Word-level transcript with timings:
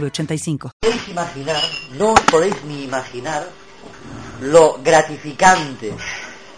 906985. 0.00 0.70
podéis 0.80 1.08
imaginar, 1.08 1.62
no 1.98 2.12
os 2.12 2.20
podéis 2.30 2.64
ni 2.64 2.84
imaginar 2.84 3.48
lo 4.40 4.78
gratificante 4.82 5.92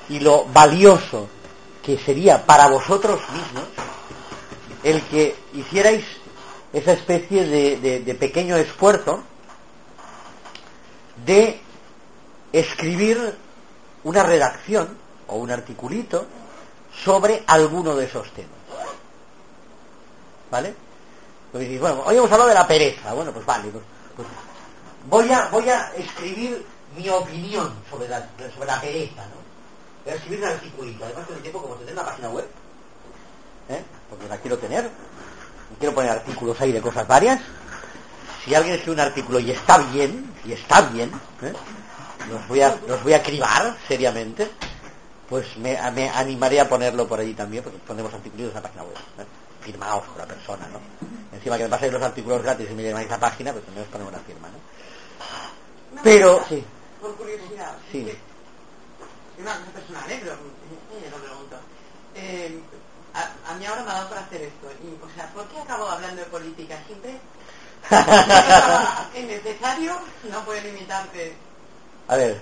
y 0.09 0.21
lo 0.21 0.45
valioso 0.47 1.29
que 1.83 1.99
sería 1.99 2.45
para 2.45 2.69
vosotros 2.69 3.21
mismos 3.33 3.65
el 4.83 5.03
que 5.03 5.35
hicierais 5.55 6.05
esa 6.73 6.93
especie 6.93 7.45
de- 7.45 8.01
de 8.01 8.15
pequeño 8.15 8.57
esfuerzo 8.57 9.23
de 11.25 11.61
escribir 12.53 13.35
una 14.05 14.23
redacción 14.23 14.97
o 15.29 15.37
un 15.37 15.51
articulito 15.51 16.27
sobre 17.05 17.43
alguno 17.47 17.97
de 17.97 18.05
esos 18.07 18.31
temas. 18.33 18.51
¿Vale? 20.51 20.75
Dices, 21.53 21.81
bueno, 21.81 22.03
hoy 22.05 22.17
hemos 22.17 22.31
hablado 22.31 22.49
de 22.49 22.55
la 22.55 22.67
pereza. 22.67 23.15
Bueno, 23.15 23.33
pues 23.33 23.47
vale, 23.47 23.69
pues, 23.71 23.85
pues 24.17 24.29
voy, 25.09 25.33
a, 25.33 25.49
voy 25.49 25.69
a 25.69 25.93
escribir 25.97 26.67
mi 26.97 27.09
opinión 27.09 27.73
sobre 27.91 28.09
la, 28.09 28.29
sobre 28.55 28.67
la 28.67 28.81
pereza, 28.81 29.23
¿no? 29.27 29.47
Voy 30.05 30.13
a 30.13 30.17
escribir 30.17 30.41
un 30.41 30.49
articulito. 30.49 31.05
Además, 31.05 31.27
tengo 31.27 31.41
tiempo 31.41 31.63
como 31.63 31.75
tener 31.77 31.95
una 31.95 32.05
página 32.05 32.29
web, 32.29 32.47
¿eh? 33.71 33.83
porque 34.11 34.29
la 34.29 34.39
quiero 34.39 34.59
tener. 34.59 34.91
Quiero 35.79 35.95
poner 35.95 36.11
artículos 36.13 36.61
ahí 36.61 36.73
de 36.73 36.81
cosas 36.81 37.09
varias. 37.09 37.41
Si 38.45 38.55
alguien 38.55 38.77
escribe 38.77 38.95
un 38.95 39.01
artículo 39.01 39.41
y 39.41 39.51
está 39.51 39.79
bien, 39.79 40.33
y 40.45 40.53
está 40.53 40.83
bien, 40.83 41.11
¿eh? 41.43 41.53
los, 42.31 42.47
voy 42.49 42.61
a, 42.61 42.77
los 42.87 43.03
voy 43.03 43.15
a 43.15 43.23
cribar 43.23 43.77
seriamente, 43.89 44.49
pues 45.29 45.57
me, 45.57 45.79
me 45.91 46.09
animaré 46.11 46.61
a 46.61 46.69
ponerlo 46.69 47.09
por 47.09 47.19
allí 47.19 47.35
también, 47.35 47.65
porque 47.65 47.79
ponemos 47.79 48.15
artículos 48.15 48.49
en 48.49 48.55
la 48.55 48.63
página 48.63 48.83
web, 48.85 48.95
¿eh? 49.19 49.25
Firmados 49.67 50.05
por 50.05 50.19
la 50.19 50.27
persona, 50.27 50.67
¿no? 50.73 50.81
Encima 51.37 51.57
que 51.59 51.65
me 51.65 51.69
paséis 51.71 51.93
los 51.93 52.03
artículos 52.03 52.43
gratis 52.43 52.69
y 52.71 52.75
me 52.75 52.85
llamáis 52.85 53.11
la 53.11 53.19
página, 53.19 53.53
pues 53.53 53.65
también 53.65 53.85
os 53.85 53.91
ponemos 53.93 54.13
una 54.15 54.23
firma, 54.23 54.49
¿no? 54.49 56.01
Pero, 56.03 56.45
sí, 56.49 56.65
Por 57.01 57.15
curiosidad. 57.17 57.73
sí. 57.91 58.09
Es 58.09 59.43
una 59.43 59.55
cosa 59.59 59.71
personal, 59.73 60.11
¿eh? 60.11 60.19
Pero 60.23 60.33
eh, 60.35 61.11
lo 61.11 61.17
pregunto. 61.19 61.57
Eh, 62.15 62.59
a, 63.15 63.53
a 63.53 63.55
mí 63.57 63.67
ahora 63.67 63.83
me 63.83 63.91
ha 63.91 63.95
dado 63.95 64.09
por 64.09 64.19
hacer 64.19 64.43
esto. 64.43 64.69
Y, 64.85 64.89
o 65.05 65.15
sea, 65.15 65.27
¿por 65.35 65.45
qué 65.49 65.59
acabo 65.59 65.89
hablando 65.89 66.23
de 66.23 66.29
política? 66.29 66.79
Siempre 66.87 67.19
es 69.15 69.27
necesario, 69.27 69.99
no 70.31 70.45
puedes 70.45 70.65
limitarte. 70.65 71.37
A 72.09 72.17
ver, 72.17 72.41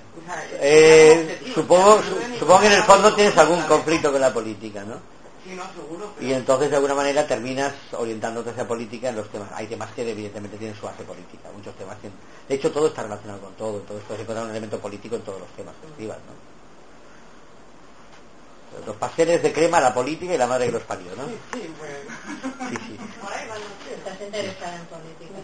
eh, 0.60 1.40
supongo, 1.54 2.00
supongo 2.38 2.60
que 2.60 2.66
en 2.66 2.72
el 2.72 2.82
fondo 2.82 3.14
tienes 3.14 3.36
algún 3.38 3.62
conflicto 3.62 4.12
con 4.12 4.20
la 4.20 4.32
política, 4.32 4.84
¿no? 4.84 4.96
Sí, 5.44 5.54
no, 5.54 5.64
seguro. 5.72 6.12
Pero... 6.16 6.28
Y 6.28 6.32
entonces 6.32 6.70
de 6.70 6.76
alguna 6.76 6.94
manera 6.94 7.26
terminas 7.26 7.72
orientándote 7.92 8.50
hacia 8.50 8.66
política 8.66 9.10
en 9.10 9.16
los 9.16 9.28
temas. 9.28 9.48
Hay 9.52 9.66
temas 9.66 9.92
que 9.92 10.08
evidentemente 10.10 10.56
tienen 10.56 10.76
su 10.76 10.86
base 10.86 11.04
política, 11.04 11.50
muchos 11.54 11.74
temas 11.76 11.98
tienen. 12.00 12.18
De 12.48 12.54
hecho 12.54 12.72
todo 12.72 12.88
está 12.88 13.02
relacionado 13.02 13.40
con 13.40 13.54
todo, 13.54 13.78
entonces 13.80 14.04
puedes 14.06 14.22
encontrar 14.22 14.44
un 14.46 14.50
elemento 14.50 14.78
político 14.78 15.16
en 15.16 15.22
todos 15.22 15.40
los 15.40 15.48
temas 15.50 15.74
que 15.80 15.86
escribas, 15.88 16.18
¿no? 16.18 16.54
Los 18.86 18.96
pasteles 18.96 19.40
de 19.42 19.52
crema, 19.52 19.80
la 19.80 19.94
política 19.94 20.34
y 20.34 20.38
la 20.38 20.46
madre 20.48 20.66
que 20.66 20.72
los 20.72 20.82
parió, 20.82 21.14
¿no? 21.16 21.26
Sí, 21.26 21.38
sí, 21.52 21.74
pues... 21.78 21.92
Sí, 22.70 22.76
sí. 22.88 22.98
Por 23.22 23.32
ahí 23.32 23.48
van 23.48 23.60
los 23.60 23.72
tiros. 23.78 23.98
Estás 23.98 24.20
interesada 24.20 24.76
en 24.76 24.86
política, 24.86 25.38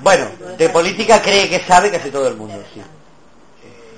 Bueno, 0.00 0.28
de 0.58 0.68
política 0.70 1.22
cree 1.22 1.48
que 1.48 1.60
sabe 1.60 1.90
casi 1.90 2.10
todo 2.10 2.26
el 2.28 2.34
mundo, 2.36 2.62
sí. 2.74 2.82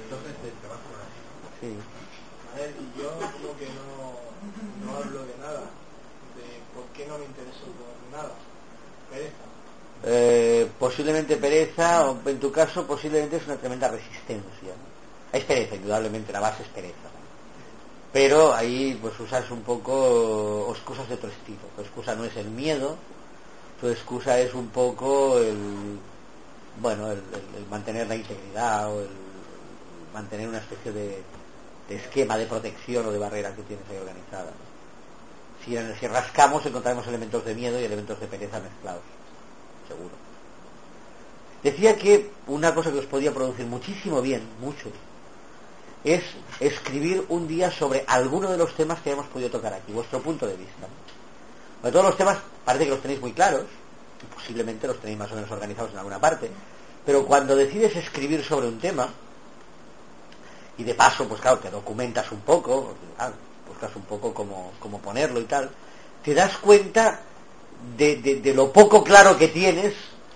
Entonces 0.05 0.35
te 0.43 0.51
trabajo 0.61 0.83
con 0.93 1.01
así. 1.01 1.21
sí. 1.61 1.73
A 2.55 2.59
ver, 2.59 2.75
y 2.79 3.01
yo 3.01 3.11
como 3.11 3.57
que 3.59 3.67
no, 3.75 4.13
no 4.85 4.97
hablo 4.99 5.25
de 5.25 5.37
nada, 5.39 5.63
de 6.37 6.61
por 6.75 6.85
qué 6.95 7.07
no 7.07 7.19
me 7.19 7.25
intereso 7.25 7.65
por 7.65 7.97
nada. 8.13 8.35
Pereza. 9.11 9.47
Eh, 10.09 10.71
posiblemente 10.79 11.37
pereza, 11.37 12.09
o 12.09 12.29
en 12.29 12.39
tu 12.39 12.53
caso 12.53 12.87
posiblemente 12.87 13.39
es 13.39 13.47
una 13.47 13.57
tremenda 13.57 13.89
resistencia. 13.89 14.73
Es 15.33 15.43
pereza, 15.43 15.75
indudablemente, 15.75 16.33
la 16.33 16.39
base 16.39 16.63
es 16.63 16.69
pereza. 16.69 17.11
Pero 18.13 18.55
ahí 18.55 18.97
pues 19.03 19.19
usas 19.19 19.51
un 19.51 19.63
poco, 19.63 20.69
excusas 20.71 21.09
de 21.09 21.17
otro 21.17 21.29
estilo. 21.29 21.59
Tu 21.75 21.83
excusa 21.83 22.15
no 22.15 22.25
es 22.25 22.37
el 22.37 22.49
miedo, 22.51 22.97
tu 23.81 23.89
excusa 23.89 24.39
es 24.39 24.55
un 24.55 24.69
poco 24.69 25.39
el, 25.39 25.99
bueno, 26.81 27.11
el, 27.11 27.21
mantener 27.69 28.07
la 28.07 28.15
integridad 28.15 28.95
o 28.95 29.01
el 29.01 29.09
mantener 30.15 30.49
una 30.49 30.59
especie 30.59 30.93
de, 30.93 31.23
esquema 31.91 32.39
de 32.39 32.47
protección 32.47 33.07
o 33.07 33.11
de 33.11 33.19
barrera 33.19 33.55
que 33.57 33.63
tienes 33.63 33.85
ahí 33.91 33.97
organizada. 33.97 34.53
Si, 35.65 35.77
si 35.99 36.07
rascamos 36.07 36.65
encontraremos 36.65 37.07
elementos 37.09 37.45
de 37.45 37.55
miedo 37.57 37.81
y 37.81 37.85
elementos 37.85 38.21
de 38.21 38.29
pereza 38.29 38.61
mezclados 38.61 39.03
seguro. 39.87 40.15
Decía 41.63 41.97
que 41.97 42.31
una 42.47 42.75
cosa 42.75 42.93
que 42.93 42.99
os 42.99 43.07
podía 43.07 43.33
producir 43.33 43.67
muchísimo 43.67 44.23
bien, 44.23 44.43
mucho, 44.61 44.91
es 46.05 46.23
escribir 46.61 47.25
un 47.29 47.49
día 47.49 47.71
sobre 47.71 48.05
alguno 48.07 48.51
de 48.51 48.57
los 48.57 48.75
temas 48.75 49.01
que 49.01 49.11
hemos 49.11 49.27
podido 49.27 49.51
tocar 49.51 49.75
aquí, 49.75 49.93
vuestro 49.93 50.21
punto 50.21 50.47
de 50.47 50.57
vista. 50.57 50.87
Porque 51.81 51.93
todos 51.93 52.07
los 52.07 52.17
temas 52.17 52.39
parece 52.65 52.85
que 52.85 52.91
los 52.91 53.03
tenéis 53.03 53.21
muy 53.21 53.33
claros, 53.33 53.65
y 54.23 54.35
posiblemente 54.35 54.87
los 54.87 55.01
tenéis 55.01 55.19
más 55.19 55.33
o 55.33 55.35
menos 55.35 55.51
organizados 55.51 55.91
en 55.93 55.99
alguna 55.99 56.21
parte, 56.21 56.51
pero 57.05 57.27
cuando 57.27 57.57
decides 57.57 57.97
escribir 57.97 58.45
sobre 58.45 58.69
un 58.69 58.79
tema, 58.79 59.09
y 60.79 60.85
de 60.85 60.95
paso, 60.95 61.27
pues 61.27 61.41
claro, 61.41 61.59
te 61.59 61.71
documentas 61.71 62.31
un 62.31 62.41
poco, 62.41 62.95
buscas 63.67 63.97
un 63.97 64.03
poco 64.03 64.33
cómo, 64.33 64.73
cómo 64.79 65.01
ponerlo 65.01 65.41
y 65.41 65.45
tal, 65.45 65.71
te 66.23 66.35
das 66.35 66.59
cuenta 66.59 67.21
de, 67.97 68.17
de- 68.17 68.41
de 68.41 68.55
lo 68.55 68.73
poco 68.73 69.03
claro 69.05 69.37
que 69.39 69.49
tienes 69.49 69.95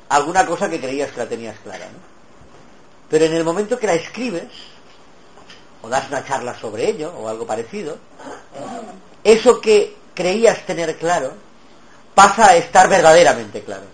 alguna 0.09 0.45
cosa 0.47 0.69
que 0.69 0.81
creías 0.81 1.11
que 1.12 1.19
la 1.19 1.28
tenías 1.28 1.59
clara, 1.62 1.87
¿no? 1.87 1.99
Pero 3.09 3.25
en 3.25 3.34
el 3.34 3.45
momento 3.45 3.78
que 3.78 3.87
la 3.87 3.95
escribes, 3.95 4.45
o 5.83 5.89
das 5.89 6.09
una 6.09 6.25
charla 6.25 6.55
sobre 6.59 6.89
ello, 6.89 7.12
o 7.17 7.28
algo 7.28 7.47
parecido, 7.47 7.99
eso 9.25 9.61
que 9.61 9.97
creías 10.15 10.65
tener 10.67 10.97
claro, 10.99 11.33
pasa 12.15 12.49
a 12.51 12.56
estar 12.56 12.89
verdaderamente 12.89 13.62
claro. 13.62 13.84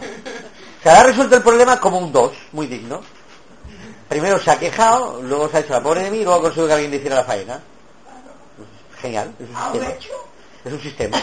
Se 0.82 0.90
ha 0.90 1.04
resuelto 1.04 1.36
el 1.38 1.42
problema 1.44 1.80
como 1.80 1.98
un 2.00 2.12
dos, 2.12 2.34
muy 2.52 2.68
digno. 2.68 3.02
Primero 4.10 4.40
se 4.40 4.52
ha 4.52 4.60
quejado, 4.60 5.22
luego 5.22 5.50
se 5.50 5.58
ha 5.58 5.60
hecho 5.62 5.74
la 5.74 5.82
pobre 5.82 6.02
de 6.04 6.12
mí 6.12 6.18
y 6.18 6.24
luego 6.24 6.40
ha 6.40 6.42
conseguido 6.42 6.68
que 6.68 6.74
alguien 6.74 6.92
le 6.92 6.98
hiciera 6.98 7.16
la 7.18 7.24
faena. 7.24 7.62
Genial, 9.02 9.34
es 9.40 9.48
un 9.50 9.56
sistema. 9.74 9.94
Es 10.66 10.72
un 10.72 10.80
sistema. 10.80 11.18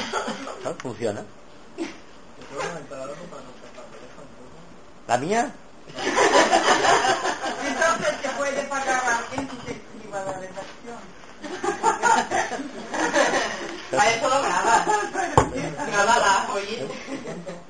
¿no? 0.65 0.75
Funciona. 0.75 1.21
La 1.21 1.87
pereza 2.57 3.21
un 4.21 4.29
poco. 4.37 4.51
¿La 5.09 5.17
mía? 5.17 5.53
Entonces 7.67 8.15
se 8.23 8.29
puede 8.31 8.63
pagar 8.65 9.03
a 9.05 9.19
alguien 9.19 9.49
que 9.49 9.57
se 9.65 9.73
escriba 9.73 10.25
la 10.25 10.33
redacción. 10.33 11.01
Para 13.91 14.11
eso 14.11 14.29
lo 14.29 14.43
grabas. 14.43 14.87
Grábala, 15.87 16.49
oye. 16.53 16.89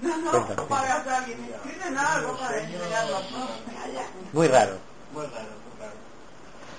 No, 0.03 0.17
no, 0.17 0.67
pagas 0.67 1.07
a 1.07 1.19
alguien. 1.19 1.55
Escriben 1.55 1.97
algo 1.97 2.37
para 2.37 2.59
enseñarlo. 2.61 3.21
Muy 4.33 4.49
raro. 4.49 4.79
Muy 5.13 5.27
raro, 5.27 5.53
muy 5.65 5.75
raro. 5.79 5.95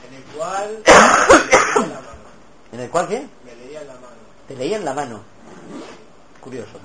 En 0.08 0.14
el 0.16 0.24
cual. 0.36 0.84
¿En 2.74 2.80
el 2.80 2.90
cual 2.90 3.08
qué? 3.08 3.28
Me 3.46 3.56
leía 3.56 3.82
la 3.84 3.94
mano. 3.94 4.22
Te 4.52 4.58
leían 4.58 4.84
la 4.84 4.94
mano. 4.94 5.22
curioso. 6.42 6.76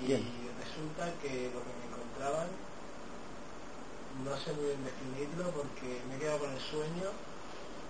Y 0.00 0.06
Bien. 0.06 0.24
resulta 0.56 1.04
que 1.20 1.50
lo 1.52 1.60
que 1.60 1.72
me 1.76 1.84
encontraban, 1.84 2.48
no 4.24 4.32
sé 4.40 4.54
muy 4.56 4.72
bien 4.72 4.80
definirlo 4.88 5.50
porque 5.52 6.00
me 6.08 6.16
he 6.16 6.18
quedado 6.18 6.38
con 6.38 6.48
el 6.50 6.60
sueño, 6.72 7.12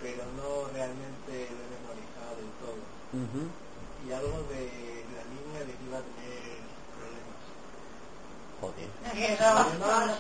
pero 0.03 0.25
no 0.35 0.67
realmente 0.75 1.47
lo 1.47 1.63
he 1.63 1.71
memorizado 1.79 2.35
del 2.43 2.51
todo. 2.59 2.83
Y 4.03 4.11
algo 4.11 4.43
de 4.51 4.67
la 5.15 5.23
línea 5.31 5.63
de 5.63 5.73
que 5.79 5.85
iba 5.87 5.99
a 5.99 6.03
tener 6.03 6.59
problemas. 6.99 7.39
Joder. 8.59 8.91
Problemas, 9.39 10.19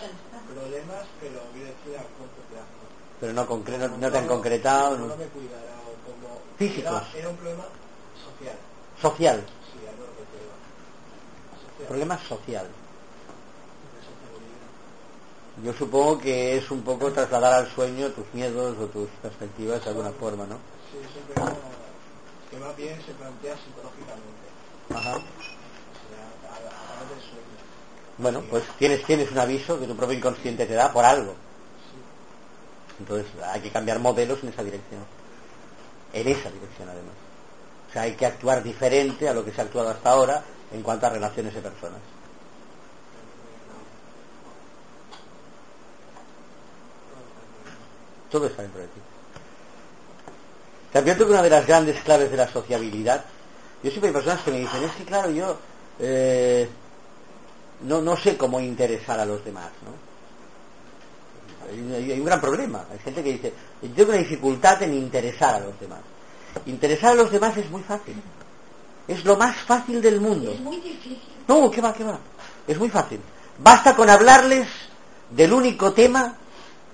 problemas, 0.54 1.02
pero 1.18 1.40
quiero 1.50 1.66
decir 1.66 1.98
a 1.98 2.06
corto 2.14 2.40
plazo. 2.46 2.78
Pero 3.18 3.32
no, 3.32 3.42
concre- 3.48 3.78
no, 3.78 3.98
no 3.98 4.06
te 4.12 4.18
han 4.18 4.28
concretado. 4.28 4.96
No 4.98 5.06
no. 5.08 5.16
me 5.16 5.26
cuidará 5.26 5.74
o 5.82 5.98
como... 6.06 6.38
Físicos. 6.56 7.02
Era, 7.10 7.18
era 7.18 7.28
un 7.30 7.36
problema 7.36 7.64
social. 9.00 9.44
Problema 11.86 12.18
social. 12.18 12.66
Yo 15.64 15.72
supongo 15.72 16.18
que 16.18 16.56
es 16.56 16.70
un 16.70 16.82
poco 16.82 17.10
trasladar 17.12 17.54
al 17.54 17.74
sueño 17.74 18.10
tus 18.10 18.32
miedos 18.32 18.78
o 18.78 18.86
tus 18.86 19.08
perspectivas 19.22 19.82
de 19.82 19.90
alguna 19.90 20.10
forma, 20.10 20.46
¿no? 20.46 20.56
Sí, 20.92 20.98
problema 21.34 21.56
que 22.50 22.56
más 22.58 22.76
bien 22.76 22.96
se 23.04 23.12
plantea 23.12 23.56
psicológicamente. 23.56 24.48
Ajá. 24.94 25.20
Bueno, 28.18 28.42
pues 28.50 28.64
tienes, 28.78 29.04
tienes 29.04 29.30
un 29.30 29.38
aviso 29.38 29.78
que 29.78 29.86
tu 29.86 29.96
propio 29.96 30.16
inconsciente 30.16 30.66
te 30.66 30.74
da 30.74 30.92
por 30.92 31.04
algo. 31.04 31.34
Entonces 32.98 33.26
hay 33.44 33.60
que 33.60 33.70
cambiar 33.70 33.98
modelos 33.98 34.42
en 34.42 34.48
esa 34.48 34.64
dirección. 34.64 35.00
En 36.12 36.26
esa 36.26 36.50
dirección 36.50 36.88
además. 36.88 37.27
O 37.88 37.92
sea, 37.92 38.02
hay 38.02 38.14
que 38.14 38.26
actuar 38.26 38.62
diferente 38.62 39.28
a 39.28 39.34
lo 39.34 39.44
que 39.44 39.52
se 39.52 39.60
ha 39.60 39.64
actuado 39.64 39.90
hasta 39.90 40.10
ahora 40.10 40.42
en 40.72 40.82
cuanto 40.82 41.06
a 41.06 41.10
relaciones 41.10 41.54
de 41.54 41.60
personas. 41.62 42.00
Todo 48.30 48.46
está 48.46 48.62
dentro 48.62 48.82
de 48.82 48.88
ti. 48.88 49.00
También 50.92 51.16
que 51.16 51.22
una 51.24 51.42
de 51.42 51.50
las 51.50 51.66
grandes 51.66 52.02
claves 52.02 52.30
de 52.30 52.36
la 52.36 52.48
sociabilidad, 52.48 53.24
yo 53.82 53.90
siempre 53.90 54.08
hay 54.08 54.14
personas 54.14 54.42
que 54.42 54.50
me 54.50 54.58
dicen, 54.60 54.84
es 54.84 54.92
que 54.92 55.04
claro, 55.04 55.30
yo 55.30 55.56
eh, 55.98 56.68
no, 57.82 58.02
no 58.02 58.16
sé 58.16 58.36
cómo 58.36 58.60
interesar 58.60 59.18
a 59.18 59.24
los 59.24 59.44
demás, 59.44 59.70
¿no? 59.84 60.08
Hay 61.70 62.04
hay 62.10 62.18
un 62.18 62.24
gran 62.24 62.40
problema. 62.40 62.86
Hay 62.90 62.98
gente 62.98 63.22
que 63.22 63.32
dice, 63.32 63.52
yo 63.82 63.94
tengo 63.94 64.10
una 64.10 64.18
dificultad 64.18 64.82
en 64.82 64.94
interesar 64.94 65.56
a 65.56 65.60
los 65.60 65.78
demás. 65.78 66.00
Interesar 66.66 67.12
a 67.12 67.14
los 67.14 67.30
demás 67.30 67.56
es 67.56 67.70
muy 67.70 67.82
fácil. 67.82 68.14
Es 69.06 69.24
lo 69.24 69.36
más 69.36 69.56
fácil 69.56 70.00
del 70.02 70.20
mundo. 70.20 70.50
Es 70.52 70.60
muy 70.60 70.76
difícil. 70.76 71.20
No, 71.46 71.70
¿qué 71.70 71.80
va, 71.80 71.92
qué 71.94 72.04
va? 72.04 72.18
Es 72.66 72.78
muy 72.78 72.90
fácil. 72.90 73.20
Basta 73.58 73.96
con 73.96 74.10
hablarles 74.10 74.68
del 75.30 75.52
único 75.52 75.92
tema 75.92 76.34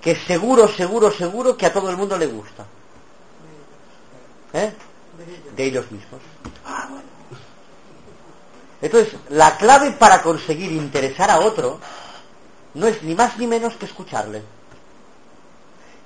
que 0.01 0.15
seguro, 0.15 0.67
seguro, 0.67 1.11
seguro 1.11 1.57
que 1.57 1.65
a 1.65 1.73
todo 1.73 1.89
el 1.89 1.97
mundo 1.97 2.17
le 2.17 2.27
gusta. 2.27 2.65
¿Eh? 4.53 4.71
De 5.55 5.63
ellos 5.65 5.91
mismos. 5.91 6.21
Entonces, 8.81 9.13
la 9.29 9.57
clave 9.57 9.91
para 9.91 10.21
conseguir 10.21 10.71
interesar 10.71 11.31
a 11.31 11.39
otro 11.39 11.79
no 12.75 12.87
es 12.87 13.01
ni 13.03 13.15
más 13.15 13.37
ni 13.37 13.47
menos 13.47 13.75
que 13.75 13.85
escucharle 13.85 14.43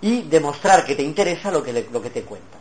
y 0.01 0.21
demostrar 0.23 0.85
que 0.85 0.95
te 0.95 1.03
interesa 1.03 1.51
lo 1.51 1.61
que, 1.63 1.73
le- 1.73 1.89
lo 1.91 2.01
que 2.01 2.09
te 2.09 2.21
cuenta. 2.23 2.57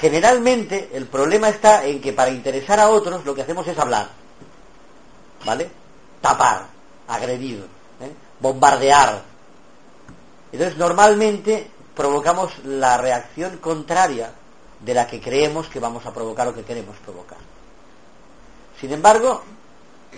Generalmente 0.00 0.90
el 0.92 1.06
problema 1.06 1.48
está 1.48 1.84
en 1.86 2.00
que 2.00 2.12
para 2.12 2.30
interesar 2.30 2.78
a 2.80 2.90
otros 2.90 3.24
lo 3.24 3.34
que 3.34 3.42
hacemos 3.42 3.66
es 3.66 3.78
hablar, 3.78 4.08
¿vale? 5.44 5.70
Tapar, 6.20 6.66
agredir, 7.08 7.66
¿eh? 8.00 8.12
bombardear. 8.40 9.22
Entonces 10.52 10.76
normalmente 10.76 11.70
provocamos 11.94 12.52
la 12.64 12.98
reacción 12.98 13.56
contraria 13.56 14.32
de 14.80 14.94
la 14.94 15.06
que 15.06 15.20
creemos 15.20 15.68
que 15.68 15.80
vamos 15.80 16.04
a 16.04 16.12
provocar 16.12 16.48
o 16.48 16.54
que 16.54 16.64
queremos 16.64 16.96
provocar. 16.98 17.38
Sin 18.78 18.92
embargo, 18.92 19.42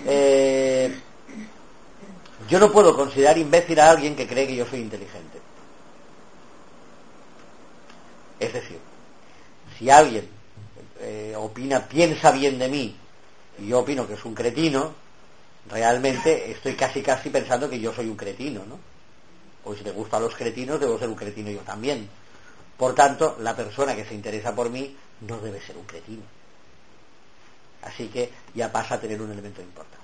eh, 0.05 1.01
yo 2.49 2.59
no 2.59 2.73
puedo 2.73 2.97
considerar 2.97 3.39
imbécil 3.39 3.79
a 3.79 3.91
alguien 3.91 4.17
que 4.17 4.27
cree 4.27 4.49
que 4.49 4.57
yo 4.57 4.67
soy 4.67 4.81
inteligente. 4.81 5.41
Es 8.41 8.53
decir, 8.53 8.88
si 9.79 9.91
alguien 9.91 10.29
eh, 11.01 11.35
opina, 11.37 11.87
piensa 11.87 12.31
bien 12.33 12.59
de 12.59 12.69
mí, 12.69 12.97
y 13.59 13.69
yo 13.69 13.81
opino 13.81 14.07
que 14.07 14.15
es 14.15 14.25
un 14.25 14.35
cretino, 14.35 14.93
realmente 15.71 16.51
estoy 16.51 16.75
casi 16.75 17.03
casi 17.03 17.31
pensando 17.31 17.69
que 17.69 17.79
yo 17.79 17.93
soy 17.93 18.09
un 18.09 18.17
cretino, 18.17 18.65
¿no? 18.65 18.79
O 19.65 19.75
si 19.75 19.85
te 19.85 19.91
gustan 19.91 20.23
los 20.23 20.35
cretinos, 20.35 20.81
debo 20.81 20.99
ser 20.99 21.09
un 21.09 21.15
cretino 21.15 21.51
yo 21.51 21.61
también. 21.61 22.09
Por 22.77 22.95
tanto, 22.95 23.37
la 23.41 23.55
persona 23.55 23.95
que 23.95 24.05
se 24.05 24.15
interesa 24.15 24.55
por 24.55 24.71
mí 24.71 24.97
no 25.21 25.39
debe 25.39 25.61
ser 25.61 25.77
un 25.77 25.85
cretino. 25.85 26.23
Así 27.83 28.09
que 28.09 28.33
ya 28.55 28.71
pasa 28.73 28.95
a 28.95 29.01
tener 29.01 29.21
un 29.21 29.31
elemento 29.31 29.61
de 29.61 29.67
importancia. 29.67 29.99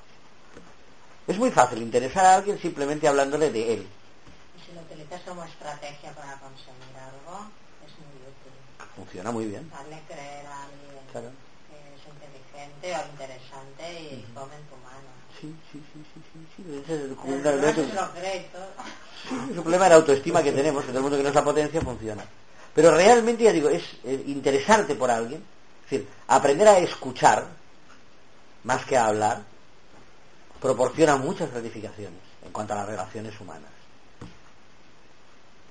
Es 1.26 1.38
muy 1.38 1.50
fácil 1.50 1.80
interesar 1.80 2.26
a 2.26 2.34
alguien 2.36 2.58
simplemente 2.58 3.08
hablándole 3.08 3.50
de 3.50 3.74
él. 3.74 3.86
Y 4.56 4.66
si 4.66 4.74
lo 4.74 4.82
utilizas 4.82 5.22
como 5.22 5.44
estrategia 5.44 6.12
para 6.12 6.34
conseguir 6.38 6.96
algo. 6.98 7.48
Funciona 8.96 9.30
muy 9.32 9.46
bien. 9.46 9.68
Darle 9.70 10.00
creer 10.08 10.46
a 10.46 10.62
alguien 10.64 11.04
Claro. 11.10 11.30
que 11.68 11.76
es 11.94 12.02
inteligente 12.06 12.94
o 12.96 13.10
interesante 13.12 14.02
y 14.02 14.22
come 14.34 14.54
en 14.54 14.62
tu 14.66 14.76
mano. 14.76 15.10
Sí, 15.40 15.54
sí, 15.72 15.82
sí, 15.92 16.04
sí, 16.14 16.22
sí, 16.32 16.46
sí. 16.56 16.62
Ese 16.84 16.94
es 16.94 17.00
el- 17.02 17.10
El 17.10 17.16
problema 17.16 17.70
es 17.70 17.78
un 19.56 19.62
problema 19.62 19.84
de 19.84 19.90
la 19.90 19.96
autoestima 19.96 20.42
que 20.42 20.52
tenemos, 20.52 20.82
que 20.84 20.88
todo 20.88 20.98
el 20.98 21.02
mundo 21.02 21.16
que 21.16 21.22
no 21.22 21.28
es 21.30 21.34
la 21.34 21.44
potencia 21.44 21.80
funciona. 21.80 22.24
Pero 22.74 22.90
realmente, 22.92 23.44
ya 23.44 23.52
digo, 23.52 23.68
es 23.68 23.82
eh, 24.04 24.22
interesarte 24.26 24.94
por 24.94 25.10
alguien, 25.10 25.44
es 25.84 25.90
decir, 25.90 26.08
aprender 26.28 26.68
a 26.68 26.78
escuchar 26.78 27.46
más 28.64 28.84
que 28.84 28.96
a 28.96 29.06
hablar, 29.06 29.42
proporciona 30.60 31.16
muchas 31.16 31.50
gratificaciones 31.50 32.20
en 32.44 32.52
cuanto 32.52 32.72
a 32.72 32.76
las 32.76 32.86
relaciones 32.86 33.38
humanas. 33.40 33.70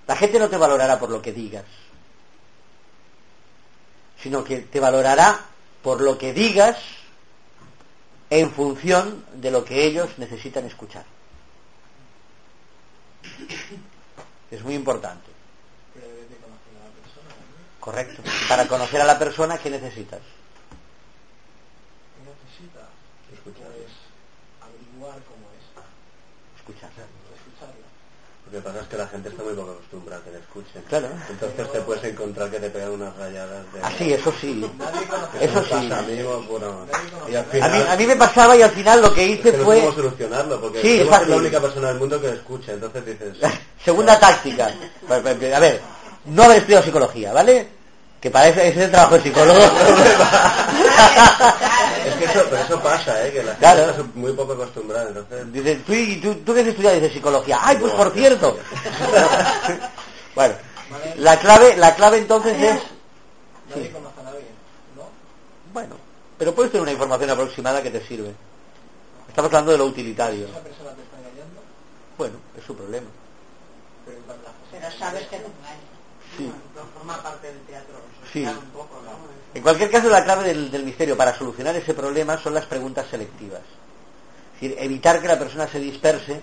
La 0.07 0.15
gente 0.15 0.37
no 0.39 0.49
te 0.49 0.57
valorará 0.57 0.99
por 0.99 1.09
lo 1.09 1.21
que 1.21 1.31
digas, 1.31 1.63
sino 4.23 4.43
que 4.43 4.61
te 4.61 4.79
valorará 4.79 5.41
por 5.83 5.99
lo 5.99 6.17
que 6.17 6.31
digas 6.33 6.77
en 8.29 8.49
función 8.51 9.25
de 9.35 9.51
lo 9.51 9.65
que 9.65 9.85
ellos 9.85 10.17
necesitan 10.17 10.65
escuchar. 10.65 11.03
Es 14.49 14.63
muy 14.63 14.75
importante. 14.75 15.29
Pero 15.93 16.07
debes 16.07 16.29
de 16.29 16.37
conocer 16.37 16.73
a 16.79 16.85
la 16.85 16.91
persona 16.95 17.29
también. 17.29 17.67
Correcto. 17.79 18.23
Para 18.47 18.67
conocer 18.67 19.01
a 19.01 19.05
la 19.05 19.19
persona, 19.19 19.57
¿qué 19.57 19.69
necesitas? 19.69 20.21
¿Qué 22.15 22.21
necesita? 22.23 22.87
Escucharla. 23.33 23.75
Pues 23.75 23.91
averiguar 24.61 25.19
cómo 25.27 25.51
es. 25.51 25.65
Escuchar. 26.57 26.89
Escucharla. 26.89 27.87
Lo 28.42 28.42
que 28.53 28.61
pasa 28.61 28.79
es 28.81 28.87
que 28.87 28.97
la 28.97 29.07
gente 29.07 29.29
está 29.29 29.43
muy 29.43 29.53
poco 29.53 29.71
acostumbrada 29.71 30.21
a 30.21 30.23
que 30.23 30.31
le 30.31 30.37
escuchen. 30.37 30.81
Claro. 30.87 31.07
Entonces 31.29 31.71
te 31.71 31.81
puedes 31.81 32.03
encontrar 32.03 32.51
que 32.51 32.59
te 32.59 32.69
pegan 32.69 32.91
unas 32.91 33.15
rayadas 33.17 33.63
de... 33.73 33.81
Así, 33.81 34.13
eso 34.13 34.31
sí. 34.39 34.63
Eso 35.41 35.63
sí. 35.63 35.69
pasa 35.71 35.99
a 35.99 36.01
mí, 36.03 36.21
bueno, 36.47 36.85
y 37.27 37.35
al 37.35 37.45
A 37.63 37.69
mí, 37.69 37.83
a 37.89 37.95
mí 37.95 38.05
me 38.05 38.15
pasaba 38.15 38.55
y 38.55 38.61
al 38.61 38.69
final 38.69 39.01
lo 39.01 39.11
que 39.13 39.23
es 39.25 39.39
hice 39.39 39.51
que 39.51 39.57
no 39.57 39.71
sé 39.71 39.79
cómo 39.81 39.91
fue 39.91 40.03
solucionarlo, 40.03 40.61
porque 40.61 40.81
Sí, 40.81 41.03
fácil. 41.09 41.29
la 41.31 41.37
única 41.37 41.59
persona 41.59 41.87
del 41.87 41.97
mundo 41.97 42.21
que 42.21 42.27
le 42.27 42.33
escucha, 42.35 42.73
entonces 42.73 43.03
dices... 43.05 43.37
segunda 43.83 44.19
táctica. 44.19 44.71
A 45.09 45.17
ver, 45.19 45.81
no 46.25 46.43
haber 46.43 46.57
estudiado 46.57 46.83
psicología, 46.83 47.33
¿vale? 47.33 47.67
Que 48.21 48.29
para 48.29 48.47
eso 48.47 48.59
ese 48.61 48.69
es 48.69 48.77
el 48.85 48.91
trabajo 48.91 49.15
del 49.15 49.23
psicólogo. 49.23 49.59
Que 52.25 52.39
eso, 52.39 52.45
pero 52.49 52.61
eso 52.63 52.81
pasa, 52.81 53.27
¿eh? 53.27 53.31
Que 53.31 53.43
la 53.43 53.51
gente 53.55 53.59
Claro. 53.59 53.89
está 53.91 54.03
muy 54.15 54.33
poco 54.33 54.53
acostumbrada, 54.53 55.07
entonces... 55.09 55.51
Dice, 55.53 55.75
¿tú, 55.85 55.93
y 55.93 56.17
tú, 56.21 56.35
¿tú 56.35 56.53
qué 56.53 56.61
has 56.61 56.67
estudiado? 56.67 56.95
Dice 56.99 57.13
psicología. 57.13 57.59
¡Ay, 57.61 57.77
pues 57.77 57.91
No, 57.91 57.97
por 57.97 58.13
sí, 58.13 58.19
cierto! 58.19 58.57
bueno, 60.35 60.53
la 61.17 61.39
clave, 61.39 61.75
la 61.77 61.95
clave 61.95 62.17
entonces 62.19 62.53
es... 62.61 62.81
Nadie 63.69 63.91
conoce 63.91 64.19
a 64.19 64.23
nadie, 64.23 64.45
¿no? 64.95 65.03
Bueno, 65.73 65.95
pero 66.37 66.53
puedes 66.53 66.71
tener 66.71 66.83
una 66.83 66.91
información 66.91 67.29
aproximada 67.29 67.81
que 67.81 67.91
te 67.91 68.05
sirve. 68.07 68.33
Estamos 69.27 69.49
hablando 69.49 69.71
de 69.71 69.77
lo 69.79 69.85
utilitario. 69.85 70.45
Esa 70.47 70.59
persona 70.59 70.91
te 70.91 71.01
está 71.01 71.17
engañando, 71.17 71.61
Bueno, 72.17 72.35
es 72.57 72.63
su 72.65 72.75
problema. 72.75 73.07
pero. 74.05 74.17
Pero 74.71 74.91
sabes 74.97 75.23
que 75.23 75.37
te 75.37 75.45
engaña. 75.45 75.93
Sí. 76.37 76.51
No 76.75 76.81
forma 76.97 77.21
parte 77.23 77.47
del 77.47 77.59
teatro 77.61 77.95
Sí. 78.31 78.43
un 78.45 78.59
poco, 78.71 78.92
¿no? 78.92 78.92
En 79.53 79.61
cualquier 79.61 79.91
caso, 79.91 80.09
la 80.09 80.23
clave 80.23 80.45
del, 80.45 80.71
del 80.71 80.83
misterio 80.83 81.15
para 81.15 81.37
solucionar 81.37 81.75
ese 81.75 81.93
problema 81.93 82.37
son 82.37 82.53
las 82.53 82.65
preguntas 82.65 83.05
selectivas. 83.09 83.61
Es 84.55 84.61
decir, 84.61 84.77
evitar 84.79 85.21
que 85.21 85.27
la 85.27 85.37
persona 85.37 85.67
se 85.67 85.79
disperse 85.79 86.41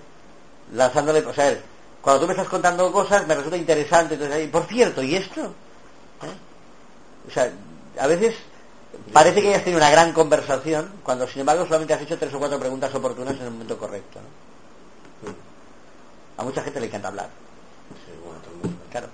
lanzándole... 0.75 1.21
O 1.21 1.35
sea, 1.35 1.57
cuando 2.00 2.21
tú 2.21 2.26
me 2.26 2.33
estás 2.33 2.49
contando 2.49 2.90
cosas, 2.93 3.26
me 3.26 3.35
resulta 3.35 3.57
interesante. 3.57 4.14
Entonces, 4.14 4.49
por 4.49 4.64
cierto, 4.64 5.02
¿y 5.02 5.17
esto? 5.17 5.40
¿Eh? 6.23 7.29
O 7.29 7.31
sea, 7.31 7.52
a 7.99 8.07
veces 8.07 8.35
parece 9.12 9.43
que 9.43 9.49
hayas 9.49 9.64
tenido 9.64 9.79
una 9.79 9.90
gran 9.90 10.12
conversación, 10.12 10.90
cuando 11.02 11.26
sin 11.29 11.40
embargo 11.40 11.64
solamente 11.64 11.95
has 11.95 12.02
hecho 12.02 12.19
tres 12.19 12.33
o 12.35 12.38
cuatro 12.38 12.59
preguntas 12.59 12.95
oportunas 12.95 13.35
en 13.37 13.43
el 13.43 13.50
momento 13.50 13.76
correcto. 13.76 14.21
¿no? 15.25 15.33
A 16.38 16.45
mucha 16.45 16.62
gente 16.62 16.81
le 16.81 16.87
encanta 16.87 17.09
hablar. 17.09 17.29
Sí, 18.07 18.12
bueno, 18.25 18.40
todo 18.40 18.55
el 18.55 18.61
mundo. 18.62 18.83
Claro. 18.90 19.09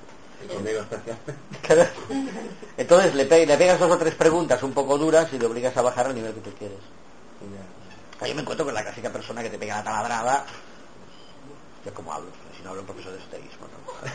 Entonces 2.77 3.15
le, 3.15 3.25
pe- 3.27 3.47
le 3.47 3.57
pegas 3.57 3.79
dos 3.81 3.91
o 3.91 3.99
tres 3.99 4.15
preguntas 4.15 4.63
un 4.63 4.73
poco 4.73 4.99
duras 4.99 5.29
y 5.33 5.39
le 5.39 5.47
obligas 5.47 5.77
a 5.77 5.83
bajar 5.83 6.07
al 6.07 6.15
nivel 6.15 6.33
que 6.35 6.41
tú 6.41 6.51
quieres. 6.59 6.79
Yo 8.27 8.35
me 8.35 8.43
encuentro 8.43 8.65
con 8.65 8.75
la 8.75 8.83
clásica 8.83 9.11
persona 9.11 9.43
que 9.43 9.51
te 9.51 9.59
pega 9.59 9.77
la 9.77 9.85
taladrada. 9.85 10.45
Yo 11.85 11.95
como 11.95 12.13
hablo, 12.13 12.29
si 12.57 12.63
no 12.63 12.71
hablo 12.71 12.81
en 12.81 12.87
profesor 12.87 13.13
de 13.13 13.19
esoterismo. 13.19 13.67
¿no? 13.67 14.11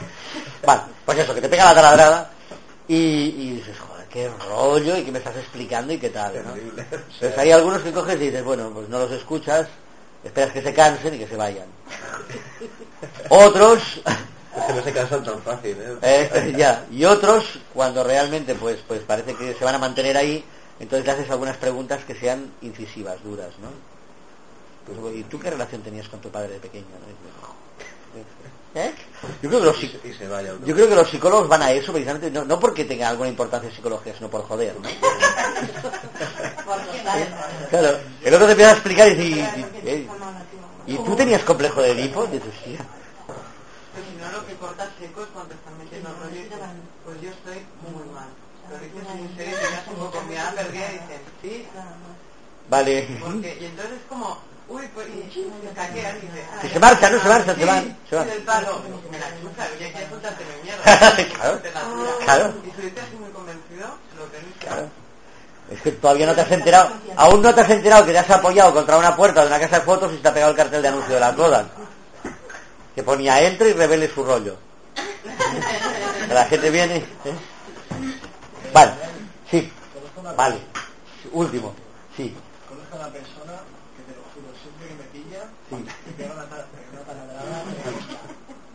Vale, 0.68 0.82
pues 1.06 1.18
eso, 1.20 1.34
que 1.34 1.42
te 1.42 1.50
pega 1.50 1.66
la 1.66 1.76
taladrada 1.76 2.32
y, 2.88 2.96
y 2.96 3.52
dices, 3.58 3.78
joder, 3.80 4.08
qué 4.08 4.30
rollo 4.50 4.98
y 4.98 5.04
que 5.04 5.12
me 5.12 5.20
estás 5.20 5.38
explicando 5.38 5.94
y 5.94 5.98
qué 6.00 6.10
tal. 6.10 6.34
¿no? 6.44 6.54
Pues 7.20 7.38
hay 7.38 7.52
algunos 7.52 7.82
que 7.82 7.92
coges 7.92 8.16
y 8.16 8.26
dices, 8.26 8.44
bueno, 8.44 8.72
pues 8.74 8.90
no 8.90 9.00
los 9.00 9.12
escuchas, 9.12 9.68
esperas 10.24 10.52
que 10.52 10.62
se 10.62 10.74
cansen 10.74 11.14
y 11.16 11.20
que 11.20 11.28
se 11.28 11.38
vayan. 11.38 11.68
Otros, 13.30 14.02
Es 14.58 14.64
que 14.66 14.74
no 14.74 14.84
se 14.84 14.92
cansan 14.94 15.24
tan 15.24 15.42
fácil, 15.42 15.78
¿eh? 15.80 15.98
eh, 16.02 16.54
ya, 16.58 16.86
y 16.92 17.06
otros, 17.06 17.46
cuando 17.74 18.04
realmente 18.04 18.54
pues, 18.56 18.80
pues 18.88 19.02
parece 19.02 19.34
que 19.36 19.54
se 19.54 19.64
van 19.64 19.76
a 19.76 19.80
mantener 19.80 20.18
ahí, 20.18 20.44
entonces 20.80 21.06
le 21.06 21.12
haces 21.14 21.30
algunas 21.30 21.58
preguntas 21.58 22.04
que 22.06 22.16
sean 22.16 22.52
incisivas, 22.62 23.24
duras, 23.24 23.50
¿no? 23.62 23.70
Pues, 25.02 25.16
¿Y 25.16 25.24
tú 25.24 25.40
qué 25.40 25.50
relación 25.52 25.82
tenías 25.84 26.08
con 26.10 26.20
tu 26.20 26.30
padre 26.30 26.54
de 26.54 26.60
pequeño? 26.60 26.86
no? 26.86 27.52
¿Eh? 28.74 28.94
Yo 29.42 29.50
creo 29.50 29.60
que 29.60 29.66
los, 29.66 29.84
Y 29.84 29.88
psic- 29.88 30.02
se- 30.02 30.08
y 30.08 30.14
se 30.14 30.28
vaya 30.30 30.54
uno. 30.54 30.66
yo 30.66 30.74
creo 30.74 30.88
que 30.88 30.96
los 30.96 31.10
psicólogos 31.10 31.48
van 31.50 31.62
a 31.62 31.72
eso 31.72 31.92
precisamente, 31.92 32.32
no, 32.32 32.46
no 32.46 32.58
porque 32.60 32.86
tenga 32.86 33.10
alguna 33.10 33.30
importancia 33.30 33.70
psicología, 33.74 34.14
sino 34.16 34.30
por 34.30 34.44
joder, 34.44 34.76
Claro, 37.70 37.98
el 38.24 38.34
otro 38.34 38.46
te 38.48 38.52
empieza 38.54 38.72
a 38.72 38.74
explicar 38.76 39.08
y 39.10 39.16
dice, 39.16 39.50
y, 39.84 39.90
y- 39.90 40.94
¿y 40.94 40.98
tú 40.98 41.16
tenías 41.16 41.44
complejo 41.44 41.82
de 41.82 41.92
Edipo? 41.92 42.26
Dices, 42.28 42.48
hostia. 42.48 42.80
Pero 43.94 44.06
si 44.08 44.16
no, 44.24 44.32
lo 44.40 44.46
que 44.48 44.54
cortas 44.56 44.90
seco 45.00 45.22
es 45.24 45.28
cuando 45.34 45.54
están 45.54 45.78
metiendo 45.78 46.10
rollo 46.22 46.36
y 46.40 46.44
dicen, 46.44 46.60
pues 47.04 47.22
yo 47.22 47.30
estoy 47.30 47.66
muy 47.90 48.06
mal. 48.14 48.30
Pero 48.70 48.80
dices 48.84 49.16
muy 49.16 49.36
serio 49.36 49.58
un 49.90 49.96
poco 49.96 50.22
mirada 50.30 50.52
perdida 50.54 50.86
y 50.90 50.94
dicen, 50.94 51.22
sí, 51.42 51.68
Vale. 52.70 53.18
porque, 53.20 53.58
y 53.60 53.66
entonces 53.66 53.94
es 53.98 54.06
como, 54.08 54.38
uy, 54.70 54.88
pues, 54.94 55.08
y 55.10 55.12
se 55.34 55.40
y 55.40 55.44
dicen, 55.44 55.52
Que 56.62 56.70
se 56.70 56.80
marchan, 56.80 57.14
¿no? 57.14 57.22
Se 57.22 57.28
marchan, 57.30 57.56
se 57.58 57.66
van, 57.66 57.98
se 58.10 58.16
del 58.16 58.44
palo, 58.44 58.82
me 59.12 59.20
la 59.20 59.28
chucha, 59.42 59.68
oye, 59.76 59.92
que 59.92 59.98
apuntarte 60.06 60.44
mi 60.46 60.64
mierda. 60.64 60.84
Claro, 61.36 61.58
Te 61.60 61.72
la 61.72 61.82
tira. 61.82 62.26
claro. 62.26 62.54
Y 62.66 62.72
si 62.72 62.82
dices 62.88 63.04
así 63.04 63.16
muy 63.18 63.32
convencido, 63.32 63.88
lo 64.18 64.24
tenéis 64.26 64.54
que 64.60 64.68
Claro. 64.68 64.90
Es 65.70 65.82
que 65.82 65.92
todavía 65.94 66.26
no 66.26 66.36
te 66.36 66.42
has 66.42 66.52
enterado, 66.52 66.92
aún 67.16 67.42
no 67.42 67.54
te 67.56 67.62
has 67.62 67.70
enterado 67.70 68.06
que 68.06 68.12
te 68.12 68.20
has 68.20 68.30
apoyado 68.30 68.74
contra 68.74 68.98
una 68.98 69.16
puerta 69.16 69.42
de 69.42 69.48
una 69.48 69.60
casa 69.60 69.80
de 69.80 69.86
fotos 69.86 70.12
y 70.14 70.18
te 70.18 70.28
ha 70.28 70.34
pegado 70.34 70.52
el 70.52 70.58
cartel 70.58 70.82
de 70.82 70.88
anuncio 70.90 71.14
de 71.14 71.20
la 71.20 71.34
Kodak. 71.36 71.68
Que 72.94 73.04
ponía 73.04 73.42
entre 73.42 73.70
y 73.70 73.74
revele 73.74 74.10
su 74.14 74.22
rollo. 74.24 74.58
Que 76.28 76.34
la 76.34 76.46
gente 76.46 76.70
viene. 76.70 76.98
¿eh? 76.98 77.06
Vale, 78.74 78.92
sí, 79.50 79.72
Conozco 79.94 80.22
una, 80.22 80.32
vale. 80.34 80.58
Último, 81.32 81.74
sí. 82.16 82.34
conozco 82.68 82.96
una 82.96 83.08
persona 83.10 83.54
que 83.96 84.04
te 84.04 84.16
lo 84.18 84.24
juro, 84.34 84.48
siempre 84.62 84.88
que 84.88 84.96
me 84.96 85.04
pilla, 85.12 85.44
Sí. 85.70 85.76
me 85.76 86.12
pega 86.14 86.34
una, 86.34 86.46
taladrada 87.06 87.64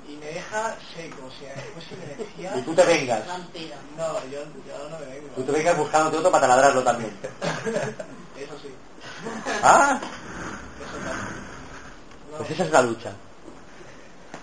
y 0.08 0.16
me 0.16 0.26
deja 0.26 0.76
seco, 0.94 1.26
o 1.26 1.30
sea, 1.40 1.54
después 1.56 1.84
sin 1.88 2.00
energía. 2.02 2.56
Y 2.56 2.62
tú 2.62 2.74
te 2.74 2.84
vengas. 2.84 3.26
No, 3.26 4.24
yo, 4.30 4.40
yo 4.66 4.88
no 4.90 4.98
me 4.98 5.06
vengo. 5.06 5.28
Tú 5.34 5.42
te 5.42 5.52
vengas 5.52 5.76
buscándote 5.76 6.16
otro 6.18 6.30
para 6.30 6.46
taladrarlo 6.46 6.82
también. 6.84 7.10
Eso 8.36 8.52
sí, 8.62 8.68
Ah, 9.62 9.98
eso 9.98 10.96
también. 10.98 12.36
Pues 12.36 12.50
esa 12.50 12.64
es 12.64 12.70
la 12.70 12.82
lucha. 12.82 13.12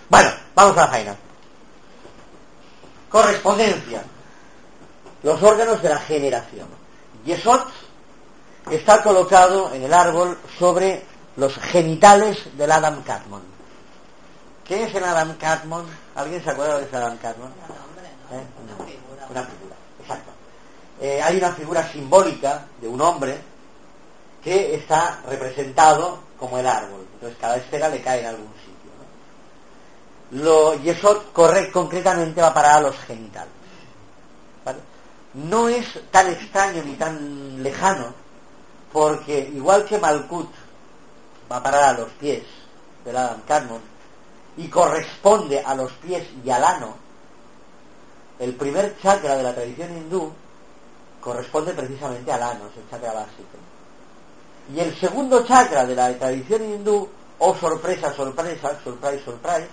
Bueno, 0.10 0.31
vamos 0.55 0.77
a 0.77 0.81
la 0.81 0.88
faena. 0.88 1.15
Correspondencia. 3.10 4.03
Los 5.24 5.42
órganos 5.42 5.82
de 5.82 5.89
la 5.89 6.00
generación. 6.00 6.68
Yesod 7.25 7.62
está 8.70 9.01
colocado 9.01 9.74
en 9.74 9.84
el 9.84 9.94
árbol 9.94 10.38
sobre 10.60 11.03
los 11.38 11.56
genitales 11.56 12.38
del 12.58 12.72
Adam 12.72 13.01
Catmon. 13.03 13.42
¿Qué 14.65 14.84
es 14.84 14.96
el 14.96 15.03
Adam 15.03 15.36
Catmon? 15.38 15.86
¿Alguien 16.15 16.44
se 16.44 16.50
acuerda 16.50 16.77
de 16.80 16.86
ese 16.86 16.96
Adam 16.96 17.18
Catmon? 17.18 17.48
Un 17.48 17.77
hombre, 17.84 18.10
¿no? 18.30 18.38
¿Eh? 18.38 18.44
Una 18.63 18.86
figura. 18.86 19.27
Una 19.30 19.44
figura, 19.44 19.75
exacto. 20.01 20.32
Eh, 21.01 21.22
hay 21.22 21.38
una 21.38 21.53
figura 21.53 21.92
simbólica 21.92 22.65
de 22.82 22.88
un 22.88 23.01
hombre 23.01 23.38
que 24.44 24.75
está 24.75 25.22
representado 25.27 26.20
como 26.38 26.58
el 26.60 26.68
árbol. 26.68 27.08
Entonces 27.13 27.38
cada 27.39 27.56
esfera 27.56 27.88
le 27.88 28.01
cae 28.01 28.22
en 28.22 28.27
algún 28.27 28.53
sitio. 28.56 28.92
¿no? 30.32 30.44
Lo 30.44 30.75
Yesod 30.82 31.32
corre, 31.32 31.72
concretamente 31.72 32.42
va 32.42 32.48
a 32.48 32.53
parar 32.53 32.75
a 32.75 32.82
los 32.82 32.98
genitales. 33.00 33.62
No 35.34 35.68
es 35.68 35.86
tan 36.12 36.28
extraño 36.28 36.84
ni 36.84 36.94
tan 36.94 37.63
lejano, 37.63 38.13
porque 38.92 39.40
igual 39.54 39.86
que 39.86 39.98
Malkut 39.98 40.50
va 41.52 41.58
a 41.58 41.63
parar 41.63 41.84
a 41.84 42.00
los 42.00 42.10
pies 42.12 42.44
del 43.04 43.18
Adam 43.18 43.42
Kadmon 43.48 43.82
y 44.58 44.68
corresponde 44.68 45.60
a 45.60 45.74
los 45.74 45.92
pies 45.94 46.28
y 46.44 46.50
al 46.50 46.63
ano, 46.63 46.96
el 48.40 48.54
primer 48.54 48.98
chakra 49.02 49.36
de 49.36 49.44
la 49.44 49.56
tradición 49.56 49.98
hindú 49.98 50.32
corresponde 51.20 51.74
precisamente 51.74 52.32
al 52.32 52.44
ano, 52.44 52.68
es 52.68 52.78
el 52.78 52.90
chakra 52.90 53.13
básico. 53.13 53.58
Y 54.74 54.80
el 54.80 54.96
segundo 55.00 55.46
chakra 55.46 55.86
de 55.86 55.96
la 55.96 56.18
tradición 56.18 56.63
hindú, 56.63 57.10
oh 57.40 57.56
sorpresa, 57.56 58.13
sorpresa, 58.13 58.78
surprise, 58.84 59.24
surprise, 59.24 59.68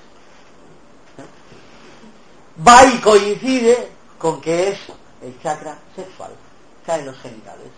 va 2.67 2.85
y 2.87 2.99
coincide 3.01 3.89
con 4.19 4.41
que 4.41 4.71
es 4.71 4.79
el 5.23 5.41
chakra 5.43 5.77
sexual, 5.95 6.31
cae 6.87 7.01
en 7.01 7.07
los 7.07 7.19
genitales. 7.19 7.69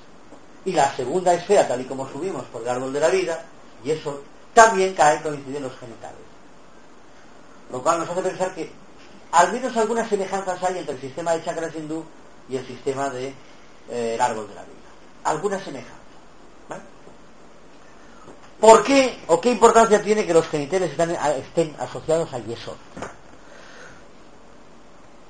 Y 0.64 0.72
la 0.72 0.94
segunda 0.94 1.34
esfera, 1.34 1.66
tal 1.66 1.80
y 1.80 1.84
como 1.84 2.08
subimos 2.08 2.44
por 2.44 2.62
el 2.62 2.68
árbol 2.68 2.92
de 2.92 3.00
la 3.00 3.08
vida, 3.08 3.42
y 3.84 3.90
eso 3.90 4.22
también 4.54 4.94
cae 4.94 5.22
coincide 5.22 5.56
en 5.56 5.64
los 5.64 5.76
genitales. 5.78 6.20
Lo 7.70 7.82
cual 7.82 8.00
nos 8.00 8.08
hace 8.08 8.22
pensar 8.22 8.54
que 8.54 8.70
al 9.32 9.52
menos 9.52 9.76
algunas 9.76 10.08
semejanzas 10.08 10.62
hay 10.62 10.78
entre 10.78 10.94
el 10.94 11.00
sistema 11.00 11.32
de 11.32 11.44
chakras 11.44 11.74
hindú 11.74 12.04
y 12.48 12.56
el 12.56 12.66
sistema 12.66 13.08
del 13.10 13.34
de, 13.88 14.14
eh, 14.14 14.18
árbol 14.20 14.46
de 14.48 14.54
la 14.54 14.62
vida. 14.62 14.76
Algunas 15.24 15.62
semejanzas. 15.62 16.02
¿Por 18.60 18.84
qué 18.84 19.18
o 19.26 19.40
qué 19.40 19.50
importancia 19.50 20.00
tiene 20.00 20.24
que 20.24 20.32
los 20.32 20.46
genitales 20.46 20.92
están, 20.92 21.10
estén 21.10 21.74
asociados 21.80 22.32
a 22.32 22.38
Yesod? 22.38 22.76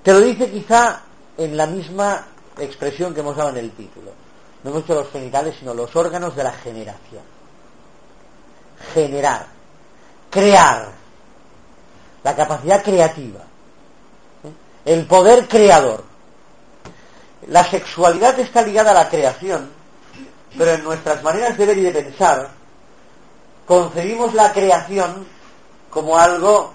Te 0.03 0.13
lo 0.13 0.21
dice 0.21 0.51
quizá 0.51 1.01
en 1.37 1.57
la 1.57 1.67
misma 1.67 2.27
expresión 2.59 3.15
que 3.15 3.21
hemos 3.21 3.37
dado 3.37 3.51
en 3.51 3.59
el 3.59 3.71
título. 3.73 4.13
No 4.63 4.71
hemos 4.71 4.83
dicho 4.83 4.95
los 4.95 5.11
genitales, 5.11 5.57
sino 5.59 5.75
los 5.75 5.95
órganos 5.97 6.37
de 6.37 6.45
la 6.45 6.53
generación. 6.53 7.23
Generar, 8.95 9.47
crear, 10.31 10.91
la 12.23 12.37
capacidad 12.37 12.83
creativa, 12.83 13.41
¿eh? 14.45 14.53
el 14.85 15.07
poder 15.07 15.49
creador. 15.49 16.05
La 17.49 17.65
sexualidad 17.65 18.39
está 18.39 18.63
ligada 18.63 18.93
a 18.93 18.95
la 18.95 19.09
creación, 19.09 19.71
pero 20.57 20.73
en 20.73 20.85
nuestras 20.85 21.23
maneras 21.23 21.59
de 21.59 21.67
ver 21.67 21.79
y 21.79 21.83
de 21.83 21.93
pensar, 21.93 22.51
concebimos 23.67 24.35
la 24.35 24.53
creación 24.53 25.27
como 25.91 26.17
algo 26.17 26.75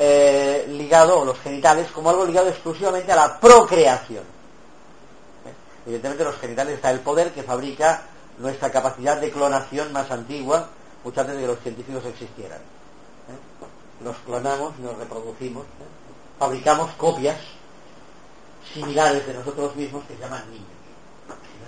eh, 0.00 0.64
ligado, 0.68 1.20
o 1.20 1.24
los 1.24 1.38
genitales, 1.40 1.90
como 1.90 2.10
algo 2.10 2.24
ligado 2.24 2.48
exclusivamente 2.48 3.10
a 3.10 3.16
la 3.16 3.40
procreación. 3.40 4.22
¿Eh? 4.22 5.52
Evidentemente 5.86 6.22
los 6.22 6.38
genitales 6.38 6.76
está 6.76 6.92
el 6.92 7.00
poder 7.00 7.32
que 7.32 7.42
fabrica 7.42 8.02
nuestra 8.38 8.70
capacidad 8.70 9.20
de 9.20 9.32
clonación 9.32 9.92
más 9.92 10.08
antigua, 10.12 10.68
mucho 11.02 11.20
antes 11.20 11.34
de 11.34 11.42
que 11.42 11.48
los 11.48 11.60
científicos 11.60 12.04
existieran. 12.04 12.58
¿Eh? 12.58 14.04
Nos 14.04 14.16
clonamos, 14.18 14.78
nos 14.78 14.96
reproducimos, 14.96 15.64
¿eh? 15.64 16.38
fabricamos 16.38 16.92
copias 16.92 17.38
similares 18.72 19.26
de 19.26 19.34
nosotros 19.34 19.74
mismos 19.74 20.04
que 20.04 20.14
se 20.14 20.20
llaman 20.20 20.48
niños. 20.50 20.66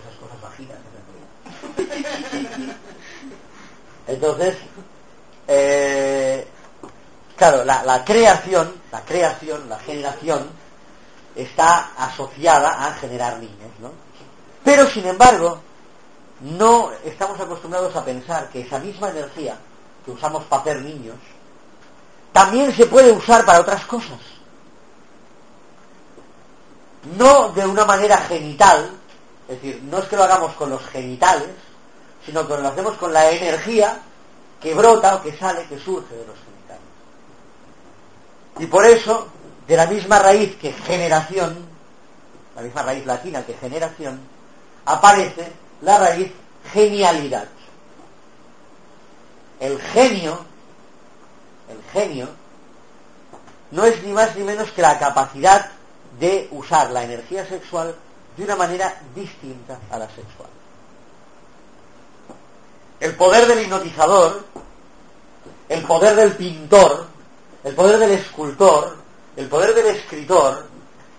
Esas 0.00 0.16
cosas 0.20 0.40
realidad. 0.56 0.78
Entonces, 4.06 4.56
eh, 5.48 6.46
claro, 7.40 7.64
la, 7.64 8.04
creación, 8.04 8.70
la 8.92 9.00
creación, 9.02 9.66
la 9.66 9.78
generación, 9.78 10.46
está 11.34 11.92
asociada 11.96 12.86
a 12.86 12.92
generar 12.96 13.38
niños, 13.38 13.70
¿no? 13.80 13.92
Pero, 14.62 14.86
sin 14.90 15.06
embargo, 15.06 15.58
no 16.40 16.90
estamos 17.02 17.40
acostumbrados 17.40 17.96
a 17.96 18.04
pensar 18.04 18.50
que 18.50 18.60
esa 18.60 18.78
misma 18.78 19.08
energía 19.08 19.56
que 20.04 20.10
usamos 20.10 20.44
para 20.44 20.60
hacer 20.60 20.82
niños, 20.82 21.16
también 22.30 22.76
se 22.76 22.84
puede 22.84 23.10
usar 23.10 23.46
para 23.46 23.60
otras 23.60 23.86
cosas. 23.86 24.20
No 27.16 27.52
de 27.52 27.66
una 27.66 27.86
manera 27.86 28.18
genital, 28.18 28.90
Es 29.48 29.62
decir, 29.62 29.82
no 29.84 29.98
es 29.98 30.04
que 30.04 30.16
lo 30.16 30.24
hagamos 30.24 30.52
con 30.56 30.68
los 30.68 30.84
genitales, 30.88 31.48
sino 32.26 32.46
que 32.46 32.58
lo 32.58 32.68
hacemos 32.68 32.98
con 32.98 33.14
la 33.14 33.30
energía 33.30 33.98
que 34.60 34.74
brota 34.74 35.16
o 35.16 35.22
que 35.22 35.36
sale, 35.38 35.66
que 35.66 35.78
surge 35.78 36.14
de 36.14 36.26
los 36.26 36.36
genitales. 36.36 36.59
Y 38.58 38.66
por 38.66 38.84
eso, 38.84 39.28
de 39.66 39.76
la 39.76 39.86
misma 39.86 40.18
raíz 40.18 40.56
que 40.56 40.72
generación, 40.72 41.64
la 42.56 42.62
misma 42.62 42.82
raíz 42.82 43.06
latina 43.06 43.44
que 43.44 43.54
generación, 43.54 44.20
aparece 44.84 45.52
la 45.82 45.98
raíz 45.98 46.32
genialidad. 46.72 47.46
El 49.60 49.80
genio, 49.80 50.44
el 51.68 51.82
genio, 51.92 52.28
no 53.70 53.84
es 53.84 54.02
ni 54.02 54.12
más 54.12 54.34
ni 54.36 54.42
menos 54.42 54.70
que 54.72 54.82
la 54.82 54.98
capacidad 54.98 55.70
de 56.18 56.48
usar 56.50 56.90
la 56.90 57.04
energía 57.04 57.46
sexual 57.46 57.94
de 58.36 58.44
una 58.44 58.56
manera 58.56 59.00
distinta 59.14 59.78
a 59.90 59.98
la 59.98 60.06
sexual. 60.06 60.48
El 62.98 63.14
poder 63.16 63.46
del 63.46 63.62
hipnotizador, 63.62 64.44
el 65.68 65.82
poder 65.84 66.16
del 66.16 66.36
pintor, 66.36 67.06
el 67.64 67.74
poder 67.74 67.98
del 67.98 68.10
escultor, 68.12 68.96
el 69.36 69.48
poder 69.48 69.74
del 69.74 69.86
escritor 69.96 70.66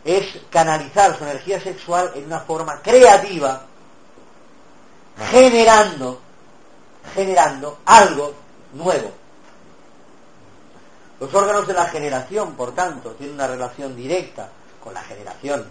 es 0.04 0.26
canalizar 0.50 1.18
su 1.18 1.24
energía 1.24 1.62
sexual 1.62 2.12
en 2.16 2.26
una 2.26 2.40
forma 2.40 2.82
creativa, 2.82 3.62
generando, 5.30 6.20
generando 7.14 7.80
algo 7.86 8.34
nuevo. 8.74 9.12
Los 11.20 11.32
órganos 11.36 11.68
de 11.68 11.74
la 11.74 11.86
generación, 11.86 12.56
por 12.56 12.74
tanto, 12.74 13.12
tienen 13.12 13.36
una 13.36 13.48
relación 13.48 13.96
directa 13.96 14.50
con 14.84 14.96
la 14.96 15.04
generación 15.04 15.68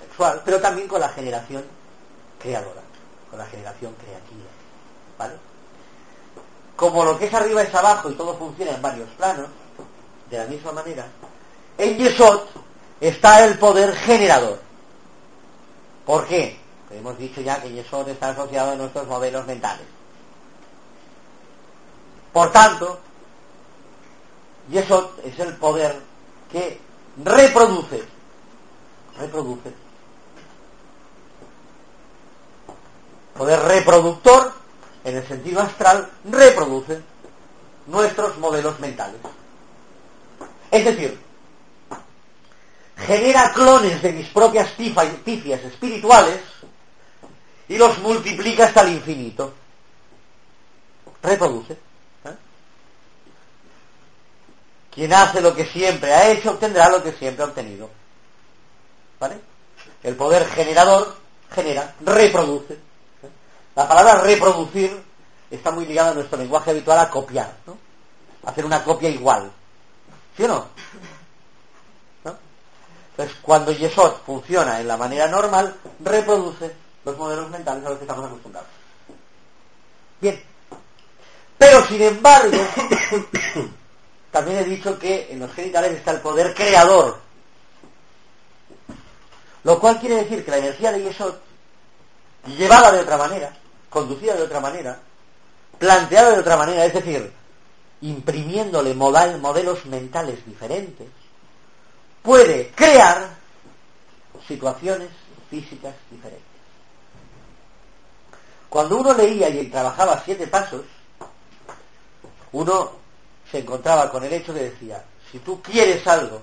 sexual, 0.00 0.40
pero 0.42 0.58
también 0.58 0.88
con 0.88 1.00
la 1.00 1.10
generación 1.10 1.62
creadora, 2.40 2.80
con 3.28 3.38
la 3.38 3.44
generación 3.44 3.92
creativa. 3.94 4.48
¿Vale? 5.18 5.34
Como 6.74 7.04
lo 7.04 7.18
que 7.18 7.26
es 7.26 7.34
arriba 7.34 7.62
es 7.62 7.74
abajo 7.74 8.10
y 8.10 8.14
todo 8.14 8.36
funciona 8.36 8.72
en 8.72 8.82
varios 8.82 9.08
planos, 9.10 9.48
de 10.30 10.38
la 10.38 10.44
misma 10.46 10.72
manera, 10.72 11.06
en 11.78 11.96
Yesod 11.98 12.40
está 13.00 13.44
el 13.44 13.58
poder 13.58 13.94
generador. 13.94 14.60
¿Por 16.04 16.26
qué? 16.26 16.58
hemos 16.90 17.18
dicho 17.18 17.40
ya 17.40 17.60
que 17.60 17.72
Yesod 17.72 18.08
está 18.08 18.30
asociado 18.30 18.72
a 18.72 18.76
nuestros 18.76 19.06
modelos 19.06 19.46
mentales. 19.46 19.86
Por 22.32 22.52
tanto, 22.52 23.00
Yesod 24.70 25.06
es 25.24 25.38
el 25.38 25.56
poder 25.56 26.00
que 26.50 26.80
reproduce, 27.24 28.04
reproduce, 29.18 29.72
poder 33.36 33.60
reproductor, 33.60 34.52
en 35.04 35.16
el 35.16 35.26
sentido 35.26 35.60
astral, 35.60 36.10
reproduce 36.24 37.00
nuestros 37.86 38.38
modelos 38.38 38.78
mentales. 38.80 39.20
Es 40.70 40.84
decir, 40.84 41.18
genera 42.96 43.52
clones 43.52 44.02
de 44.02 44.12
mis 44.12 44.28
propias 44.28 44.70
pifias 44.70 45.64
espirituales 45.64 46.40
y 47.68 47.76
los 47.76 47.98
multiplica 47.98 48.66
hasta 48.66 48.82
el 48.82 48.94
infinito. 48.94 49.52
Reproduce. 51.22 51.72
¿eh? 51.72 52.36
Quien 54.92 55.12
hace 55.12 55.40
lo 55.40 55.54
que 55.54 55.66
siempre 55.66 56.12
ha 56.12 56.30
hecho 56.30 56.52
obtendrá 56.52 56.88
lo 56.88 57.02
que 57.02 57.12
siempre 57.12 57.44
ha 57.44 57.48
obtenido. 57.48 57.90
¿Vale? 59.18 59.40
El 60.02 60.14
poder 60.14 60.46
generador 60.46 61.16
genera, 61.50 61.94
reproduce. 62.00 62.74
¿eh? 62.74 62.78
La 63.74 63.88
palabra 63.88 64.20
reproducir 64.22 65.02
está 65.50 65.70
muy 65.70 65.86
ligada 65.86 66.10
a 66.10 66.14
nuestro 66.14 66.38
lenguaje 66.38 66.70
habitual 66.70 66.98
a 66.98 67.10
copiar, 67.10 67.56
¿no? 67.66 67.76
Hacer 68.44 68.64
una 68.64 68.84
copia 68.84 69.08
igual. 69.08 69.52
¿Sí 70.36 70.44
o 70.44 70.48
no? 70.48 70.66
Entonces, 73.16 73.38
cuando 73.40 73.72
Yesod 73.72 74.16
funciona 74.26 74.78
en 74.78 74.86
la 74.86 74.98
manera 74.98 75.26
normal, 75.26 75.74
reproduce 76.00 76.74
los 77.02 77.16
modelos 77.16 77.48
mentales 77.48 77.86
a 77.86 77.88
los 77.88 77.98
que 77.98 78.04
estamos 78.04 78.26
acostumbrados. 78.26 78.68
Bien. 80.20 80.42
Pero, 81.56 81.86
sin 81.86 82.02
embargo, 82.02 82.58
también 84.30 84.58
he 84.58 84.64
dicho 84.64 84.98
que 84.98 85.32
en 85.32 85.40
los 85.40 85.50
genitales 85.54 85.92
está 85.92 86.10
el 86.10 86.20
poder 86.20 86.54
creador. 86.54 87.18
Lo 89.64 89.80
cual 89.80 89.98
quiere 89.98 90.16
decir 90.16 90.44
que 90.44 90.50
la 90.50 90.58
energía 90.58 90.92
de 90.92 91.04
Yesod, 91.04 91.36
llevada 92.46 92.92
de 92.92 93.00
otra 93.00 93.16
manera, 93.16 93.56
conducida 93.88 94.34
de 94.34 94.42
otra 94.42 94.60
manera, 94.60 94.98
planteada 95.78 96.32
de 96.32 96.40
otra 96.40 96.58
manera, 96.58 96.84
es 96.84 96.92
decir, 96.92 97.32
imprimiéndole 98.02 98.94
modelos 98.94 99.86
mentales 99.86 100.44
diferentes, 100.44 101.08
puede 102.22 102.70
crear 102.70 103.36
situaciones 104.46 105.08
físicas 105.48 105.94
diferentes. 106.10 106.44
Cuando 108.68 108.98
uno 108.98 109.14
leía 109.14 109.48
y 109.48 109.68
trabajaba 109.68 110.22
siete 110.24 110.46
pasos, 110.46 110.84
uno 112.52 112.92
se 113.50 113.58
encontraba 113.58 114.10
con 114.10 114.24
el 114.24 114.32
hecho 114.32 114.52
de 114.52 114.70
decía, 114.70 115.04
si 115.30 115.38
tú 115.38 115.62
quieres 115.62 116.06
algo, 116.06 116.42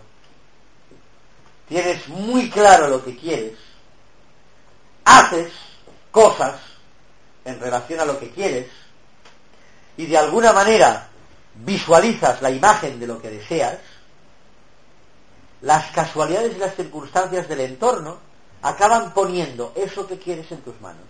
tienes 1.67 2.07
muy 2.07 2.49
claro 2.49 2.87
lo 2.87 3.03
que 3.03 3.15
quieres, 3.15 3.57
haces 5.05 5.51
cosas 6.11 6.59
en 7.45 7.59
relación 7.59 7.99
a 7.99 8.05
lo 8.05 8.19
que 8.19 8.31
quieres, 8.31 8.67
y 9.97 10.05
de 10.05 10.17
alguna 10.17 10.53
manera 10.53 11.09
visualizas 11.55 12.41
la 12.41 12.51
imagen 12.51 12.99
de 12.99 13.07
lo 13.07 13.21
que 13.21 13.29
deseas, 13.29 13.77
las 15.61 15.91
casualidades 15.91 16.55
y 16.55 16.59
las 16.59 16.75
circunstancias 16.75 17.47
del 17.47 17.61
entorno 17.61 18.17
acaban 18.61 19.13
poniendo 19.13 19.71
eso 19.75 20.07
que 20.07 20.17
quieres 20.17 20.51
en 20.51 20.61
tus 20.61 20.79
manos. 20.81 21.03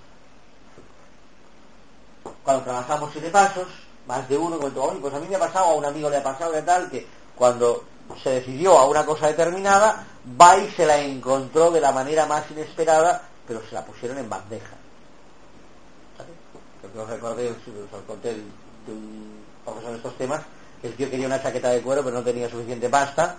Cuando 2.44 2.64
trabajamos 2.64 3.10
siete 3.12 3.30
pasos, 3.30 3.68
más 4.08 4.28
de 4.28 4.38
uno 4.38 4.58
pues 4.60 5.14
a 5.14 5.20
mí 5.20 5.28
me 5.28 5.36
ha 5.36 5.40
pasado, 5.40 5.66
a 5.66 5.76
un 5.76 5.86
amigo 5.86 6.10
le 6.10 6.18
ha 6.18 6.24
pasado 6.24 6.52
de 6.52 6.62
tal, 6.62 6.90
que 6.90 7.08
cuando 7.36 7.84
se 8.22 8.30
decidió 8.32 8.78
a 8.78 8.88
una 8.88 9.06
cosa 9.06 9.28
determinada, 9.28 10.06
va 10.40 10.58
y 10.58 10.70
se 10.72 10.86
la 10.86 11.00
encontró 11.00 11.72
de 11.72 11.82
la 11.82 11.92
manera 11.92 12.26
más 12.26 12.50
inesperada, 12.52 13.24
pero 13.48 13.62
se 13.68 13.74
la 13.74 13.86
pusieron 13.86 14.18
en 14.18 14.30
bandeja. 14.30 14.76
Que 16.82 17.00
os 17.00 17.10
recordé, 17.10 17.56
de 19.66 19.96
estos 19.96 20.18
temas, 20.18 20.42
el 20.82 20.94
tío 20.96 21.10
quería 21.10 21.28
una 21.28 21.42
chaqueta 21.42 21.70
de 21.70 21.82
cuero, 21.82 22.04
pero 22.04 22.18
no 22.18 22.24
tenía 22.24 22.50
suficiente 22.50 22.90
pasta, 22.90 23.38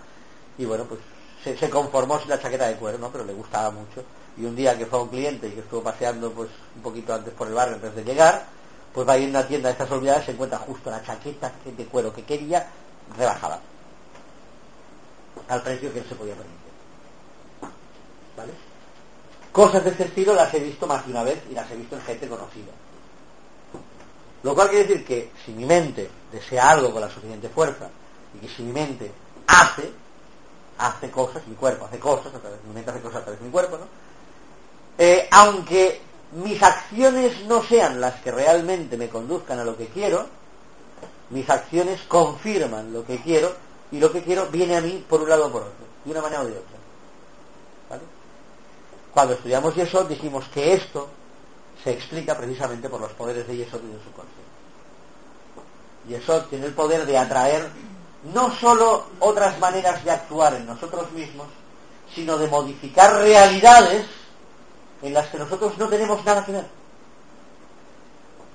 y 0.56 0.64
bueno, 0.64 0.84
pues 0.84 1.00
se, 1.42 1.68
conformó 1.68 2.18
sin 2.18 2.30
la 2.30 2.40
chaqueta 2.40 2.66
de 2.68 2.76
cuero, 2.76 2.98
¿no? 2.98 3.10
Pero 3.10 3.24
le 3.24 3.34
gustaba 3.34 3.70
mucho. 3.70 4.02
Y 4.36 4.44
un 4.44 4.56
día 4.56 4.76
que 4.76 4.86
fue 4.86 5.02
un 5.02 5.08
cliente 5.08 5.48
y 5.48 5.52
que 5.52 5.60
estuvo 5.60 5.82
paseando 5.82 6.32
pues 6.32 6.48
un 6.74 6.82
poquito 6.82 7.14
antes 7.14 7.32
por 7.34 7.46
el 7.48 7.54
barrio 7.54 7.74
antes 7.74 7.94
de 7.94 8.04
llegar, 8.04 8.46
pues 8.92 9.06
va 9.06 9.12
a 9.12 9.18
ir 9.18 9.26
a 9.26 9.30
una 9.30 9.46
tienda 9.46 9.68
de 9.68 9.72
estas 9.72 9.90
olvidadas, 9.90 10.24
se 10.24 10.32
encuentra 10.32 10.58
justo 10.58 10.90
la 10.90 11.02
chaqueta 11.02 11.52
de 11.64 11.84
cuero 11.86 12.12
que 12.12 12.24
quería, 12.24 12.66
rebajada. 13.16 13.60
Al 15.48 15.62
precio 15.62 15.92
que 15.92 15.98
él 15.98 16.06
se 16.08 16.14
podía 16.14 16.34
permitir. 16.34 16.58
¿Vale? 18.36 18.52
Cosas 19.52 19.84
de 19.84 19.90
este 19.90 20.04
estilo 20.04 20.34
las 20.34 20.52
he 20.54 20.60
visto 20.60 20.86
más 20.86 21.04
de 21.04 21.12
una 21.12 21.22
vez 21.22 21.42
y 21.50 21.54
las 21.54 21.70
he 21.70 21.76
visto 21.76 21.94
en 21.94 22.02
gente 22.02 22.28
conocida. 22.28 22.72
Lo 24.44 24.54
cual 24.54 24.68
quiere 24.68 24.86
decir 24.86 25.04
que 25.06 25.30
si 25.44 25.52
mi 25.52 25.64
mente 25.64 26.08
desea 26.30 26.70
algo 26.70 26.92
con 26.92 27.00
la 27.00 27.08
suficiente 27.08 27.48
fuerza 27.48 27.88
y 28.34 28.46
que 28.46 28.54
si 28.54 28.62
mi 28.62 28.72
mente 28.72 29.10
hace, 29.46 29.90
hace 30.78 31.10
cosas, 31.10 31.46
mi 31.46 31.54
cuerpo 31.54 31.86
hace 31.86 31.98
cosas, 31.98 32.30
mi 32.68 32.74
mente 32.74 32.90
hace 32.90 33.00
cosas 33.00 33.22
a 33.22 33.24
través 33.24 33.40
de 33.40 33.46
mi 33.46 33.50
cuerpo, 33.52 33.78
¿no? 33.78 33.86
Eh, 34.98 35.26
aunque 35.30 36.00
mis 36.32 36.62
acciones 36.62 37.46
no 37.46 37.62
sean 37.62 38.00
las 38.00 38.20
que 38.20 38.30
realmente 38.30 38.96
me 38.98 39.08
conduzcan 39.08 39.58
a 39.60 39.64
lo 39.64 39.78
que 39.78 39.86
quiero, 39.86 40.26
mis 41.30 41.48
acciones 41.48 42.02
confirman 42.02 42.92
lo 42.92 43.04
que 43.04 43.18
quiero 43.22 43.50
y 43.90 43.98
lo 43.98 44.12
que 44.12 44.22
quiero 44.22 44.46
viene 44.48 44.76
a 44.76 44.80
mí 44.82 45.04
por 45.08 45.22
un 45.22 45.28
lado 45.30 45.46
o 45.46 45.52
por 45.52 45.62
otro, 45.62 45.86
de 46.04 46.10
una 46.10 46.20
manera 46.20 46.42
o 46.42 46.44
de 46.44 46.52
otra. 46.52 46.78
Cuando 49.14 49.34
estudiamos 49.34 49.74
Yesod 49.74 50.08
dijimos 50.08 50.44
que 50.52 50.74
esto 50.74 51.08
se 51.82 51.92
explica 51.92 52.36
precisamente 52.36 52.88
por 52.88 53.00
los 53.00 53.12
poderes 53.12 53.46
de 53.46 53.56
Yesod 53.56 53.80
y 53.84 53.92
de 53.92 54.02
su 54.02 54.10
conciencia. 56.04 56.18
Yesod 56.18 56.48
tiene 56.48 56.66
el 56.66 56.72
poder 56.72 57.06
de 57.06 57.18
atraer 57.18 57.70
no 58.32 58.54
solo 58.56 59.06
otras 59.20 59.58
maneras 59.58 60.02
de 60.04 60.10
actuar 60.10 60.54
en 60.54 60.66
nosotros 60.66 61.10
mismos, 61.12 61.46
sino 62.14 62.38
de 62.38 62.48
modificar 62.48 63.16
realidades 63.16 64.06
en 65.02 65.12
las 65.12 65.26
que 65.28 65.38
nosotros 65.38 65.76
no 65.76 65.88
tenemos 65.88 66.24
nada 66.24 66.44
que 66.44 66.52
ver. 66.52 66.66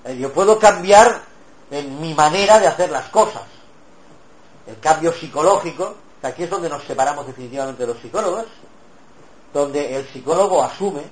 Eh, 0.06 0.18
yo 0.18 0.34
puedo 0.34 0.58
cambiar 0.58 1.22
en 1.70 2.02
mi 2.02 2.14
manera 2.14 2.60
de 2.60 2.68
hacer 2.68 2.90
las 2.90 3.10
cosas. 3.10 3.44
El 4.66 4.80
cambio 4.80 5.14
psicológico, 5.14 5.96
aquí 6.24 6.44
es 6.44 6.50
donde 6.50 6.70
nos 6.70 6.84
separamos 6.84 7.28
definitivamente 7.28 7.86
de 7.86 7.94
los 7.94 8.02
psicólogos, 8.02 8.46
donde 9.54 9.96
el 9.96 10.08
psicólogo 10.08 10.64
asume 10.64 11.04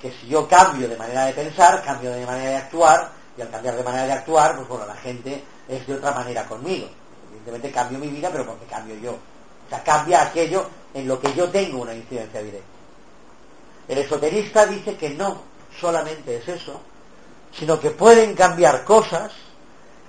que 0.00 0.12
si 0.12 0.28
yo 0.28 0.48
cambio 0.48 0.88
de 0.88 0.96
manera 0.96 1.26
de 1.26 1.32
pensar, 1.32 1.82
cambio 1.84 2.10
de 2.10 2.26
manera 2.26 2.50
de 2.50 2.56
actuar, 2.56 3.10
y 3.36 3.42
al 3.42 3.50
cambiar 3.50 3.76
de 3.76 3.82
manera 3.82 4.06
de 4.06 4.12
actuar, 4.12 4.56
pues 4.56 4.68
bueno, 4.68 4.86
la 4.86 4.96
gente 4.96 5.42
es 5.68 5.86
de 5.86 5.94
otra 5.94 6.12
manera 6.12 6.46
conmigo. 6.46 6.88
Evidentemente 7.28 7.70
cambio 7.70 7.98
mi 7.98 8.08
vida, 8.08 8.28
pero 8.30 8.46
porque 8.46 8.66
cambio 8.66 8.96
yo. 8.96 9.12
O 9.12 9.68
sea, 9.68 9.82
cambia 9.82 10.22
aquello 10.22 10.66
en 10.92 11.08
lo 11.08 11.20
que 11.20 11.32
yo 11.34 11.48
tengo 11.48 11.80
una 11.80 11.94
incidencia 11.94 12.42
directa. 12.42 12.66
El 13.88 13.98
esoterista 13.98 14.66
dice 14.66 14.96
que 14.96 15.10
no 15.10 15.42
solamente 15.80 16.36
es 16.36 16.48
eso, 16.48 16.80
sino 17.52 17.80
que 17.80 17.90
pueden 17.90 18.34
cambiar 18.34 18.84
cosas 18.84 19.32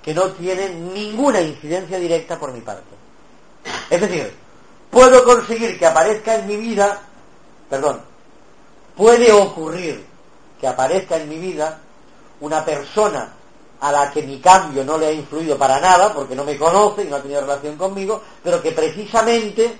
que 0.02 0.14
no 0.14 0.32
tienen 0.32 0.92
ninguna 0.92 1.40
incidencia 1.40 1.98
directa 1.98 2.38
por 2.38 2.52
mi 2.52 2.60
parte. 2.60 2.94
Es 3.88 4.00
decir, 4.00 4.32
puedo 4.90 5.24
conseguir 5.24 5.78
que 5.78 5.86
aparezca 5.86 6.36
en 6.36 6.46
mi 6.46 6.56
vida, 6.56 7.00
perdón, 7.70 8.02
puede 8.96 9.32
ocurrir 9.32 10.04
que 10.60 10.68
aparezca 10.68 11.16
en 11.16 11.28
mi 11.28 11.38
vida 11.38 11.80
una 12.40 12.64
persona 12.64 13.32
a 13.80 13.92
la 13.92 14.10
que 14.10 14.22
mi 14.22 14.40
cambio 14.40 14.84
no 14.84 14.96
le 14.96 15.06
ha 15.06 15.12
influido 15.12 15.58
para 15.58 15.80
nada, 15.80 16.14
porque 16.14 16.34
no 16.34 16.44
me 16.44 16.56
conoce 16.56 17.02
y 17.02 17.08
no 17.08 17.16
ha 17.16 17.22
tenido 17.22 17.40
relación 17.40 17.76
conmigo, 17.76 18.22
pero 18.42 18.62
que 18.62 18.72
precisamente 18.72 19.78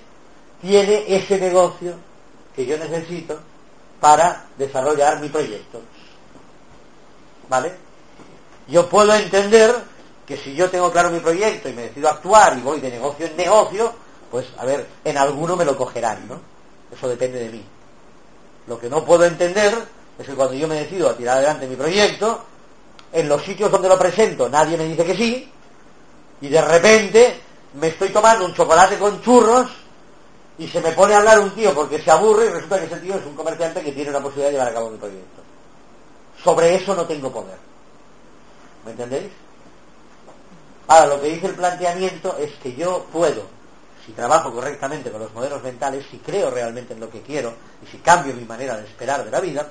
tiene 0.61 1.05
ese 1.07 1.39
negocio 1.39 1.95
que 2.55 2.65
yo 2.65 2.77
necesito 2.77 3.39
para 3.99 4.45
desarrollar 4.57 5.19
mi 5.19 5.29
proyecto. 5.29 5.81
¿Vale? 7.49 7.73
Yo 8.67 8.89
puedo 8.89 9.13
entender 9.13 9.75
que 10.25 10.37
si 10.37 10.55
yo 10.55 10.69
tengo 10.69 10.91
claro 10.91 11.11
mi 11.11 11.19
proyecto 11.19 11.69
y 11.69 11.73
me 11.73 11.83
decido 11.83 12.09
actuar 12.09 12.57
y 12.57 12.61
voy 12.61 12.79
de 12.79 12.89
negocio 12.89 13.27
en 13.27 13.37
negocio, 13.37 13.93
pues 14.31 14.47
a 14.57 14.65
ver, 14.65 14.87
en 15.03 15.17
alguno 15.17 15.55
me 15.55 15.65
lo 15.65 15.77
cogerán, 15.77 16.27
¿no? 16.27 16.39
Eso 16.95 17.07
depende 17.07 17.39
de 17.39 17.49
mí. 17.49 17.63
Lo 18.67 18.79
que 18.79 18.89
no 18.89 19.05
puedo 19.05 19.25
entender 19.25 19.75
es 20.17 20.25
que 20.25 20.33
cuando 20.33 20.53
yo 20.53 20.67
me 20.67 20.75
decido 20.75 21.09
a 21.09 21.17
tirar 21.17 21.37
adelante 21.37 21.67
mi 21.67 21.75
proyecto, 21.75 22.43
en 23.11 23.29
los 23.29 23.43
sitios 23.43 23.71
donde 23.71 23.89
lo 23.89 23.97
presento 23.97 24.49
nadie 24.49 24.77
me 24.77 24.85
dice 24.85 25.05
que 25.05 25.15
sí, 25.15 25.51
y 26.41 26.47
de 26.49 26.61
repente 26.61 27.41
me 27.73 27.87
estoy 27.87 28.09
tomando 28.09 28.45
un 28.45 28.53
chocolate 28.53 28.97
con 28.97 29.21
churros 29.21 29.67
y 30.57 30.67
se 30.67 30.79
me 30.81 30.91
pone 30.91 31.13
a 31.13 31.17
hablar 31.17 31.39
un 31.39 31.51
tío 31.51 31.73
porque 31.73 32.01
se 32.01 32.11
aburre 32.11 32.45
y 32.45 32.49
resulta 32.49 32.79
que 32.79 32.85
ese 32.85 32.97
tío 32.97 33.15
es 33.15 33.25
un 33.25 33.35
comerciante 33.35 33.83
que 33.83 33.91
tiene 33.91 34.11
la 34.11 34.21
posibilidad 34.21 34.47
de 34.47 34.53
llevar 34.53 34.67
a 34.69 34.73
cabo 34.73 34.89
mi 34.89 34.97
proyecto. 34.97 35.41
Sobre 36.41 36.75
eso 36.75 36.95
no 36.95 37.05
tengo 37.05 37.31
poder. 37.31 37.57
¿Me 38.85 38.91
entendéis? 38.91 39.31
Ahora, 40.87 41.07
lo 41.07 41.21
que 41.21 41.29
dice 41.29 41.47
el 41.47 41.55
planteamiento 41.55 42.37
es 42.37 42.53
que 42.61 42.75
yo 42.75 43.05
puedo, 43.11 43.43
si 44.05 44.11
trabajo 44.11 44.53
correctamente 44.53 45.09
con 45.09 45.19
los 45.19 45.33
modelos 45.33 45.63
mentales, 45.63 46.05
si 46.11 46.19
creo 46.19 46.51
realmente 46.51 46.93
en 46.93 46.99
lo 46.99 47.09
que 47.09 47.21
quiero 47.21 47.53
y 47.83 47.87
si 47.87 47.97
cambio 47.97 48.33
mi 48.35 48.45
manera 48.45 48.77
de 48.77 48.85
esperar 48.85 49.25
de 49.25 49.31
la 49.31 49.41
vida, 49.41 49.67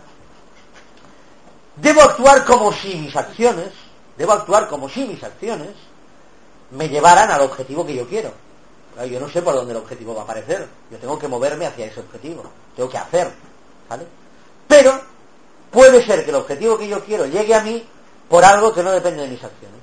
debo 1.77 2.03
actuar 2.03 2.45
como 2.45 2.73
si 2.73 2.95
mis 2.97 3.15
acciones, 3.17 3.71
debo 4.17 4.33
actuar 4.33 4.69
como 4.69 4.89
si 4.89 5.05
mis 5.05 5.23
acciones 5.23 5.71
me 6.71 6.89
llevaran 6.89 7.31
al 7.31 7.43
objetivo 7.43 7.87
que 7.87 7.95
yo 7.95 8.07
quiero. 8.09 8.33
Yo 9.11 9.19
no 9.19 9.29
sé 9.29 9.43
por 9.43 9.55
dónde 9.55 9.73
el 9.73 9.79
objetivo 9.79 10.15
va 10.15 10.21
a 10.21 10.25
aparecer. 10.25 10.69
Yo 10.91 10.99
tengo 10.99 11.19
que 11.19 11.27
moverme 11.27 11.67
hacia 11.67 11.87
ese 11.87 12.01
objetivo. 12.01 12.45
Tengo 12.77 12.89
que 12.89 12.99
hacer. 12.99 13.33
¿Vale? 13.89 14.07
Pero 14.69 15.01
puede 15.71 16.05
ser 16.07 16.25
que 16.25 16.31
el 16.31 16.37
objetivo 16.37 16.79
que 16.79 16.87
yo 16.87 17.05
quiero 17.05 17.27
llegue 17.27 17.55
a 17.55 17.63
mí 17.63 17.85
por 18.29 18.45
algo 18.45 18.73
que 18.73 18.83
no 18.83 18.93
depende 18.93 19.23
de 19.23 19.29
mis 19.29 19.43
acciones. 19.43 19.81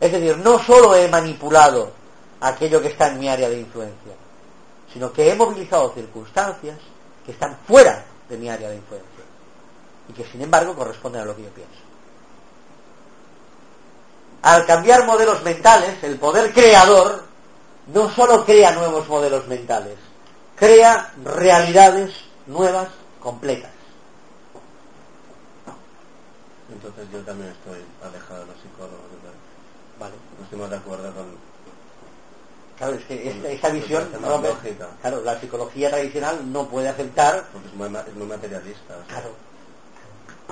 Es 0.00 0.10
decir, 0.10 0.36
no 0.38 0.58
solo 0.58 0.96
he 0.96 1.08
manipulado 1.08 1.92
aquello 2.40 2.82
que 2.82 2.88
está 2.88 3.08
en 3.08 3.20
mi 3.20 3.28
área 3.28 3.48
de 3.48 3.60
influencia, 3.60 4.12
sino 4.92 5.12
que 5.12 5.30
he 5.30 5.34
movilizado 5.36 5.92
circunstancias 5.94 6.76
que 7.24 7.30
están 7.30 7.56
fuera 7.68 8.04
de 8.28 8.36
mi 8.36 8.48
área 8.48 8.68
de 8.68 8.76
influencia 8.76 9.11
y 10.12 10.14
que 10.14 10.30
sin 10.30 10.42
embargo 10.42 10.74
corresponden 10.74 11.22
a 11.22 11.24
lo 11.24 11.34
que 11.36 11.42
yo 11.42 11.48
pienso. 11.50 11.72
Al 14.42 14.66
cambiar 14.66 15.06
modelos 15.06 15.42
mentales, 15.42 16.02
el 16.02 16.18
poder 16.18 16.52
creador 16.52 17.24
no 17.92 18.10
solo 18.14 18.44
crea 18.44 18.72
nuevos 18.72 19.08
modelos 19.08 19.46
mentales, 19.48 19.96
crea 20.56 21.12
realidades 21.24 22.12
nuevas, 22.46 22.88
completas. 23.20 23.70
Entonces 26.72 27.06
yo 27.12 27.20
también 27.20 27.50
estoy 27.52 27.80
alejado 28.02 28.40
de 28.40 28.46
los 28.46 28.56
psicólogos. 28.56 29.10
¿verdad? 29.22 29.38
Vale. 30.00 30.14
No 30.38 30.44
estoy 30.44 30.58
más 30.58 30.70
de 30.70 30.76
acuerdo 30.76 31.14
con... 31.14 31.52
Claro, 32.78 32.94
es 32.94 33.04
que 33.04 33.30
esta, 33.30 33.48
esta 33.48 33.68
visión, 33.68 34.08
lógica. 34.20 34.88
claro, 35.02 35.22
la 35.22 35.38
psicología 35.38 35.90
tradicional 35.90 36.50
no 36.50 36.66
puede 36.66 36.88
aceptar, 36.88 37.44
Porque 37.52 37.68
es 37.68 37.74
muy, 37.74 37.86
es 37.86 38.14
muy 38.14 38.26
materialista. 38.26 38.94
claro, 39.06 39.30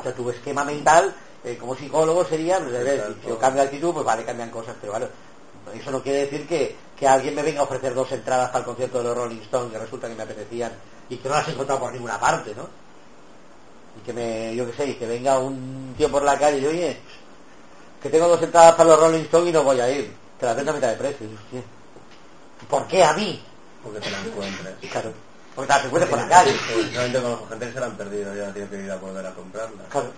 o 0.00 0.02
sea, 0.02 0.14
tu 0.14 0.28
esquema 0.30 0.64
mental 0.64 1.14
eh, 1.44 1.56
como 1.58 1.74
psicólogo 1.74 2.24
sería, 2.24 2.58
pues, 2.58 3.02
si 3.22 3.28
yo 3.28 3.38
cambio 3.38 3.62
de 3.62 3.68
actitud, 3.68 3.94
pues 3.94 4.04
vale, 4.04 4.24
cambian 4.24 4.50
cosas, 4.50 4.76
pero 4.80 4.92
vale, 4.92 5.08
eso 5.74 5.90
no 5.90 6.02
quiere 6.02 6.20
decir 6.26 6.46
que, 6.46 6.76
que 6.98 7.06
alguien 7.06 7.34
me 7.34 7.42
venga 7.42 7.60
a 7.60 7.64
ofrecer 7.64 7.94
dos 7.94 8.10
entradas 8.12 8.48
para 8.48 8.60
el 8.60 8.64
concierto 8.64 8.98
de 8.98 9.04
los 9.04 9.16
Rolling 9.16 9.40
Stones 9.42 9.72
que 9.72 9.78
resulta 9.78 10.08
que 10.08 10.14
me 10.14 10.22
apetecían 10.22 10.72
y 11.08 11.16
que 11.16 11.28
no 11.28 11.34
las 11.34 11.48
he 11.48 11.52
encontrado 11.52 11.80
por 11.80 11.92
ninguna 11.92 12.18
parte, 12.18 12.54
¿no? 12.54 12.68
Y 13.98 14.04
que 14.04 14.12
me, 14.12 14.54
yo 14.54 14.66
qué 14.66 14.72
sé, 14.72 14.86
y 14.90 14.94
que 14.94 15.06
venga 15.06 15.38
un 15.38 15.94
tío 15.96 16.10
por 16.10 16.22
la 16.22 16.38
calle 16.38 16.58
y 16.58 16.66
oye, 16.66 16.96
que 18.02 18.10
tengo 18.10 18.28
dos 18.28 18.42
entradas 18.42 18.74
para 18.74 18.90
los 18.90 19.00
Rolling 19.00 19.20
Stones 19.20 19.50
y 19.50 19.52
no 19.52 19.62
voy 19.62 19.80
a 19.80 19.90
ir, 19.90 20.14
te 20.38 20.46
las 20.46 20.56
vendo 20.56 20.72
a 20.72 20.74
mitad 20.74 20.88
de 20.88 20.96
precio. 20.96 21.26
¿Por 22.68 22.86
qué 22.86 23.02
a 23.02 23.12
mí? 23.14 23.42
Porque 23.82 24.00
te 24.00 24.10
la 24.10 24.20
encuentres. 24.20 24.74
Claro, 24.90 25.12
porque 25.66 25.88
te 25.88 26.00
las 26.00 26.08
por 26.08 26.18
la 26.18 26.28
calle. 26.28 26.56
Conozco 27.12 27.46
gente 27.48 27.66
que 27.66 27.72
se 27.72 27.80
la 27.80 27.86
han 27.86 27.96
perdido, 27.96 28.34
ya 28.34 28.52
tiene 28.52 28.68
que 28.68 28.76
ir 28.84 28.90
a 28.90 28.96
volver 28.96 29.26
a 29.26 29.34
comprarla. 29.34 29.84
Claro. 29.90 30.08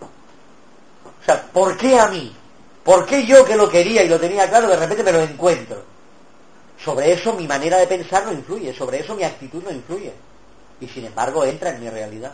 O 0.00 1.24
sea, 1.24 1.42
¿por 1.52 1.76
qué 1.76 1.98
a 1.98 2.08
mí? 2.08 2.34
¿Por 2.84 3.06
qué 3.06 3.24
yo 3.26 3.44
que 3.44 3.56
lo 3.56 3.68
quería 3.68 4.02
y 4.02 4.08
lo 4.08 4.18
tenía 4.18 4.48
claro 4.48 4.66
de 4.68 4.76
repente 4.76 5.04
me 5.04 5.12
lo 5.12 5.20
encuentro? 5.20 5.82
Sobre 6.84 7.12
eso 7.12 7.32
mi 7.34 7.46
manera 7.46 7.78
de 7.78 7.86
pensar 7.86 8.24
no 8.26 8.32
influye, 8.32 8.74
sobre 8.74 9.00
eso 9.00 9.14
mi 9.14 9.22
actitud 9.22 9.62
no 9.62 9.70
influye. 9.70 10.12
Y 10.80 10.88
sin 10.88 11.04
embargo 11.04 11.44
entra 11.44 11.70
en 11.70 11.80
mi 11.80 11.88
realidad. 11.88 12.32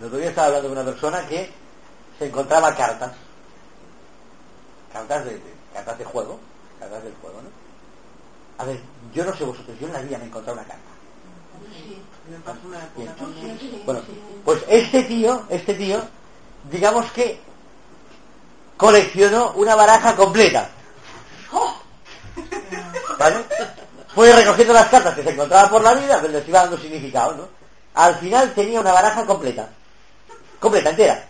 El 0.00 0.06
otro 0.06 0.18
día 0.18 0.28
estaba 0.28 0.46
hablando 0.48 0.68
con 0.68 0.78
una 0.78 0.88
persona 0.88 1.26
que 1.26 1.50
se 2.18 2.26
encontraba 2.26 2.76
cartas. 2.76 3.12
Cartas 4.92 5.24
de, 5.24 5.32
de- 5.32 5.42
cartas 5.74 5.98
de 5.98 6.04
juego. 6.04 6.38
Cartas 6.78 7.02
del 7.02 7.14
juego, 7.20 7.40
¿no? 7.42 7.48
A 8.62 8.66
ver, 8.66 8.80
yo 9.14 9.24
no 9.24 9.34
sé 9.36 9.44
vosotros, 9.44 9.76
yo 9.80 9.86
en 9.86 9.92
la 9.92 10.00
vida 10.00 10.18
me 10.18 10.24
he 10.24 10.26
encontrado 10.28 10.58
una 10.58 10.66
carta. 10.68 10.82
Bueno, 13.84 14.00
pues 14.44 14.62
este 14.68 15.02
tío, 15.04 15.44
este 15.48 15.74
tío, 15.74 16.00
digamos 16.70 17.10
que 17.12 17.40
coleccionó 18.76 19.52
una 19.52 19.74
baraja 19.74 20.14
completa. 20.16 20.68
¿Vale? 23.18 23.44
Fue 24.14 24.32
recogiendo 24.32 24.72
las 24.74 24.88
cartas 24.88 25.14
que 25.14 25.22
se 25.22 25.30
encontraba 25.30 25.70
por 25.70 25.82
la 25.82 25.94
vida, 25.94 26.18
pero 26.20 26.32
les 26.32 26.46
iba 26.48 26.60
dando 26.60 26.78
significado, 26.78 27.34
¿no? 27.34 27.48
Al 27.94 28.16
final 28.16 28.52
tenía 28.54 28.80
una 28.80 28.92
baraja 28.92 29.24
completa. 29.26 29.68
Completa, 30.60 30.90
entera. 30.90 31.28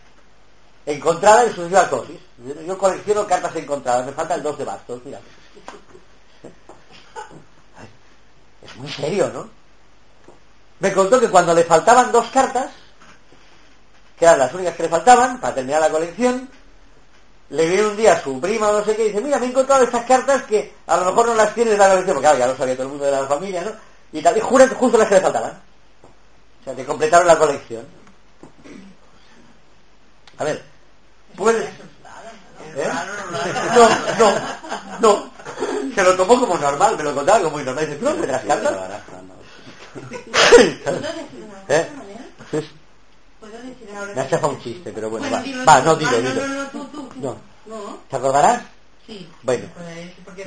Encontrada 0.86 1.44
en 1.44 1.54
sucesivas 1.54 1.90
dosis. 1.90 2.18
Yo- 2.46 2.60
Yo 2.62 2.78
colecciono 2.78 3.26
cartas 3.26 3.54
encontradas, 3.56 4.06
me 4.06 4.12
falta 4.12 4.34
el 4.34 4.42
2 4.42 4.58
de 4.58 4.64
bastos, 4.64 5.00
mira. 5.04 5.20
Muy 8.78 8.90
serio, 8.90 9.30
¿no? 9.32 9.58
me 10.80 10.92
contó 10.92 11.18
que 11.18 11.28
cuando 11.28 11.54
le 11.54 11.64
faltaban 11.64 12.12
dos 12.12 12.28
cartas, 12.28 12.70
que 14.18 14.24
eran 14.24 14.38
las 14.38 14.52
únicas 14.54 14.74
que 14.74 14.84
le 14.84 14.88
faltaban 14.88 15.40
para 15.40 15.54
terminar 15.54 15.80
la 15.80 15.90
colección, 15.90 16.48
le 17.50 17.68
viene 17.68 17.86
un 17.86 17.96
día 17.96 18.12
a 18.14 18.22
su 18.22 18.40
prima 18.40 18.68
o 18.68 18.78
no 18.78 18.84
sé 18.84 18.94
qué 18.94 19.04
y 19.04 19.08
dice, 19.08 19.20
mira, 19.20 19.38
me 19.38 19.46
he 19.46 19.48
encontrado 19.48 19.84
estas 19.84 20.04
cartas 20.04 20.42
que 20.44 20.74
a 20.86 20.96
lo 20.98 21.06
mejor 21.06 21.28
no 21.28 21.34
las 21.34 21.54
tienes 21.54 21.74
en 21.74 21.80
la 21.80 21.88
colección, 21.88 22.14
porque 22.14 22.26
claro, 22.26 22.38
ya 22.38 22.46
lo 22.46 22.56
sabía 22.56 22.74
todo 22.74 22.84
el 22.84 22.90
mundo 22.90 23.04
de 23.04 23.12
la 23.12 23.26
familia, 23.26 23.62
¿no? 23.62 23.72
Y 24.12 24.22
tal, 24.22 24.36
y 24.36 24.40
juran 24.40 24.68
que 24.68 24.74
justo 24.74 24.98
las 24.98 25.08
que 25.08 25.14
le 25.14 25.20
faltaban. 25.20 25.52
O 26.60 26.64
sea, 26.64 26.74
que 26.74 26.84
completaron 26.84 27.26
la 27.26 27.38
colección. 27.38 27.86
A 30.38 30.44
ver, 30.44 30.62
puedes... 31.36 31.64
¿Eh? 31.64 32.88
No, 33.74 33.88
no, 34.18 34.32
no. 35.00 35.30
Se 35.94 36.02
lo 36.04 36.16
tomó 36.16 36.38
como 36.40 36.56
normal, 36.58 36.96
me 36.96 37.02
lo 37.02 37.14
contaba 37.14 37.38
como 37.40 37.50
muy 37.52 37.64
normal. 37.64 37.86
Dice, 37.86 37.98
¿tú 37.98 38.04
no 38.04 38.14
La 38.26 38.42
cartas? 38.42 38.76
baraja, 38.76 39.22
no. 39.26 39.34
¿Puedo 39.94 41.00
decir 41.00 41.44
una 41.44 41.60
cosa, 41.60 41.64
¿Eh? 41.68 41.90
Mariano? 41.96 42.24
¿Puedo 43.40 43.52
decir 43.62 43.90
ahora? 43.96 44.14
Me 44.14 44.20
ha 44.20 44.28
chafado 44.28 44.52
un 44.52 44.60
chiste, 44.60 44.92
pero 44.92 45.10
bueno, 45.10 45.30
va. 45.30 45.42
dilo 45.42 45.64
Va, 45.64 45.80
no, 45.82 45.96
dilo, 45.96 46.10
Ah, 46.12 46.16
dilo. 46.20 46.34
No, 46.34 46.46
no, 46.46 46.62
no, 46.64 46.68
tú, 46.70 46.84
tú. 46.88 47.08
tú. 47.08 47.20
No. 47.20 47.36
No, 47.66 47.98
¿Te 48.08 48.16
acordarás? 48.16 48.62
sí. 49.06 49.28
Bueno. 49.42 49.66
Pues, 49.74 50.12
porque 50.24 50.42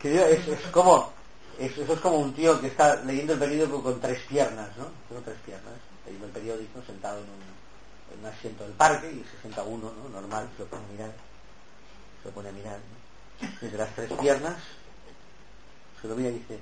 Que- 0.00 0.32
es 0.32 0.40
es, 0.40 0.48
es 0.48 0.60
como 0.72 1.12
es- 1.58 1.78
eso 1.78 1.92
es 1.92 2.00
como 2.00 2.18
un 2.18 2.34
tío 2.34 2.60
que 2.60 2.66
está 2.68 2.96
leyendo 3.04 3.34
el 3.34 3.38
periódico 3.38 3.82
con 3.82 4.00
tres 4.00 4.20
piernas, 4.28 4.68
¿no? 4.76 4.86
Tengo 5.08 5.22
tres 5.24 5.36
piernas, 5.46 5.72
leyendo 6.04 6.26
el 6.26 6.32
periódico 6.32 6.80
sentado 6.86 7.18
en 7.18 7.24
un, 7.24 8.14
en 8.14 8.20
un 8.20 8.26
asiento 8.26 8.64
del 8.64 8.72
parque 8.72 9.06
y 9.12 9.24
se 9.30 9.40
sienta 9.40 9.62
uno, 9.62 9.92
¿no? 10.02 10.08
Normal, 10.08 10.48
se 10.56 10.62
lo 10.64 10.68
pone 10.68 10.82
a 10.84 10.92
mirar, 10.92 11.12
se 12.22 12.28
lo 12.28 12.34
pone 12.34 12.48
a 12.48 12.52
mirar, 12.52 12.78
¿no? 12.78 13.66
Y 13.68 13.70
de 13.70 13.78
las 13.78 13.94
tres 13.94 14.10
piernas 14.20 14.54
lo 16.08 16.20
y 16.20 16.24
dice, 16.24 16.58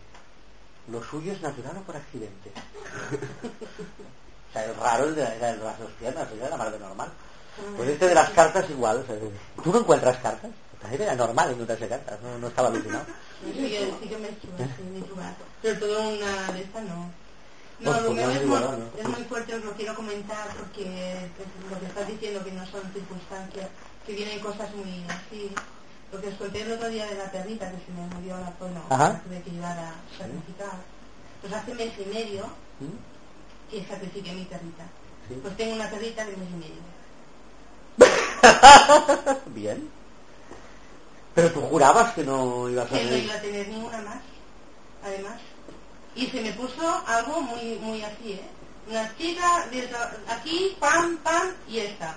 ¿Lo 0.90 1.02
suyo 1.02 1.32
es 1.32 1.40
natural 1.40 1.76
o 1.76 1.82
por 1.82 1.96
accidente? 1.96 2.50
o 4.50 4.52
sea, 4.52 4.64
el 4.64 4.74
raro 4.76 5.04
el 5.04 5.14
de, 5.14 5.22
era 5.22 5.50
el 5.50 5.58
de 5.58 5.64
las 5.64 5.78
dos 5.78 5.90
piernas, 5.98 6.28
era 6.36 6.48
la 6.50 6.56
más 6.56 6.72
de 6.72 6.78
normal. 6.78 7.08
Pues 7.76 7.88
este 7.90 8.08
de 8.08 8.14
las 8.14 8.30
cartas 8.30 8.68
igual. 8.70 8.98
o 8.98 9.06
sea, 9.06 9.16
¿Tú 9.62 9.72
no 9.72 9.78
encuentras 9.80 10.16
cartas? 10.18 10.50
Era 10.90 11.14
normal 11.14 11.52
encontrarse 11.52 11.88
cartas, 11.88 12.20
no, 12.22 12.38
no 12.38 12.48
estaba 12.48 12.68
alucinado. 12.68 13.04
Sí, 13.44 13.52
que- 13.52 13.94
sí 14.02 14.08
que 14.08 14.18
me 14.18 14.28
he 14.28 14.30
hecho, 14.32 14.48
sí, 14.58 14.82
me. 14.82 15.02
Pero 15.62 15.78
todo 15.78 16.08
una 16.08 16.52
de 16.52 16.62
estas 16.62 16.82
no. 16.84 16.94
No, 17.78 17.90
Pues, 17.90 18.02
lo 18.02 18.06
pues 18.08 18.16
mío 18.18 18.26
no 18.26 18.32
es 18.32 18.40
es 18.40 18.46
muy, 18.46 19.00
es 19.00 19.08
muy 19.08 19.24
fuerte, 19.24 19.54
os 19.54 19.64
lo 19.64 19.72
quiero 19.72 19.94
comentar 19.94 20.48
porque 20.56 21.30
pues, 21.36 21.48
lo 21.70 21.80
que 21.80 21.86
estás 21.86 22.06
diciendo 22.08 22.44
que 22.44 22.52
no 22.52 22.66
son 22.66 22.82
circunstancias, 22.92 23.68
que 24.06 24.12
vienen 24.14 24.40
cosas 24.40 24.74
muy 24.74 25.04
así. 25.08 25.52
Lo 26.12 26.20
que 26.20 26.28
os 26.28 26.34
conté 26.34 26.60
el 26.62 26.72
otro 26.72 26.88
día 26.90 27.06
de 27.06 27.14
la 27.14 27.30
perrita 27.30 27.70
que 27.70 27.78
se 27.86 27.92
me 27.92 28.06
murió 28.14 28.36
la 28.38 28.52
bueno, 28.60 28.82
Ajá. 28.90 29.20
tuve 29.24 29.40
que 29.42 29.50
llevar 29.50 29.78
a 29.78 29.94
sacrificar. 30.18 30.76
Pues 31.40 31.52
hace 31.52 31.74
mes 31.74 31.92
y 31.98 32.04
medio 32.14 32.44
¿Mm? 32.80 33.70
que 33.70 33.84
sacrifiqué 33.86 34.32
mi 34.32 34.44
perrita. 34.44 34.84
Sí. 35.28 35.38
Pues 35.40 35.56
tengo 35.56 35.74
una 35.74 35.88
perrita 35.88 36.24
de 36.26 36.36
mes 36.36 36.48
y 36.50 36.56
medio. 36.56 36.82
Bien. 39.46 39.88
Pero 41.34 41.50
tú 41.52 41.60
jurabas 41.62 42.12
que 42.12 42.24
no 42.24 42.68
ibas 42.68 42.86
a 42.86 42.88
que 42.90 42.94
no 43.04 43.08
tener... 43.08 43.24
iba 43.24 43.34
a 43.34 43.40
tener 43.40 43.68
ninguna 43.68 43.98
más, 44.02 44.20
además. 45.02 45.40
Y 46.14 46.26
se 46.26 46.42
me 46.42 46.52
puso 46.52 47.02
algo 47.06 47.40
muy 47.40 47.78
muy 47.80 48.02
así, 48.02 48.32
¿eh? 48.32 48.50
Una 48.90 49.16
chica, 49.16 49.66
de 49.70 49.86
otra- 49.86 50.12
aquí, 50.28 50.76
pam, 50.78 51.16
pam, 51.18 51.48
y 51.68 51.78
esta. 51.78 52.16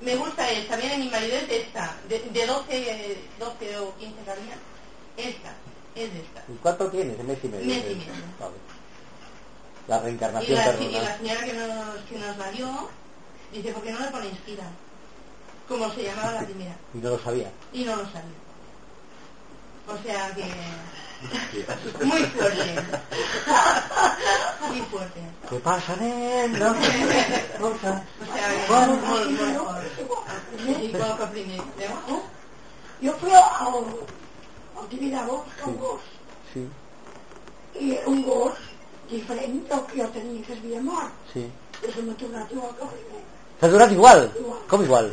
Me 0.00 0.14
gusta 0.16 0.50
esta, 0.50 0.76
viene 0.76 0.98
mi 0.98 1.08
marido 1.08 1.36
es 1.36 1.50
esta, 1.50 1.96
de, 2.08 2.18
de 2.20 2.46
12, 2.46 2.64
eh, 2.70 3.18
12 3.38 3.78
o 3.78 3.94
15 3.96 4.14
cabían. 4.24 4.58
Esta, 5.16 5.54
es 5.94 6.10
esta. 6.14 6.44
¿Y 6.52 6.56
¿Cuánto 6.56 6.90
tienes? 6.90 7.18
¿Un 7.18 7.26
mes 7.26 7.38
y 7.42 7.48
medio? 7.48 7.66
Mes 7.66 7.84
y 7.90 7.94
medio. 7.94 8.12
Vale. 8.38 8.54
La 9.88 9.98
Y 9.98 10.00
reencarnación 10.02 10.58
la, 10.58 10.80
y 10.82 10.90
la 10.92 11.16
señora 11.16 11.44
que 11.44 11.52
nos, 11.54 11.96
que 12.10 12.18
nos 12.18 12.36
la 12.36 12.50
dio, 12.50 12.88
dice, 13.52 13.72
¿por 13.72 13.82
qué 13.82 13.92
no 13.92 14.00
le 14.00 14.06
ponéis 14.08 14.38
Kira? 14.44 14.64
Como 15.68 15.90
se 15.92 16.02
llamaba 16.02 16.32
la 16.32 16.40
primera. 16.44 16.76
Y 16.92 16.98
no 16.98 17.10
lo 17.10 17.18
sabía. 17.18 17.50
y 17.72 17.84
no 17.84 17.96
lo 17.96 18.04
sabía. 18.04 18.42
O 19.88 19.96
sea 20.02 20.34
que 20.34 20.42
muy 22.04 22.22
fuerte. 22.24 22.74
Muy 24.68 24.80
fuerte. 24.90 25.20
¿Qué 25.48 25.56
pasa, 25.60 25.96
nena? 25.96 26.74
Cosa. 27.60 28.02
O 28.20 28.26
sea 28.32 28.48
que 28.50 28.72
molt, 28.72 29.02
molt, 29.06 29.30
molt 29.40 29.56
fort. 29.56 29.84
I 30.82 30.88
poc 30.96 31.20
primer. 31.30 31.60
Veu? 31.78 32.22
Jo 33.02 33.12
feia 33.20 33.42
el, 33.66 33.86
el 34.80 34.88
Tibidabo, 34.90 35.44
un 35.66 35.76
gos, 35.78 36.00
Sí, 36.52 36.62
i 37.78 37.92
un 38.06 38.22
gos 38.24 38.56
diferent 39.10 39.62
del 39.68 39.82
que 39.90 40.02
jo 40.02 40.08
tenia, 40.14 40.42
que 40.46 40.52
es 40.54 40.58
havia 40.58 40.80
mort. 40.82 41.12
sí. 41.32 41.44
I 41.86 41.92
se 41.92 42.00
m'ha 42.02 42.14
tornat 42.16 42.50
igual 42.52 42.72
que 42.78 42.82
el 42.84 42.88
primer. 42.96 43.22
¿T'ha 43.60 43.68
durat 43.68 43.92
igual? 43.92 44.30
Com 44.68 44.82
igual? 44.84 45.10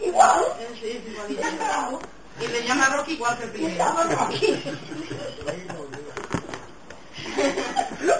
Igual, 0.00 0.44
És, 0.64 0.80
és 0.82 1.02
i 1.28 1.36
I 2.40 2.46
le 2.48 2.62
llama 2.66 2.88
Rocky 2.88 3.12
igual 3.12 3.36
que 3.38 3.44
el 3.44 3.50
i 3.50 3.52
primer. 3.52 3.72
estava 3.72 4.02
Rocky. 4.04 4.62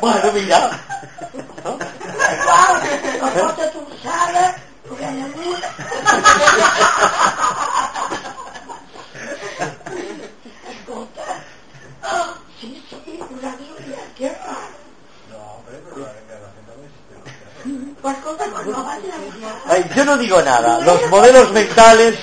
Bueno, 0.01 0.33
mira. 0.33 0.71
¿No? 1.65 1.71
Igual, 1.73 2.75
la 3.21 3.31
porta 3.33 3.71
torçada, 3.73 4.57
l'orella 4.89 5.27
nuda. 5.35 5.69
Escolta, 10.71 11.27
sí, 12.61 12.83
sí, 12.89 13.19
ho 13.21 13.27
diem, 13.59 14.09
que 14.17 14.27
és 14.27 14.39
raro. 14.47 14.81
Ay, 19.67 19.85
yo 19.95 20.05
no 20.05 20.17
digo 20.19 20.41
nada. 20.43 20.81
Los 20.81 21.09
modelos 21.11 21.53
mentales 21.53 22.19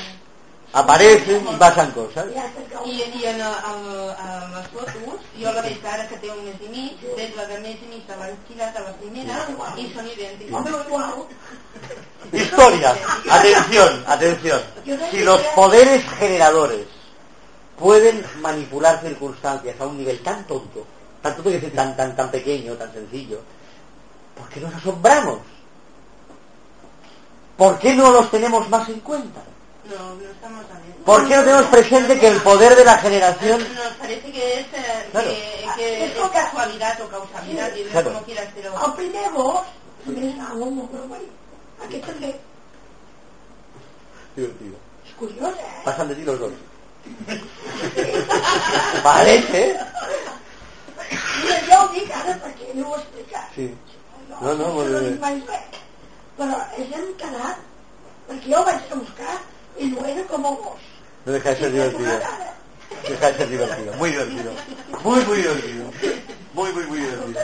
aparecen 0.78 1.48
y 1.52 1.56
pasan 1.56 1.92
cosas. 1.92 2.26
ja 2.36 2.44
sé 2.54 2.64
que 2.70 2.90
I, 2.90 3.02
i 3.20 3.26
en, 3.26 3.42
el, 3.42 3.54
en 4.26 4.64
fotos, 4.72 5.18
jo 5.42 5.52
la 5.52 5.62
veig 5.62 5.86
ara 5.86 6.06
que 6.08 6.18
té 6.22 6.30
un 6.30 6.44
mes 6.46 6.62
i 6.62 6.70
mig, 6.70 7.02
veig 7.18 7.34
la 7.36 7.48
de 7.50 7.58
mes 7.64 7.82
i 7.82 7.90
mig 7.94 8.04
de 8.06 8.18
l'han 8.20 8.38
tirat 8.48 8.78
a 8.78 8.84
la 8.86 8.94
primera 9.02 9.40
i 9.76 9.88
són 9.96 10.12
idèntics. 10.14 10.54
Historia. 12.32 12.94
Atención, 13.40 14.04
atención. 14.06 14.62
Si 15.12 15.24
los 15.24 15.42
poderes 15.56 16.06
generadores 16.20 16.86
pueden 17.80 18.24
manipular 18.42 19.02
circunstancias 19.02 19.82
a 19.82 19.88
un 19.88 19.98
nivel 19.98 20.22
tan 20.22 20.46
tonto, 20.46 20.86
tan 21.22 21.36
tonto 21.36 21.50
que 21.50 21.58
es 21.58 21.74
tan, 21.74 21.96
tan, 21.98 22.16
tan 22.16 22.30
pequeño, 22.30 22.74
tan 22.74 22.94
sencillo, 22.94 23.42
¿por 24.38 24.48
qué 24.50 24.60
nos 24.60 24.74
asombramos? 24.76 25.40
¿Por 27.58 27.80
qué 27.80 27.96
no 27.96 28.12
los 28.12 28.30
tenemos 28.30 28.70
más 28.70 28.88
en 28.90 29.00
cuenta? 29.00 29.42
No, 29.90 30.16
no 30.16 30.30
estamos 30.32 30.66
a 30.66 30.74
ver. 30.80 30.96
¿Por 31.06 31.28
qué 31.28 31.36
no 31.36 31.44
tenemos 31.44 31.66
presente 31.68 32.20
que 32.20 32.28
el 32.28 32.42
poder 32.42 32.76
de 32.76 32.84
la 32.84 32.98
generación... 32.98 33.60
Nos 33.76 33.94
parece 33.94 34.32
que 34.32 34.60
es, 34.60 34.66
eh, 34.74 35.08
Claro. 35.12 35.30
que, 35.30 35.72
que 35.78 36.06
es 36.06 36.14
casualidad 36.30 37.00
o 37.02 37.08
causalidad, 37.08 37.74
y 37.76 37.84
Claro. 37.86 38.12
como 38.14 38.24
quieras, 38.26 38.48
pero... 38.56 38.74
també. 42.02 42.32
Divertido. 44.36 44.78
És 45.06 45.14
curiós, 45.20 45.56
eh? 45.60 45.82
Pasan 45.86 46.08
de 46.10 46.16
ti 46.16 46.24
los 46.24 46.40
dos. 46.40 46.54
Parece, 49.04 49.72
¿eh? 49.72 49.78
Mira, 51.44 51.82
ho 51.84 51.88
dic 51.94 52.12
ara 52.12 52.34
perquè 52.44 52.74
no 52.76 52.90
ho 52.92 52.96
he 52.98 53.02
explicat. 53.02 53.54
Sí. 53.56 53.68
No, 54.30 54.54
no, 54.60 54.72
molt 54.76 54.90
no 54.92 55.00
bé. 55.02 55.60
Però 56.38 56.58
és 56.78 56.92
encarat, 57.02 57.62
perquè 58.28 58.52
jo 58.52 58.60
ho 58.60 58.66
vaig 58.68 58.92
a 58.92 59.00
buscar 59.00 59.38
i 59.80 59.88
no 59.88 60.06
era 60.06 60.24
com 60.28 60.46
el 60.46 60.56
gos. 60.56 60.80
No 61.26 61.34
deja 61.34 61.50
de 61.50 61.56
ser 61.58 61.72
divertido. 61.72 62.20
Deja 63.08 63.32
de 63.32 63.38
ser 63.38 63.50
divertido. 63.50 63.94
Muy 63.94 64.12
divertido. 64.12 64.52
Muy, 65.04 65.26
muy 65.26 65.38
divertido. 65.38 65.92
Muy, 66.54 66.74
muy, 66.74 66.86
muy 66.86 67.00
divertido. 67.00 67.42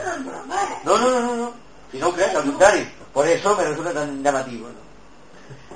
No? 0.84 0.98
No, 0.98 0.98
no, 0.98 1.10
no, 1.10 1.22
no. 1.22 1.36
no. 1.36 1.54
Y 1.92 1.98
no 1.98 2.14
creas, 2.14 2.36
al 2.36 2.44
contrario. 2.44 2.86
Por 3.14 3.28
eso 3.28 3.56
me 3.56 3.64
resulta 3.66 3.94
tan 3.94 4.24
llamativo. 4.24 4.68
¿no? 4.68 4.84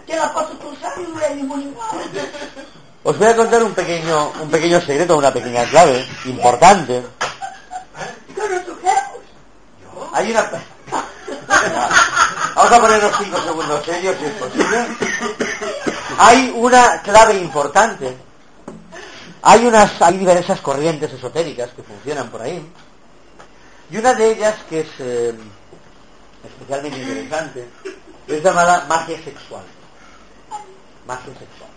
Te 0.08 0.16
la 0.16 0.30
pots 0.32 0.56
torçar 0.62 0.94
i 1.02 1.04
l'orella 1.04 1.44
molt 1.44 1.66
igual. 1.68 2.00
Os 3.04 3.18
voy 3.20 3.28
a 3.28 3.36
contar 3.36 3.62
un 3.62 3.74
pequeño, 3.74 4.32
un 4.40 4.50
pequeño 4.50 4.80
secreto, 4.80 5.18
una 5.18 5.34
pequeña 5.34 5.66
clave 5.66 6.08
importante. 6.26 7.02
No? 7.02 7.08
Hay 10.14 10.32
una... 10.32 10.50
Vamos 12.56 12.72
a 12.72 12.82
ponernos 12.82 13.12
cinco 13.20 13.38
segundos 13.42 13.86
serios 13.86 14.16
si 14.18 14.26
es 14.26 14.32
posible. 14.32 14.88
Hay 16.18 16.54
una 16.56 17.02
clave 17.02 17.36
importante. 17.36 18.18
Hay 19.44 19.66
unas, 19.66 20.02
hay 20.02 20.18
diversas 20.18 20.60
corrientes 20.62 21.14
esotéricas 21.14 21.70
que 21.72 21.84
funcionan 21.84 22.30
por 22.30 22.42
ahí. 22.42 22.70
Y 23.90 23.98
una 23.98 24.14
de 24.14 24.32
ellas 24.32 24.56
que 24.70 24.82
es 24.82 24.88
eh, 25.00 25.34
especialmente 26.44 27.00
interesante 27.00 27.68
es 28.28 28.44
llamada 28.44 28.86
magia 28.90 29.18
sexual. 29.24 29.64
Magia 31.06 31.34
sexual. 31.34 31.70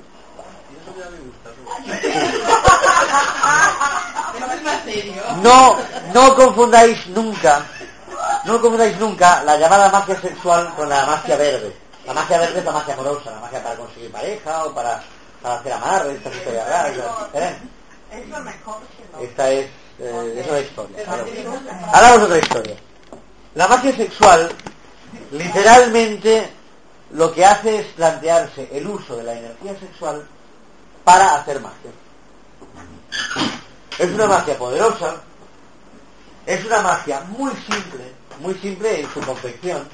No, 5.42 5.76
no 6.12 6.34
confundáis 6.34 7.06
nunca, 7.08 7.62
no 8.44 8.60
confundáis 8.60 8.98
nunca 8.98 9.44
la 9.44 9.56
llamada 9.56 9.90
magia 9.90 10.20
sexual 10.20 10.74
con 10.74 10.88
la 10.88 11.06
magia 11.06 11.36
verde. 11.36 11.76
La 12.10 12.14
magia 12.14 12.38
verde 12.38 12.58
es 12.58 12.64
la 12.64 12.72
magia 12.72 12.94
amorosa, 12.94 13.30
la 13.30 13.38
magia 13.38 13.62
para 13.62 13.76
conseguir 13.76 14.10
pareja 14.10 14.64
o 14.64 14.74
para, 14.74 15.00
para 15.40 15.54
hacer 15.60 15.72
amarres, 15.72 16.16
estas 16.16 16.34
historias 16.34 16.68
raras. 16.68 16.96
¿eh? 17.34 17.56
És 18.10 18.28
la 18.28 18.40
mejor, 18.40 18.80
no. 19.12 19.20
Esta 19.20 19.50
es, 19.52 19.66
eh, 20.00 20.34
es 20.40 20.46
otra 20.46 20.60
historia. 20.60 20.96
De 20.96 22.24
otra 22.24 22.38
historia. 22.38 22.76
La 23.54 23.68
magia 23.68 23.94
sexual, 23.94 24.50
literalmente, 25.30 26.50
lo 27.12 27.32
que 27.32 27.44
hace 27.44 27.78
es 27.78 27.86
plantearse 27.94 28.68
el 28.72 28.88
uso 28.88 29.14
de 29.14 29.22
la 29.22 29.34
energía 29.34 29.78
sexual 29.78 30.26
para 31.04 31.36
hacer 31.36 31.60
magia. 31.60 31.92
Es 34.00 34.10
una 34.10 34.26
magia 34.26 34.58
poderosa, 34.58 35.14
es 36.44 36.64
una 36.64 36.82
magia 36.82 37.20
muy 37.20 37.52
simple, 37.52 38.12
muy 38.40 38.54
simple 38.56 39.00
en 39.02 39.14
su 39.14 39.20
confección, 39.20 39.88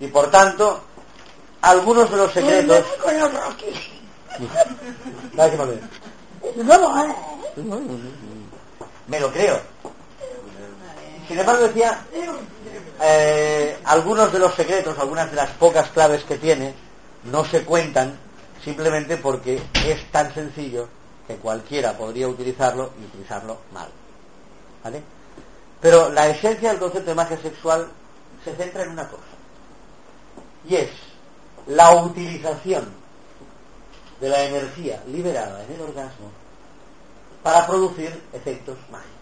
y 0.00 0.08
por 0.08 0.28
tanto, 0.28 0.82
algunos 1.62 2.10
de 2.10 2.16
los 2.16 2.32
secretos... 2.32 2.84
Bona, 3.04 3.30
eh? 7.04 7.14
Me 9.06 9.20
lo 9.20 9.32
creo. 9.32 9.60
Sin 11.28 11.38
embargo, 11.38 11.66
decía, 11.66 12.04
eh, 13.02 13.78
algunos 13.84 14.32
de 14.32 14.38
los 14.38 14.54
secretos, 14.54 14.98
algunas 14.98 15.30
de 15.30 15.36
las 15.36 15.50
pocas 15.50 15.90
claves 15.90 16.24
que 16.24 16.36
tiene, 16.36 16.74
no 17.24 17.44
se 17.44 17.64
cuentan 17.64 18.18
simplemente 18.62 19.16
porque 19.16 19.60
es 19.86 20.10
tan 20.10 20.32
sencillo 20.32 20.88
que 21.26 21.36
cualquiera 21.36 21.96
podría 21.96 22.28
utilizarlo 22.28 22.92
y 23.00 23.04
utilizarlo 23.04 23.58
mal. 23.72 23.88
¿Vale? 24.84 25.02
Pero 25.80 26.10
la 26.10 26.28
esencia 26.28 26.70
del 26.70 26.78
concepto 26.78 27.10
de 27.10 27.14
magia 27.14 27.40
sexual 27.40 27.88
se 28.44 28.54
centra 28.54 28.84
en 28.84 28.90
una 28.90 29.08
cosa. 29.08 29.22
Y 30.68 30.76
es 30.76 30.90
la 31.66 31.96
utilización 31.96 32.92
de 34.20 34.28
la 34.28 34.44
energía 34.44 35.02
liberada 35.08 35.64
en 35.64 35.72
el 35.72 35.80
orgasmo 35.80 36.30
para 37.42 37.66
producir 37.66 38.22
efectos 38.32 38.76
mágicos. 38.90 39.16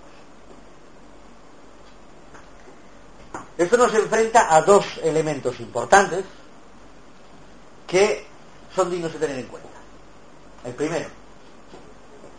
Esto 3.57 3.77
nos 3.77 3.95
enfrenta 3.95 4.55
a 4.55 4.63
dos 4.63 4.85
elementos 5.03 5.59
importantes 5.61 6.25
que 7.87 8.27
son 8.75 8.91
dignos 8.91 9.13
de 9.13 9.19
tener 9.19 9.39
en 9.39 9.47
cuenta. 9.47 9.69
El 10.65 10.75
primero, 10.75 11.09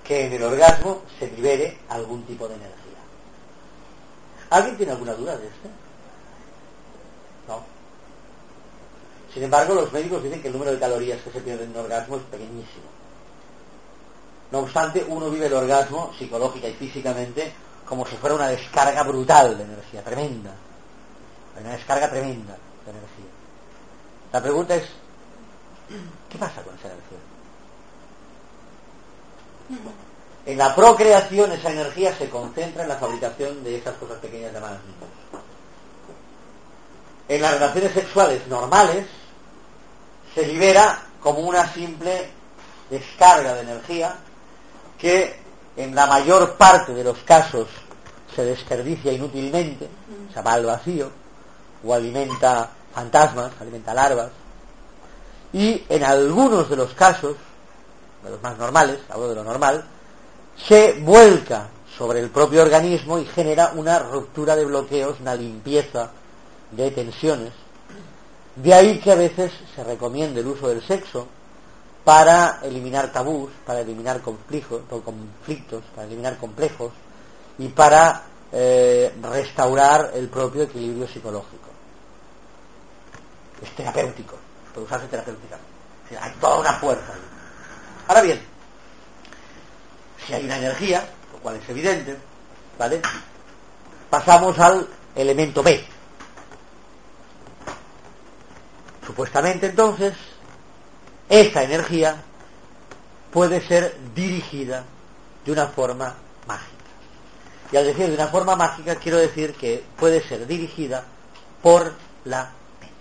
que 0.03 0.25
en 0.25 0.33
el 0.33 0.43
orgasmo 0.43 1.03
se 1.17 1.27
libere 1.31 1.79
algún 1.89 2.23
tipo 2.23 2.47
de 2.47 2.55
energía. 2.55 2.75
¿Alguien 4.49 4.77
tiene 4.77 4.91
alguna 4.91 5.13
duda 5.13 5.37
de 5.37 5.47
esto? 5.47 5.69
Sin 9.35 9.43
embargo, 9.43 9.75
los 9.75 9.91
médicos 9.91 10.23
dicen 10.23 10.41
que 10.41 10.47
el 10.47 10.53
número 10.53 10.71
de 10.71 10.79
calorías 10.79 11.21
que 11.21 11.29
se 11.29 11.41
pierden 11.41 11.69
en 11.69 11.75
el 11.75 11.81
orgasmo 11.81 12.15
es 12.15 12.21
pequeñísimo. 12.23 12.85
No 14.49 14.59
obstante, 14.59 15.05
uno 15.05 15.29
vive 15.29 15.47
el 15.47 15.53
orgasmo 15.53 16.13
psicológica 16.17 16.69
y 16.69 16.73
físicamente 16.75 17.51
como 17.85 18.05
si 18.07 18.15
fuera 18.15 18.35
una 18.35 18.47
descarga 18.47 19.03
brutal 19.03 19.57
de 19.57 19.65
energía, 19.65 20.01
tremenda. 20.05 20.51
Una 21.59 21.73
descarga 21.73 22.09
tremenda 22.09 22.55
de 22.85 22.91
energía. 22.91 23.25
La 24.31 24.41
pregunta 24.41 24.75
es, 24.75 24.85
¿qué 26.29 26.37
pasa 26.37 26.61
con 26.61 26.73
esa 26.75 26.87
energía? 26.87 27.17
En 30.45 30.57
la 30.57 30.73
procreación 30.73 31.51
esa 31.51 31.71
energía 31.71 32.15
se 32.15 32.29
concentra 32.29 32.83
en 32.83 32.89
la 32.89 32.95
fabricación 32.95 33.65
de 33.65 33.79
esas 33.79 33.95
cosas 33.95 34.17
pequeñas 34.19 34.53
llamadas 34.53 34.79
niños. 34.85 35.43
En 37.27 37.41
las 37.41 37.53
relaciones 37.55 37.91
sexuales 37.91 38.47
normales 38.47 39.05
se 40.35 40.45
libera 40.45 41.01
como 41.23 41.39
una 41.39 41.65
simple 41.73 42.29
descarga 42.89 43.55
de 43.55 43.61
energía 43.61 44.15
que 44.99 45.39
en 45.77 45.95
la 45.95 46.05
mayor 46.05 46.55
parte 46.55 46.93
de 46.93 47.03
los 47.03 47.17
casos 47.19 47.67
se 48.35 48.43
desperdicia 48.43 49.13
inútilmente, 49.13 49.89
se 50.33 50.41
va 50.41 50.53
al 50.53 50.65
vacío, 50.65 51.09
o 51.83 51.93
alimenta 51.93 52.69
fantasmas, 52.93 53.53
alimenta 53.59 53.93
larvas, 53.93 54.29
y 55.53 55.83
en 55.87 56.03
algunos 56.03 56.69
de 56.69 56.75
los 56.75 56.93
casos, 56.93 57.37
de 58.23 58.29
los 58.29 58.41
más 58.41 58.57
normales, 58.57 58.99
hablo 59.09 59.29
de 59.29 59.35
lo 59.35 59.43
normal, 59.43 59.85
se 60.67 60.93
vuelca 60.99 61.69
sobre 61.97 62.19
el 62.19 62.29
propio 62.29 62.61
organismo 62.61 63.19
y 63.19 63.25
genera 63.25 63.71
una 63.75 63.99
ruptura 63.99 64.55
de 64.55 64.65
bloqueos, 64.65 65.19
una 65.21 65.35
limpieza 65.35 66.11
de 66.71 66.91
tensiones. 66.91 67.53
De 68.55 68.73
ahí 68.73 68.99
que 68.99 69.11
a 69.11 69.15
veces 69.15 69.51
se 69.75 69.83
recomiende 69.83 70.39
el 70.39 70.47
uso 70.47 70.69
del 70.69 70.81
sexo 70.81 71.27
para 72.05 72.59
eliminar 72.63 73.11
tabús, 73.11 73.51
para 73.65 73.81
eliminar 73.81 74.21
conflictos, 74.21 74.81
para 75.93 76.07
eliminar 76.07 76.37
complejos 76.37 76.93
y 77.57 77.67
para 77.67 78.23
eh, 78.51 79.13
restaurar 79.21 80.11
el 80.13 80.29
propio 80.29 80.63
equilibrio 80.63 81.07
psicológico. 81.07 81.67
Es 83.61 83.75
terapéutico, 83.75 84.37
puede 84.73 84.85
usarse 84.85 85.07
terapéuticamente. 85.07 85.67
hay 86.19 86.31
toda 86.39 86.59
una 86.59 86.73
fuerza. 86.73 87.13
Ahí. 87.13 87.21
Ahora 88.07 88.21
bien, 88.21 88.41
si 90.25 90.33
hay 90.33 90.45
una 90.45 90.57
energía, 90.57 91.09
lo 91.33 91.39
cual 91.39 91.55
es 91.55 91.67
evidente, 91.67 92.17
¿vale? 92.77 93.01
Pasamos 94.09 94.57
al 94.59 94.87
elemento 95.15 95.63
B. 95.63 95.94
Supuestamente 99.05 99.67
entonces, 99.67 100.13
esa 101.29 101.63
energía 101.63 102.23
puede 103.31 103.65
ser 103.67 103.95
dirigida 104.15 104.83
de 105.45 105.51
una 105.51 105.67
forma 105.67 106.15
mágica. 106.47 106.71
Y 107.71 107.77
al 107.77 107.85
decir 107.85 108.07
de 108.07 108.15
una 108.15 108.27
forma 108.27 108.55
mágica 108.55 108.95
quiero 108.95 109.17
decir 109.17 109.53
que 109.53 109.83
puede 109.97 110.21
ser 110.27 110.47
dirigida 110.47 111.03
por 111.61 111.93
la 112.25 112.43
mente. 112.79 112.95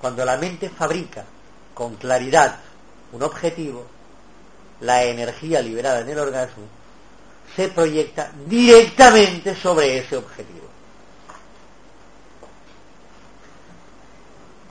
Cuando 0.00 0.24
la 0.24 0.36
mente 0.36 0.68
fabrica 0.68 1.24
con 1.74 1.96
claridad 1.96 2.58
un 3.12 3.22
objetivo, 3.22 3.86
la 4.80 5.04
energía 5.04 5.60
liberada 5.60 6.00
en 6.00 6.08
el 6.08 6.18
orgasmo 6.18 6.64
se 7.54 7.68
proyecta 7.68 8.32
directamente 8.46 9.54
sobre 9.54 9.98
ese 9.98 10.16
objetivo. 10.16 10.61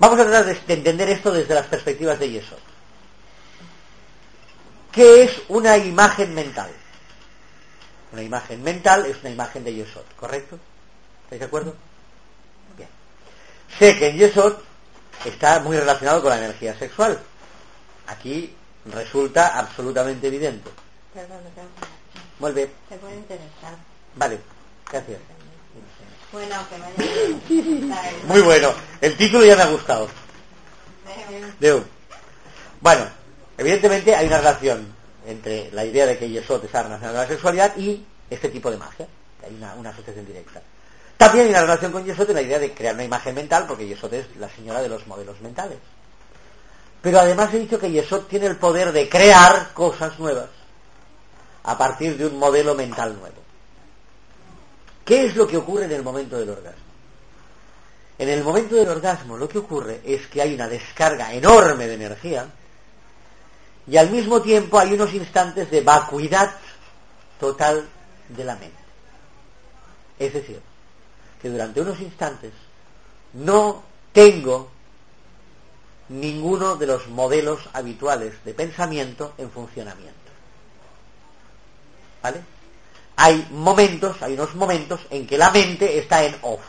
Vamos 0.02 0.20
a 0.20 0.24
tratar 0.24 0.46
de 0.46 0.74
entender 0.74 1.10
esto 1.10 1.32
desde 1.32 1.54
las 1.54 1.68
perspectivas 1.68 2.18
de 2.18 2.32
Yesod. 2.32 2.58
¿Qué 4.92 5.22
es 5.22 5.44
una 5.48 5.78
imagen 5.78 6.34
mental? 6.34 6.72
Una 8.12 8.24
imagen 8.24 8.64
mental 8.64 9.06
es 9.06 9.18
una 9.20 9.30
imagen 9.30 9.64
de 9.64 9.76
Yesod, 9.76 10.02
¿correcto? 10.20 10.58
¿Estáis 11.26 11.42
de 11.42 11.46
acuerdo? 11.46 11.76
Bien. 12.76 12.90
Sé 13.78 13.96
que 13.96 14.10
en 14.10 14.18
Yesod 14.18 14.56
está 15.24 15.60
muy 15.60 15.78
relacionado 15.78 16.24
con 16.24 16.32
la 16.32 16.40
energía 16.40 16.76
sexual. 16.80 17.20
Aquí 18.08 18.56
resulta 18.92 19.60
absolutamente 19.60 20.26
evidente. 20.26 20.72
Perdón, 21.14 21.42
Vuelve. 22.40 22.72
Te 22.90 22.98
puede 22.98 23.18
interesar. 23.18 23.76
Vale, 24.16 24.40
gracias. 24.92 25.20
Bueno, 26.32 26.56
que 26.70 26.78
me 26.78 27.94
haya 27.94 28.12
Muy 28.26 28.42
bueno. 28.42 28.74
El 29.02 29.18
título 29.18 29.44
ya 29.44 29.56
me 29.56 29.64
ha 29.64 29.68
gustado. 29.68 30.08
Deu. 31.60 31.84
Bueno, 32.80 33.06
evidentemente 33.58 34.16
hay 34.16 34.28
una 34.28 34.38
relación 34.38 34.94
entre 35.28 35.72
la 35.72 35.84
idea 35.84 36.06
de 36.06 36.18
que 36.18 36.30
Yesod 36.30 36.64
está 36.64 36.84
relacionado 36.84 37.16
con 37.18 37.24
la 37.24 37.28
sexualidad 37.28 37.76
y 37.78 38.06
este 38.30 38.50
tipo 38.50 38.72
de 38.72 38.78
magia. 38.78 39.08
Hay 39.46 39.54
una, 39.56 39.76
una 39.76 39.90
asociación 39.90 40.26
directa. 40.26 40.62
También 41.18 41.46
hay 41.46 41.52
una 41.52 41.62
relación 41.62 41.92
con 41.92 42.06
Yesod 42.06 42.30
en 42.30 42.36
la 42.36 42.42
idea 42.42 42.60
de 42.60 42.74
crear 42.74 42.96
una 42.96 43.04
imagen 43.04 43.36
mental, 43.36 43.66
porque 43.68 43.88
Yesod 43.88 44.14
es 44.14 44.26
la 44.38 44.50
señora 44.50 44.82
de 44.82 44.90
los 44.90 45.06
modelos 45.08 45.40
mentales. 45.42 45.78
Pero 47.02 47.20
además 47.20 47.54
he 47.54 47.60
dicho 47.60 47.80
que 47.80 47.92
Yesod 47.92 48.24
tiene 48.24 48.46
el 48.46 48.56
poder 48.56 48.92
de 48.92 49.10
crear 49.10 49.74
cosas 49.74 50.18
nuevas 50.18 50.50
a 51.64 51.78
partir 51.78 52.18
de 52.18 52.26
un 52.26 52.40
modelo 52.40 52.74
mental 52.74 53.18
nuevo. 53.20 53.41
¿Qué 55.06 55.26
es 55.26 55.36
lo 55.36 55.48
que 55.48 55.58
ocurre 55.58 55.86
en 55.86 55.92
el 55.92 56.04
momento 56.04 56.38
del 56.38 56.50
orgasmo? 56.50 56.92
En 58.18 58.30
el 58.30 58.44
momento 58.44 58.76
del 58.76 58.88
orgasmo 58.88 59.38
lo 59.38 59.50
que 59.50 59.58
ocurre 59.58 60.02
es 60.06 60.28
que 60.28 60.42
hay 60.42 60.54
una 60.54 60.68
descarga 60.68 61.34
enorme 61.34 61.88
de 61.88 61.96
energía 61.96 62.48
y 63.88 63.98
al 63.98 64.12
mismo 64.12 64.42
tiempo 64.42 64.78
hay 64.78 64.94
unos 64.94 65.14
instantes 65.14 65.72
de 65.72 65.82
vacuidad 65.82 66.56
total 67.40 67.90
de 68.30 68.44
la 68.44 68.56
mente. 68.56 68.78
Es 70.20 70.34
decir, 70.34 70.62
que 71.42 71.50
durante 71.50 71.82
unos 71.82 72.00
instantes 72.00 72.54
no 73.34 73.84
tengo 74.14 74.70
ninguno 76.10 76.76
de 76.76 76.86
los 76.88 77.08
modelos 77.08 77.62
habituales 77.74 78.34
de 78.44 78.54
pensamiento 78.54 79.34
en 79.38 79.50
funcionamiento. 79.50 80.14
¿Vale? 82.22 82.42
Hay 83.24 83.48
momentos, 83.52 84.20
hay 84.24 84.34
unos 84.34 84.56
momentos 84.56 85.00
en 85.12 85.28
que 85.28 85.38
la 85.38 85.52
mente 85.52 86.00
está 86.00 86.24
en 86.24 86.36
off, 86.42 86.62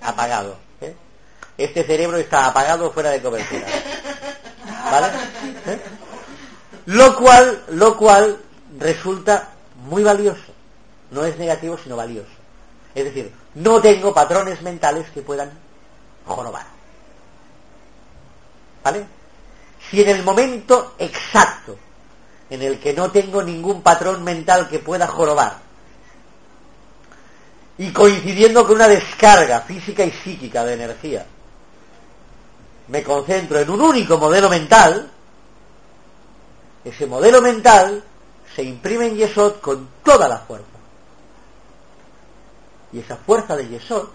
apagado. 0.00 0.56
¿eh? 0.80 0.94
Este 1.58 1.82
cerebro 1.82 2.16
está 2.16 2.46
apagado 2.46 2.92
fuera 2.92 3.10
de 3.10 3.20
cobertura. 3.20 3.66
¿Vale? 4.88 5.08
¿Eh? 5.66 5.80
Lo 6.86 7.16
cual, 7.16 7.64
lo 7.70 7.96
cual 7.96 8.40
resulta 8.78 9.48
muy 9.88 10.04
valioso. 10.04 10.52
No 11.10 11.24
es 11.24 11.36
negativo, 11.38 11.76
sino 11.76 11.96
valioso. 11.96 12.30
Es 12.94 13.06
decir, 13.06 13.34
no 13.56 13.80
tengo 13.80 14.14
patrones 14.14 14.62
mentales 14.62 15.10
que 15.10 15.22
puedan 15.22 15.50
jorobar. 16.24 16.66
¿Vale? 18.84 19.04
Si 19.90 20.00
en 20.02 20.08
el 20.08 20.22
momento 20.22 20.94
exacto 21.00 21.76
en 22.50 22.62
el 22.62 22.78
que 22.78 22.92
no 22.92 23.10
tengo 23.10 23.42
ningún 23.42 23.82
patrón 23.82 24.22
mental 24.22 24.68
que 24.68 24.78
pueda 24.78 25.06
jorobar, 25.06 25.58
y 27.78 27.92
coincidiendo 27.92 28.66
con 28.66 28.76
una 28.76 28.88
descarga 28.88 29.60
física 29.60 30.04
y 30.04 30.10
psíquica 30.10 30.64
de 30.64 30.74
energía, 30.74 31.26
me 32.88 33.02
concentro 33.02 33.58
en 33.58 33.68
un 33.68 33.80
único 33.80 34.16
modelo 34.16 34.48
mental, 34.48 35.10
ese 36.84 37.06
modelo 37.06 37.42
mental 37.42 38.02
se 38.54 38.62
imprime 38.62 39.08
en 39.08 39.16
Yesod 39.16 39.60
con 39.60 39.88
toda 40.02 40.28
la 40.28 40.38
fuerza. 40.38 40.66
Y 42.92 43.00
esa 43.00 43.16
fuerza 43.16 43.56
de 43.56 43.68
Yesod 43.68 44.08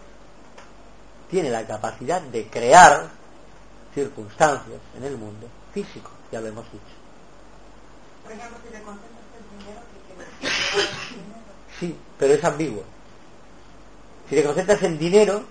tiene 1.29 1.49
la 1.49 1.67
capacidad 1.67 2.21
de 2.21 2.47
crear 2.47 3.09
circunstancias 3.93 4.79
en 4.97 5.03
el 5.03 5.17
mundo 5.17 5.47
físico, 5.73 6.09
ya 6.31 6.39
lo 6.41 6.47
hemos 6.47 6.65
dicho. 6.71 6.90
Sí, 11.79 11.95
pero 12.17 12.33
es 12.33 12.43
ambiguo. 12.43 12.83
Si 14.29 14.35
te 14.35 14.43
concentras 14.43 14.81
en 14.83 14.97
dinero, 14.97 15.43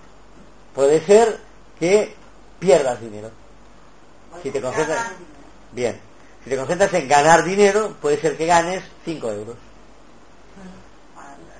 puede 0.73 1.05
ser 1.05 1.39
que 1.79 2.15
pierdas 2.59 3.01
dinero. 3.01 3.31
Si 4.41 4.49
te 4.51 4.61
concentras... 4.61 5.11
Bien. 5.71 5.99
Si 6.43 6.49
te 6.49 6.57
concentras 6.57 6.93
en 6.93 7.07
ganar 7.07 7.43
dinero, 7.43 7.95
puede 8.01 8.19
ser 8.19 8.37
que 8.37 8.45
ganes 8.47 8.83
5 9.05 9.31
euros. 9.31 9.55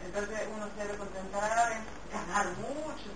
Entonces 0.06 0.40
uno 0.56 0.66
se 0.76 0.84
debe 0.86 0.98
concentrar 0.98 1.72
en 1.72 2.18
ganar 2.28 2.48
mucho. 2.58 3.10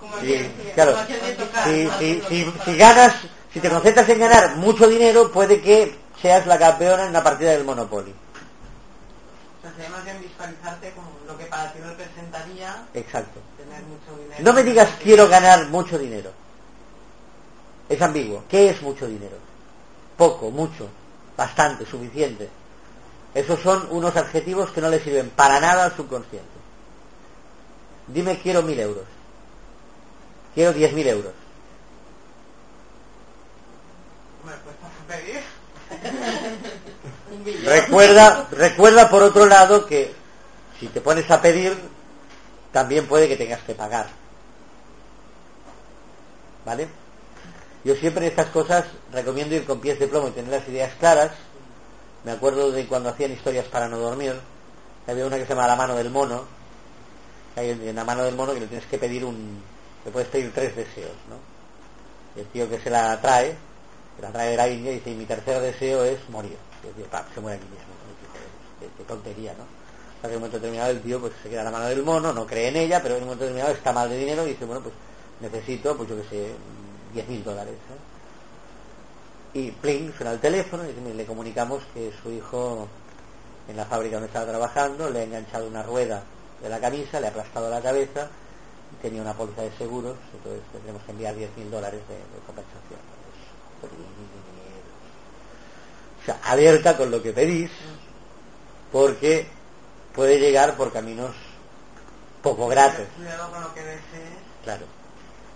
Como 0.00 0.18
Sí, 0.20 0.50
claro. 0.74 0.92
como 0.94 1.46
tocar, 1.46 1.68
Si, 1.68 2.52
si 2.64 2.76
ganas, 2.76 3.14
si 3.52 3.60
te 3.60 3.70
concentras 3.70 4.08
en 4.08 4.18
ganar 4.18 4.56
mucho 4.56 4.88
dinero, 4.88 5.30
puede 5.30 5.60
que 5.60 6.01
seas 6.22 6.46
la 6.46 6.58
campeona 6.58 7.02
en 7.02 7.10
una 7.10 7.22
partida 7.22 7.50
del 7.50 7.64
Monopoly. 7.64 8.14
O 9.58 9.62
sea, 9.62 9.72
sería 9.72 9.90
más 9.90 10.04
bien 10.04 10.20
visualizarte 10.20 10.92
como 10.92 11.10
lo 11.26 11.36
que 11.36 11.46
para 11.46 11.72
ti 11.72 11.80
representaría 11.80 12.86
Exacto. 12.94 13.40
tener 13.56 13.82
mucho 13.82 14.16
dinero. 14.22 14.42
No 14.42 14.52
me 14.52 14.62
digas 14.62 14.88
quiero 15.02 15.28
ganar 15.28 15.66
mucho 15.66 15.98
dinero. 15.98 16.30
Es 17.88 18.00
ambiguo. 18.00 18.44
¿Qué 18.48 18.70
es 18.70 18.80
mucho 18.80 19.06
dinero? 19.06 19.36
Poco, 20.16 20.50
mucho, 20.50 20.88
bastante, 21.36 21.84
suficiente. 21.84 22.48
Esos 23.34 23.60
son 23.60 23.88
unos 23.90 24.16
adjetivos 24.16 24.70
que 24.70 24.80
no 24.80 24.88
le 24.88 25.00
sirven 25.00 25.30
para 25.30 25.58
nada 25.60 25.84
al 25.84 25.96
subconsciente. 25.96 26.48
Dime 28.06 28.38
quiero 28.40 28.62
mil 28.62 28.78
euros. 28.78 29.04
Quiero 30.54 30.72
diez 30.72 30.92
mil 30.92 31.06
euros. 31.06 31.32
Me 34.44 34.52
cuesta 34.52 34.88
pedir. 35.08 35.41
Recuerda, 37.64 38.48
recuerda 38.50 39.08
por 39.08 39.22
otro 39.22 39.46
lado 39.46 39.86
que 39.86 40.12
si 40.78 40.86
te 40.88 41.00
pones 41.00 41.30
a 41.30 41.40
pedir, 41.40 41.76
también 42.72 43.06
puede 43.06 43.28
que 43.28 43.36
tengas 43.36 43.60
que 43.62 43.74
pagar. 43.74 44.06
¿Vale? 46.64 46.88
Yo 47.84 47.94
siempre 47.96 48.26
en 48.26 48.30
estas 48.30 48.48
cosas 48.48 48.84
recomiendo 49.12 49.54
ir 49.54 49.64
con 49.64 49.80
pies 49.80 49.98
de 49.98 50.06
plomo 50.06 50.28
y 50.28 50.32
tener 50.32 50.50
las 50.50 50.68
ideas 50.68 50.92
claras. 50.98 51.32
Me 52.24 52.32
acuerdo 52.32 52.70
de 52.70 52.86
cuando 52.86 53.08
hacían 53.08 53.32
historias 53.32 53.66
para 53.66 53.88
no 53.88 53.98
dormir. 53.98 54.34
Había 55.06 55.26
una 55.26 55.36
que 55.36 55.42
se 55.42 55.50
llama 55.50 55.66
La 55.66 55.76
mano 55.76 55.96
del 55.96 56.10
mono. 56.10 56.44
Hay 57.56 57.70
en 57.70 57.94
la 57.94 58.04
mano 58.04 58.22
del 58.22 58.36
mono 58.36 58.54
que 58.54 58.60
le 58.60 58.66
tienes 58.66 58.86
que 58.86 58.98
pedir 58.98 59.24
un... 59.24 59.60
Le 60.04 60.10
puedes 60.10 60.28
pedir 60.28 60.52
tres 60.54 60.74
deseos, 60.76 61.12
¿no? 61.28 61.36
El 62.40 62.46
tío 62.46 62.68
que 62.68 62.78
se 62.80 62.88
la 62.88 63.20
trae, 63.20 63.56
trae 64.16 64.50
de 64.50 64.56
la 64.56 64.68
India 64.68 64.92
y 64.92 64.94
dice, 64.96 65.10
y 65.10 65.14
mi 65.14 65.24
tercer 65.24 65.60
deseo 65.60 66.04
es 66.04 66.18
morir. 66.30 66.56
Y 66.84 66.88
el 66.88 66.94
tío, 66.94 67.06
"Pa, 67.06 67.24
se 67.34 67.40
muere 67.40 67.58
aquí 67.58 67.66
mismo. 67.66 67.92
Qué, 68.80 68.88
qué 68.96 69.04
tontería, 69.04 69.52
¿no? 69.54 69.64
Hasta 70.16 70.28
que 70.28 70.34
en 70.34 70.36
un 70.36 70.40
momento 70.40 70.56
determinado 70.58 70.90
el 70.90 71.00
tío 71.00 71.20
pues 71.20 71.32
se 71.42 71.48
queda 71.50 71.64
la 71.64 71.70
mano 71.70 71.86
del 71.86 72.02
mono, 72.02 72.32
no 72.32 72.46
cree 72.46 72.68
en 72.68 72.76
ella, 72.76 73.02
pero 73.02 73.16
en 73.16 73.22
un 73.22 73.28
momento 73.28 73.44
determinado 73.44 73.74
está 73.74 73.92
mal 73.92 74.08
de 74.08 74.18
dinero 74.18 74.44
y 74.46 74.50
dice, 74.50 74.64
bueno, 74.64 74.82
pues 74.82 74.94
necesito, 75.40 75.96
pues 75.96 76.08
yo 76.08 76.16
que 76.16 76.28
sé, 76.28 76.52
10 77.12 77.28
mil 77.28 77.42
dólares. 77.42 77.74
Y 79.54 79.70
pling, 79.70 80.12
suena 80.16 80.32
el 80.32 80.40
teléfono 80.40 80.84
y 80.84 80.88
dice, 80.88 81.00
"Mire, 81.00 81.14
le 81.14 81.26
comunicamos 81.26 81.82
que 81.92 82.12
su 82.22 82.30
hijo 82.30 82.88
en 83.68 83.76
la 83.76 83.84
fábrica 83.84 84.16
donde 84.16 84.28
estaba 84.28 84.46
trabajando 84.46 85.10
le 85.10 85.20
ha 85.20 85.24
enganchado 85.24 85.66
una 85.66 85.82
rueda 85.82 86.22
de 86.62 86.68
la 86.68 86.80
camisa, 86.80 87.20
le 87.20 87.26
ha 87.26 87.30
aplastado 87.30 87.68
la 87.68 87.80
cabeza, 87.80 88.28
tenía 89.02 89.20
una 89.22 89.34
póliza 89.34 89.62
de 89.62 89.72
seguros, 89.72 90.16
entonces 90.32 90.62
tendremos 90.72 91.02
que 91.02 91.10
enviar 91.12 91.34
10 91.34 91.50
mil 91.56 91.70
dólares 91.70 92.00
de, 92.08 92.14
de 92.14 92.46
compensación. 92.46 93.11
O 96.20 96.24
sea, 96.24 96.38
alerta 96.44 96.96
con 96.96 97.10
lo 97.10 97.22
que 97.22 97.32
pedís, 97.32 97.70
porque 98.92 99.48
puede 100.14 100.38
llegar 100.38 100.76
por 100.76 100.92
caminos 100.92 101.34
poco 102.42 102.68
gratos. 102.68 103.06
Cuidado 103.16 103.50
con 103.50 103.62
lo 103.62 103.74
que 103.74 103.80
desees. 103.80 104.38
Claro. 104.64 104.86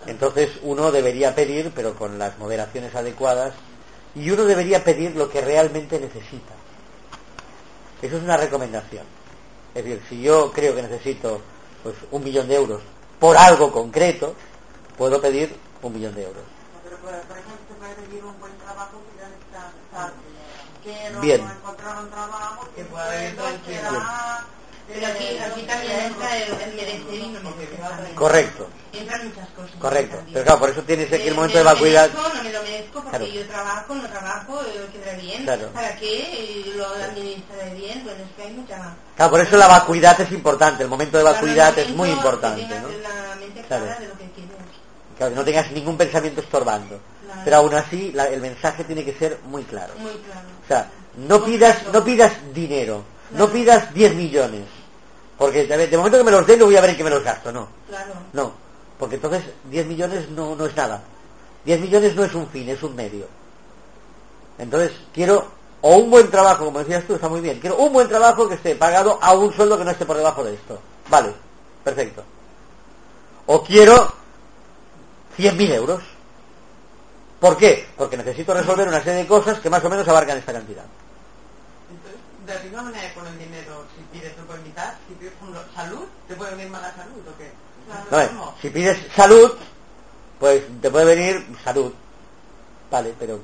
Entonces 0.05 0.51
uno 0.63 0.91
debería 0.91 1.35
pedir, 1.35 1.71
pero 1.73 1.95
con 1.95 2.19
las 2.19 2.37
moderaciones 2.37 2.93
adecuadas, 2.95 3.53
y 4.15 4.29
uno 4.29 4.45
debería 4.45 4.83
pedir 4.83 5.15
lo 5.15 5.29
que 5.29 5.41
realmente 5.41 5.99
necesita. 5.99 6.53
Eso 8.01 8.17
es 8.17 8.23
una 8.23 8.37
recomendación. 8.37 9.05
Es 9.73 9.83
decir, 9.83 10.03
si 10.09 10.21
yo 10.21 10.51
creo 10.51 10.75
que 10.75 10.83
necesito 10.83 11.41
pues 11.83 11.95
un 12.11 12.23
millón 12.23 12.47
de 12.47 12.55
euros 12.55 12.81
por 13.19 13.37
algo 13.37 13.71
concreto, 13.71 14.35
puedo 14.97 15.21
pedir 15.21 15.55
un 15.81 15.93
millón 15.93 16.15
de 16.15 16.23
euros. 16.23 16.43
Pero 16.83 16.97
por 16.97 17.13
ejemplo, 17.13 17.57
se 17.67 17.73
puede 17.75 17.93
pedir 17.95 18.23
un 18.23 18.39
buen 18.39 18.57
trabajo 18.57 18.97
que 19.11 19.21
ya 19.21 19.27
necesita 19.29 19.71
estar. 19.85 20.13
Quiero 20.83 21.06
Bien. 21.21 21.41
encontrar 21.41 22.03
un 22.03 22.09
trabajo 22.09 22.67
Que 22.75 22.83
pueda 22.83 23.15
vivir 23.15 23.35
puedo, 23.35 23.47
tranquilo. 23.49 23.81
será 23.81 24.45
Pero 24.87 25.07
aquí, 25.07 25.37
aquí 25.37 25.61
también 25.63 25.99
entra 25.99 26.37
el, 26.37 26.43
el 26.53 26.73
merecer 26.75 27.13
y 27.13 27.27
no 27.27 27.39
merecer 27.41 27.79
también. 27.79 28.15
Correcto, 28.15 28.67
Entran 28.93 29.27
muchas 29.27 29.49
cosas. 29.49 29.71
correcto. 29.79 30.17
Pero 30.31 30.45
claro, 30.45 30.59
por 30.59 30.69
eso 30.69 30.81
tienes 30.83 31.11
aquí 31.11 31.27
el 31.27 31.35
momento 31.35 31.55
me 31.55 31.59
de 31.59 31.63
vacuidad. 31.65 32.09
merezco, 32.09 32.33
no 32.37 32.43
me 32.43 32.51
lo 32.53 32.61
merezco 32.63 32.93
porque 33.03 33.09
Claro. 33.09 33.25
yo 33.27 33.47
trabajo, 33.47 33.95
no 33.95 34.07
trabajo, 34.07 34.59
quedará 34.93 35.17
bien. 35.17 35.43
Claro. 35.43 35.67
¿Para 35.73 35.95
qué? 35.97 36.19
Eh, 36.21 36.73
Lo 36.77 36.87
administraré 36.87 37.73
bien. 37.75 38.03
Bueno, 38.05 38.23
es 38.23 38.31
que 38.35 38.41
hay 38.43 38.53
mucha... 38.53 38.95
Claro, 39.15 39.31
por 39.31 39.41
eso 39.41 39.57
la 39.57 39.67
vacuidad 39.67 40.21
es 40.21 40.31
importante, 40.31 40.83
el 40.83 40.89
momento 40.89 41.17
de 41.17 41.23
Claro, 41.23 41.35
vacuidad 41.35 41.77
es 41.79 41.89
muy 41.89 42.09
importante, 42.09 42.61
que 42.67 42.79
¿no? 42.79 42.87
la 42.87 43.35
mente 43.35 43.61
Claro. 43.67 43.83
clara 43.85 43.99
de 43.99 44.07
lo 44.07 44.13
que 44.17 44.29
quieres. 44.31 44.51
Claro, 45.17 45.31
que 45.33 45.35
no 45.35 45.43
tengas 45.45 45.71
ningún 45.71 45.97
pensamiento 45.97 46.41
estorbando. 46.41 46.99
Claro. 47.27 47.41
Pero 47.45 47.57
aún 47.57 47.73
así, 47.75 48.11
la- 48.13 48.27
el 48.29 48.41
mensaje 48.41 48.83
tiene 48.85 49.03
que 49.05 49.13
ser 49.13 49.39
muy 49.45 49.63
claro. 49.63 49.93
Muy 49.99 50.11
claro. 50.13 50.47
O 50.63 50.67
sea, 50.67 50.89
no 51.17 51.43
pidas, 51.43 51.77
no 51.93 52.03
pidas 52.03 52.33
dinero, 52.53 53.03
no 53.31 53.49
pidas 53.49 53.93
10 53.93 54.15
millones. 54.15 54.63
Porque 55.37 55.65
de 55.67 55.87
de 55.87 55.97
momento 55.97 56.17
que 56.17 56.23
me 56.23 56.31
los 56.31 56.47
den, 56.47 56.59
no 56.59 56.65
voy 56.65 56.77
a 56.77 56.81
ver 56.81 56.91
en 56.91 56.97
qué 56.97 57.03
me 57.03 57.09
los 57.09 57.23
gasto, 57.23 57.51
no. 57.51 57.67
Claro. 57.89 58.13
No, 58.33 58.53
porque 58.97 59.15
entonces 59.15 59.43
10 59.69 59.85
millones 59.85 60.29
no, 60.29 60.55
no 60.55 60.65
es 60.65 60.75
nada. 60.75 61.03
10 61.65 61.79
millones 61.79 62.15
no 62.15 62.23
es 62.23 62.33
un 62.33 62.47
fin, 62.47 62.67
es 62.69 62.81
un 62.81 62.95
medio. 62.95 63.27
Entonces, 64.57 64.93
quiero 65.13 65.45
o 65.81 65.97
un 65.97 66.09
buen 66.09 66.31
trabajo, 66.31 66.65
como 66.65 66.79
decías 66.79 67.03
tú, 67.05 67.13
está 67.15 67.29
muy 67.29 67.41
bien. 67.41 67.59
Quiero 67.59 67.75
un 67.77 67.93
buen 67.93 68.07
trabajo 68.07 68.47
que 68.49 68.55
esté 68.55 68.75
pagado 68.75 69.19
a 69.21 69.33
un 69.33 69.53
sueldo 69.53 69.77
que 69.77 69.85
no 69.85 69.91
esté 69.91 70.05
por 70.05 70.17
debajo 70.17 70.43
de 70.43 70.55
esto. 70.55 70.79
Vale, 71.09 71.33
perfecto. 71.83 72.23
O 73.45 73.63
quiero 73.63 74.11
100.000 75.37 75.71
euros. 75.73 76.01
¿Por 77.39 77.57
qué? 77.57 77.87
Porque 77.95 78.17
necesito 78.17 78.53
resolver 78.53 78.87
una 78.87 79.03
serie 79.03 79.21
de 79.21 79.27
cosas 79.27 79.59
que 79.59 79.69
más 79.69 79.83
o 79.83 79.89
menos 79.89 80.07
abarcan 80.07 80.37
esta 80.37 80.53
cantidad. 80.53 80.85
Entonces, 81.91 82.19
de 82.45 82.53
la 82.55 82.59
misma 82.61 82.81
manera 82.83 83.07
que 83.09 83.13
con 83.13 83.27
el 83.27 83.37
dinero, 83.37 83.85
si 83.95 84.17
pides 84.17 84.35
te 84.35 84.41
puede 84.41 84.59
invitar, 84.59 84.97
si 85.07 85.13
pides 85.13 85.33
salud, 85.75 86.05
¿te 86.27 86.35
puede 86.35 86.51
venir 86.55 86.69
mala 86.69 86.93
salud 86.95 87.21
o 87.27 87.37
qué? 87.37 87.51
Si 88.61 88.69
pides 88.69 88.97
salud, 89.15 89.53
pues 90.39 90.63
te 90.81 90.89
puede 90.89 91.05
venir 91.05 91.45
salud. 91.63 91.93
Vale, 92.89 93.13
pero 93.19 93.39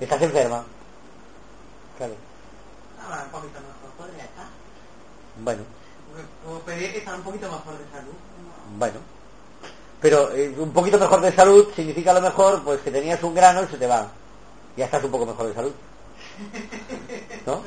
estás 0.00 0.22
enferma. 0.22 0.64
Claro. 1.96 2.14
Ahora 3.04 3.22
un 3.24 3.30
poquito 3.30 3.58
mejor, 3.60 3.90
podría 3.96 4.24
estar. 4.24 4.46
Bueno, 5.42 5.62
Porque 6.10 6.26
Puedo 6.44 6.60
pedir 6.60 6.92
que 6.92 6.98
estar 6.98 7.14
un 7.14 7.22
poquito 7.22 7.50
mejor 7.50 7.78
de 7.78 7.90
salud. 7.90 8.12
bueno. 8.78 9.11
Pero 10.02 10.32
eh, 10.32 10.52
un 10.58 10.72
poquito 10.72 10.98
mejor 10.98 11.20
de 11.20 11.32
salud 11.32 11.68
significa 11.74 12.10
a 12.10 12.14
lo 12.14 12.20
mejor 12.20 12.62
pues 12.64 12.80
que 12.80 12.90
tenías 12.90 13.22
un 13.22 13.34
grano 13.34 13.62
y 13.62 13.68
se 13.68 13.78
te 13.78 13.86
va. 13.86 14.08
Ya 14.76 14.86
estás 14.86 15.04
un 15.04 15.12
poco 15.12 15.24
mejor 15.24 15.46
de 15.46 15.54
salud. 15.54 15.72
¿No? 17.46 17.62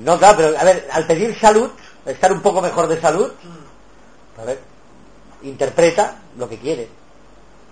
No 0.00 0.18
claro, 0.18 0.36
pero 0.36 0.58
a 0.58 0.64
ver, 0.64 0.88
al 0.90 1.06
pedir 1.06 1.38
salud, 1.38 1.70
estar 2.04 2.32
un 2.32 2.42
poco 2.42 2.60
mejor 2.60 2.88
de 2.88 3.00
salud, 3.00 3.30
mm, 3.30 4.40
a 4.40 4.44
ver, 4.44 4.60
interpreta 5.42 6.16
lo 6.36 6.48
que 6.48 6.58
quiere. 6.58 6.88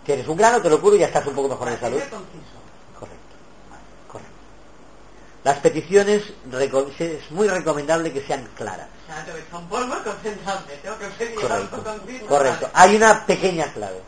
Tienes 0.04 0.28
un 0.28 0.36
grano, 0.36 0.62
te 0.62 0.70
lo 0.70 0.80
curo 0.80 0.96
y 0.96 1.00
ya 1.00 1.06
estás 1.06 1.26
un 1.26 1.34
poco 1.34 1.48
mejor 1.48 1.70
de 1.70 1.78
salud. 1.78 1.98
ser 1.98 2.10
conciso. 2.10 2.56
Correcto. 2.98 3.36
Correcto. 4.06 4.32
Las 5.46 5.60
peticiones 5.60 6.24
es 6.98 7.30
muy 7.30 7.46
recomendable 7.46 8.12
que 8.12 8.20
sean 8.20 8.48
claras. 8.56 8.88
Correcto. 11.40 11.84
Correcto. 12.26 12.70
Hay 12.74 12.96
una 12.96 13.24
pequeña 13.24 13.72
clave. 13.72 14.00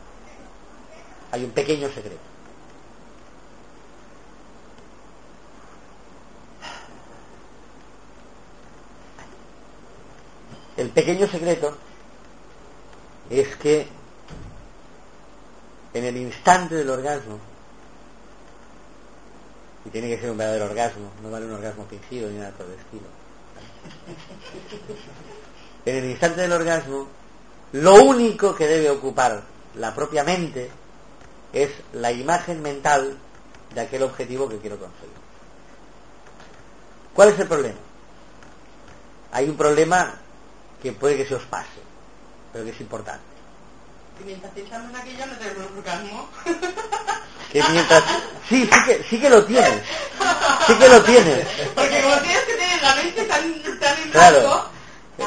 Hay 1.31 1.45
un 1.45 1.51
pequeño 1.51 1.87
secreto. 1.87 2.19
El 10.75 10.89
pequeño 10.89 11.25
secreto 11.25 11.77
es 13.29 13.55
que 13.55 13.87
en 15.93 16.03
el 16.03 16.17
instante 16.17 16.75
del 16.75 16.89
orgasmo, 16.89 17.39
tiene 19.89 20.07
que 20.09 20.19
ser 20.19 20.31
un 20.31 20.37
verdadero 20.37 20.65
orgasmo, 20.65 21.11
no 21.21 21.31
vale 21.31 21.45
un 21.45 21.53
orgasmo 21.53 21.85
fingido 21.89 22.29
ni 22.29 22.37
nada 22.37 22.51
por 22.51 22.65
el 22.65 22.73
estilo. 22.73 23.07
En 25.85 25.95
el 25.95 26.05
instante 26.05 26.41
del 26.41 26.51
orgasmo, 26.51 27.07
lo 27.73 27.95
único 28.03 28.55
que 28.55 28.67
debe 28.67 28.89
ocupar 28.89 29.43
la 29.75 29.93
propia 29.95 30.23
mente 30.23 30.69
es 31.53 31.71
la 31.93 32.11
imagen 32.11 32.61
mental 32.61 33.17
de 33.73 33.81
aquel 33.81 34.03
objetivo 34.03 34.49
que 34.49 34.57
quiero 34.57 34.77
conseguir. 34.77 35.15
¿Cuál 37.13 37.29
es 37.29 37.39
el 37.39 37.47
problema? 37.47 37.79
Hay 39.31 39.49
un 39.49 39.57
problema 39.57 40.15
que 40.81 40.91
puede 40.93 41.17
que 41.17 41.25
se 41.25 41.35
os 41.35 41.43
pase, 41.45 41.79
pero 42.51 42.65
que 42.65 42.71
es 42.71 42.81
importante. 42.81 43.28
Y 44.19 44.23
mientras 44.25 44.51
pensamos 44.53 44.89
en 44.89 44.95
aquello 44.95 45.25
no 45.25 45.33
tenemos 45.37 45.65
orgasmo. 45.77 46.29
Que 47.51 47.63
mientras... 47.71 48.03
Sí, 48.47 48.69
sí 48.71 48.83
que, 48.85 49.03
sí 49.09 49.19
que 49.19 49.29
lo 49.29 49.43
tienes. 49.45 49.81
Sí 50.67 50.73
que 50.77 50.89
lo 50.89 51.03
tienes. 51.03 51.47
Porque 51.75 52.01
como 52.01 52.15
tienes 52.17 52.41
que 52.43 52.53
tener 52.53 52.81
la 52.81 52.95
mente 52.95 53.23
tan, 53.23 53.79
tan 53.79 54.01
en 54.03 54.11
Claro. 54.11 54.39
blanco, 54.41 54.69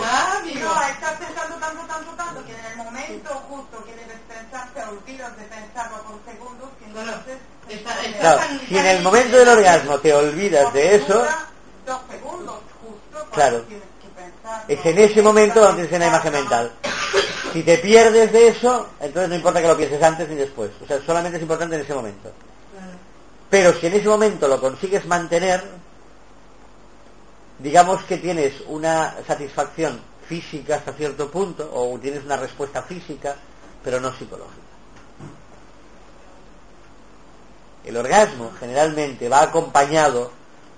ah, 0.04 0.36
amigo. 0.40 0.60
No, 0.60 0.82
estás 0.88 1.12
pensando 1.18 1.56
tanto, 1.56 1.82
tanto, 1.86 2.10
tanto 2.12 2.44
que 2.46 2.52
en 2.52 2.64
el 2.64 2.76
momento 2.76 3.34
justo 3.48 3.84
que 3.84 3.92
debes 3.96 4.18
pensar 4.28 4.68
te 4.74 4.82
olvidas 4.82 5.36
de 5.36 5.42
pensarlo 5.44 6.02
por 6.02 6.20
segundos 6.32 6.68
que 6.78 6.84
Bueno, 6.92 7.12
entonces... 7.12 7.38
está- 7.68 8.02
está 8.02 8.18
Claro, 8.20 8.38
tan- 8.38 8.60
si 8.68 8.78
en 8.78 8.86
el 8.86 9.02
momento 9.02 9.36
del 9.36 9.48
orgasmo 9.48 9.98
te 9.98 10.12
olvidas 10.14 10.72
de 10.72 10.94
eso, 10.96 11.14
Dura 11.14 11.46
Dos 11.86 12.00
segundos 12.10 12.58
justo 12.80 13.26
cuando 13.30 13.30
Claro. 13.32 13.68
que. 13.68 13.82
Es 14.68 14.86
en 14.86 14.98
ese 14.98 15.22
momento 15.22 15.60
donde 15.60 15.86
tienes 15.86 15.96
una 15.96 16.08
imagen 16.08 16.32
mental. 16.32 16.72
Si 17.52 17.62
te 17.62 17.78
pierdes 17.78 18.32
de 18.32 18.48
eso, 18.48 18.88
entonces 19.00 19.28
no 19.28 19.36
importa 19.36 19.60
que 19.60 19.68
lo 19.68 19.76
pienses 19.76 20.02
antes 20.02 20.28
ni 20.28 20.36
después. 20.36 20.70
O 20.82 20.86
sea, 20.86 21.00
solamente 21.04 21.36
es 21.36 21.42
importante 21.42 21.76
en 21.76 21.82
ese 21.82 21.94
momento. 21.94 22.32
Pero 23.50 23.74
si 23.74 23.86
en 23.86 23.94
ese 23.94 24.08
momento 24.08 24.48
lo 24.48 24.58
consigues 24.58 25.04
mantener, 25.04 25.62
digamos 27.58 28.02
que 28.04 28.16
tienes 28.16 28.54
una 28.68 29.16
satisfacción 29.26 30.00
física 30.26 30.76
hasta 30.76 30.92
cierto 30.94 31.30
punto, 31.30 31.70
o 31.74 31.98
tienes 31.98 32.24
una 32.24 32.36
respuesta 32.36 32.82
física, 32.82 33.36
pero 33.84 34.00
no 34.00 34.16
psicológica. 34.16 34.56
El 37.84 37.96
orgasmo 37.96 38.52
generalmente 38.58 39.28
va 39.28 39.42
acompañado 39.42 40.30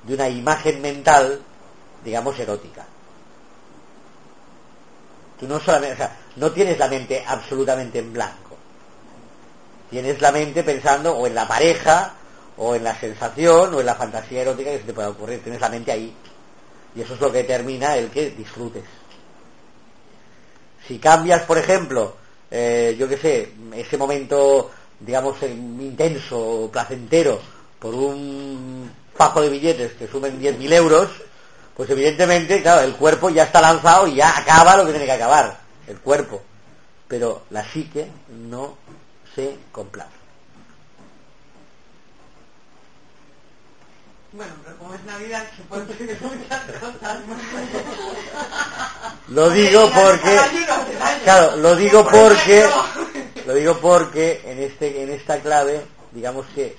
de 0.03 0.14
una 0.14 0.29
imagen 0.29 0.81
mental, 0.81 1.41
digamos, 2.03 2.39
erótica. 2.39 2.87
Tú 5.39 5.49
no 5.49 5.61
solamente, 5.61 5.95
o 5.95 5.97
sea, 5.97 6.16
no 6.37 6.53
tienes 6.53 6.78
la 6.78 6.89
mente 6.89 7.24
absolutamente 7.26 7.99
en 7.99 8.12
blanco. 8.12 8.57
Tienes 9.91 10.20
la 10.20 10.32
mente 10.32 10.62
pensando 10.62 11.16
o 11.16 11.26
en 11.26 11.35
la 11.35 11.47
pareja, 11.47 12.14
o 12.57 12.74
en 12.74 12.85
la 12.85 12.99
sensación, 12.99 13.74
o 13.74 13.80
en 13.80 13.87
la 13.87 13.95
fantasía 13.95 14.43
erótica 14.43 14.70
que 14.70 14.78
se 14.78 14.85
te 14.85 14.93
pueda 14.93 15.11
ocurrir. 15.11 15.43
Tienes 15.43 15.61
la 15.61 15.68
mente 15.68 15.93
ahí. 15.93 16.14
Y 16.97 17.01
eso 17.01 17.14
es 17.14 17.20
lo 17.20 17.32
que 17.32 17.39
determina 17.39 17.97
el 17.97 18.11
que 18.11 18.30
disfrutes. 18.30 18.85
Si 20.87 20.99
cambias, 20.99 21.43
por 21.43 21.59
ejemplo, 21.59 22.14
eh, 22.51 22.95
yo 22.99 23.09
qué 23.09 23.16
sé, 23.16 23.53
ese 23.74 23.97
momento, 23.97 24.70
digamos, 25.01 25.43
intenso, 25.43 26.68
placentero, 26.72 27.41
por 27.78 27.95
un 27.95 28.91
fajo 29.14 29.41
de 29.41 29.49
billetes 29.49 29.93
que 29.95 30.07
sumen 30.07 30.41
10.000 30.41 30.72
euros, 30.72 31.09
pues 31.77 31.91
evidentemente, 31.91 32.62
claro, 32.62 32.83
el 32.83 32.95
cuerpo 32.95 33.31
ya 33.31 33.45
está 33.45 33.61
lanzado 33.61 34.07
y 34.07 34.16
ya 34.16 34.37
acaba 34.39 34.77
lo 34.77 34.87
que 34.87 34.93
tiene 34.93 35.07
que 35.07 35.12
acabar, 35.12 35.59
el 35.89 35.99
cuerpo. 35.99 36.43
Pero 37.09 37.43
la 37.51 37.64
psique 37.64 38.09
no 38.29 38.77
se 39.35 39.59
complace. 39.72 40.25
Bueno, 44.33 44.53
pero 44.64 44.77
como 44.79 44.95
es 44.95 45.05
Navidad 45.05 45.47
se 45.57 45.62
pueden 45.62 45.87
pedir 45.87 46.18
muchas 46.20 46.62
cosas. 46.81 47.18
Lo 49.29 49.51
digo 49.51 49.91
porque, 49.95 50.41
claro, 51.22 51.57
lo 51.57 51.77
digo 51.77 52.05
porque, 52.05 52.68
lo 53.47 53.55
digo 53.55 53.79
porque 53.79 54.43
en 54.45 54.61
este, 54.61 55.03
en 55.03 55.11
esta 55.11 55.39
clave, 55.41 55.87
digamos 56.12 56.47
que 56.55 56.77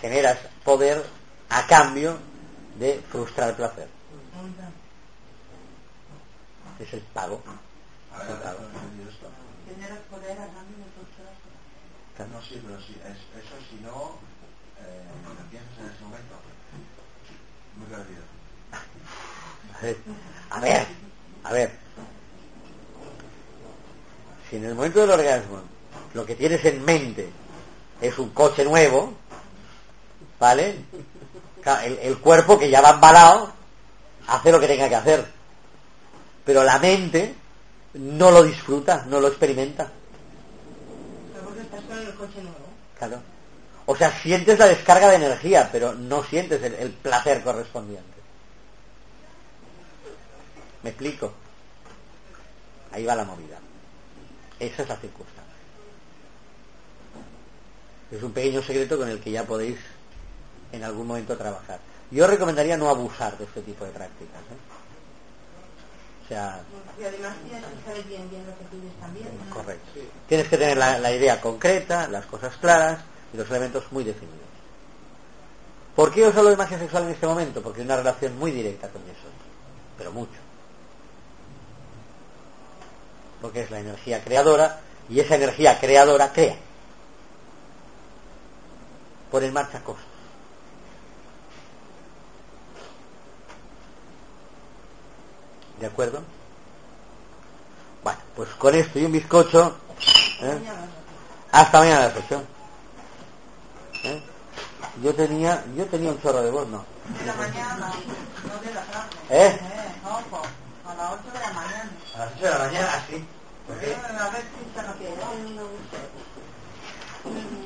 generas 0.00 0.38
poder 0.64 1.04
a 1.50 1.66
cambio 1.66 2.16
de 2.78 3.00
frustrar 3.10 3.56
placer. 3.56 3.93
Es 6.80 6.92
el 6.92 7.00
pago. 7.00 7.40
A 8.12 8.18
ver, 8.18 8.30
a 8.30 8.34
ver, 8.34 8.60
yo 8.98 9.10
esto. 9.10 9.28
Tener 9.66 10.00
poder 10.02 10.32
a 10.32 10.46
cambio 10.46 10.76
de 10.78 10.90
frustración. 10.94 11.54
Claro. 12.16 12.30
No, 12.32 12.42
sí, 12.42 12.62
pero 12.64 12.80
sí, 12.80 12.96
es, 13.04 13.18
eso 13.44 13.56
si 13.70 13.76
no 13.82 14.18
eh, 14.80 15.04
lo 15.24 15.50
piensas 15.50 15.78
en 15.80 15.86
ese 15.86 16.04
momento, 16.04 16.34
muy 17.76 17.86
perdido. 17.86 18.22
A 20.50 20.60
ver, 20.60 20.86
a 21.42 21.52
ver. 21.52 21.78
Si 24.48 24.56
en 24.56 24.64
el 24.64 24.74
momento 24.74 25.00
del 25.00 25.10
orgasmo 25.10 25.62
lo 26.14 26.24
que 26.24 26.34
tienes 26.36 26.64
en 26.64 26.84
mente 26.84 27.30
es 28.00 28.18
un 28.18 28.30
coche 28.30 28.64
nuevo, 28.64 29.14
¿vale? 30.38 30.84
El, 31.84 31.98
el 31.98 32.18
cuerpo 32.18 32.58
que 32.58 32.70
ya 32.70 32.80
va 32.80 32.90
embalado 32.90 33.52
hace 34.26 34.52
lo 34.52 34.60
que 34.60 34.68
tenga 34.68 34.88
que 34.88 34.96
hacer. 34.96 35.24
Pero 36.44 36.62
la 36.64 36.78
mente 36.78 37.34
no 37.94 38.30
lo 38.30 38.42
disfruta, 38.42 39.04
no 39.08 39.20
lo 39.20 39.28
experimenta. 39.28 39.90
Claro. 42.98 43.22
O 43.86 43.96
sea, 43.96 44.10
sientes 44.20 44.58
la 44.58 44.66
descarga 44.66 45.10
de 45.10 45.16
energía, 45.16 45.68
pero 45.70 45.94
no 45.94 46.22
sientes 46.24 46.62
el, 46.62 46.74
el 46.74 46.90
placer 46.90 47.42
correspondiente. 47.42 48.14
¿Me 50.82 50.90
explico? 50.90 51.32
Ahí 52.92 53.04
va 53.04 53.14
la 53.14 53.24
movida. 53.24 53.58
Esa 54.58 54.82
es 54.82 54.88
la 54.88 54.96
circunstancia. 54.96 55.44
Es 58.10 58.22
un 58.22 58.32
pequeño 58.32 58.62
secreto 58.62 58.96
con 58.96 59.08
el 59.08 59.20
que 59.20 59.30
ya 59.30 59.44
podéis 59.44 59.78
en 60.72 60.84
algún 60.84 61.06
momento 61.06 61.36
trabajar. 61.36 61.80
Yo 62.10 62.26
recomendaría 62.26 62.76
no 62.76 62.88
abusar 62.88 63.36
de 63.38 63.44
este 63.44 63.62
tipo 63.62 63.84
de 63.84 63.90
prácticas. 63.90 64.40
¿eh? 64.40 64.74
O 66.24 66.28
sea, 66.28 66.60
Y 66.98 67.04
además 67.04 67.34
tienes 67.44 67.64
que 67.64 67.84
saber 67.84 68.04
bien, 68.04 68.30
bien 68.30 68.46
lo 68.46 68.56
que 68.56 68.64
pides 68.64 68.94
también. 69.00 69.28
¿no? 69.48 69.54
Correcto. 69.54 70.00
Tienes 70.28 70.48
que 70.48 70.56
tener 70.56 70.76
la, 70.76 70.98
la 70.98 71.12
idea 71.12 71.40
concreta, 71.40 72.08
las 72.08 72.24
cosas 72.26 72.56
claras 72.56 73.00
y 73.32 73.36
los 73.36 73.50
elementos 73.50 73.84
muy 73.90 74.04
definidos. 74.04 74.40
¿Por 75.94 76.12
qué 76.12 76.26
os 76.26 76.36
hablo 76.36 76.50
de 76.50 76.56
magia 76.56 76.78
sexual 76.78 77.04
en 77.04 77.10
este 77.10 77.26
momento? 77.26 77.62
Porque 77.62 77.80
hay 77.80 77.86
una 77.86 77.96
relación 77.96 78.36
muy 78.38 78.50
directa 78.50 78.88
con 78.88 79.02
eso, 79.02 79.28
pero 79.96 80.12
mucho. 80.12 80.40
Porque 83.40 83.62
es 83.62 83.70
la 83.70 83.80
energía 83.80 84.22
creadora 84.24 84.80
y 85.08 85.20
esa 85.20 85.36
energía 85.36 85.78
creadora 85.78 86.32
crea. 86.32 86.56
Pone 89.30 89.46
en 89.46 89.52
marcha 89.52 89.82
cosas. 89.84 90.13
¿De 95.84 95.90
acuerdo? 95.90 96.22
Bueno, 98.02 98.18
pues 98.34 98.48
con 98.58 98.74
esto 98.74 98.98
y 98.98 99.04
un 99.04 99.12
bizcocho. 99.12 99.76
¿eh? 100.40 100.58
Hasta 101.52 101.78
mañana 101.78 102.04
a 102.04 102.08
las 102.08 102.16
8. 102.24 102.42
¿Eh? 104.04 104.20
Yo 105.02 105.14
tenía, 105.14 105.62
yo 105.76 105.84
tenía 105.84 106.10
un 106.10 106.22
chorro 106.22 106.40
de 106.40 106.50
voz, 106.50 106.66
¿no? 106.68 106.86
De 107.20 107.26
la 107.26 107.34
mañana, 107.34 107.92
no 108.48 108.60
de 108.66 108.72
la 108.72 108.80
tarde. 108.80 109.10
¿Eh? 109.28 109.60
Eh, 109.62 110.00
ojo, 110.06 110.40
a 110.88 110.94
las 110.94 111.12
8 111.12 111.22
de 111.34 111.40
la 111.40 111.52
mañana. 111.52 111.90
A 112.14 112.18
las 112.20 112.32
8 112.32 112.44
de 112.44 112.50
la 112.50 112.58
mañana, 112.58 113.04
sí. 113.10 113.28
¿Por 113.66 113.78
qué? 113.78 113.90
Eh, 113.90 113.96
A 114.18 114.28
ver 114.30 114.42
si 114.42 114.74
se 114.74 114.86
lo 114.86 114.92
quiere. 114.94 115.16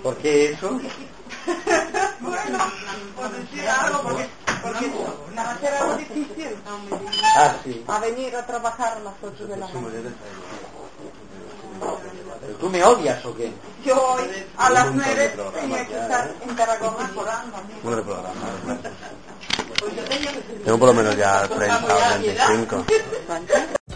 ¿Por 0.02 0.16
qué 0.16 0.52
eso? 0.54 0.80
Bueno, 2.20 2.58
por 3.16 3.30
decir 3.30 3.68
algo, 3.68 4.02
porque, 4.02 4.28
porque 4.62 4.90
va 5.36 5.50
a 5.52 5.58
ser 5.58 5.74
algo 5.74 5.96
difícil 5.96 6.56
Ah, 7.36 7.54
sí. 7.64 7.84
a 7.86 7.98
venir 8.00 8.34
a 8.36 8.46
trabajar 8.46 8.96
a 8.98 9.00
las 9.00 9.14
8 9.22 9.46
de 9.46 9.56
la 9.56 9.66
mañana. 9.68 10.10
¿Pero 12.40 12.54
tú 12.58 12.70
me 12.70 12.82
odias 12.84 13.24
o 13.24 13.34
qué? 13.36 13.52
Yo 13.84 13.94
hoy 14.14 14.24
a 14.56 14.70
las 14.70 14.92
9 14.92 15.34
tenía 15.60 15.86
que 15.86 15.94
estar 15.98 16.34
en 16.42 16.56
Tarragona 16.56 17.10
curando. 17.14 17.56
Muy 17.82 17.94
de 17.94 18.02
programa. 18.02 18.32
Tengo 20.64 20.78
por 20.78 20.88
lo 20.88 20.94
menos 20.94 21.16
ya 21.16 21.46
30 21.48 21.84
o 21.84 21.96
35. 22.20 23.77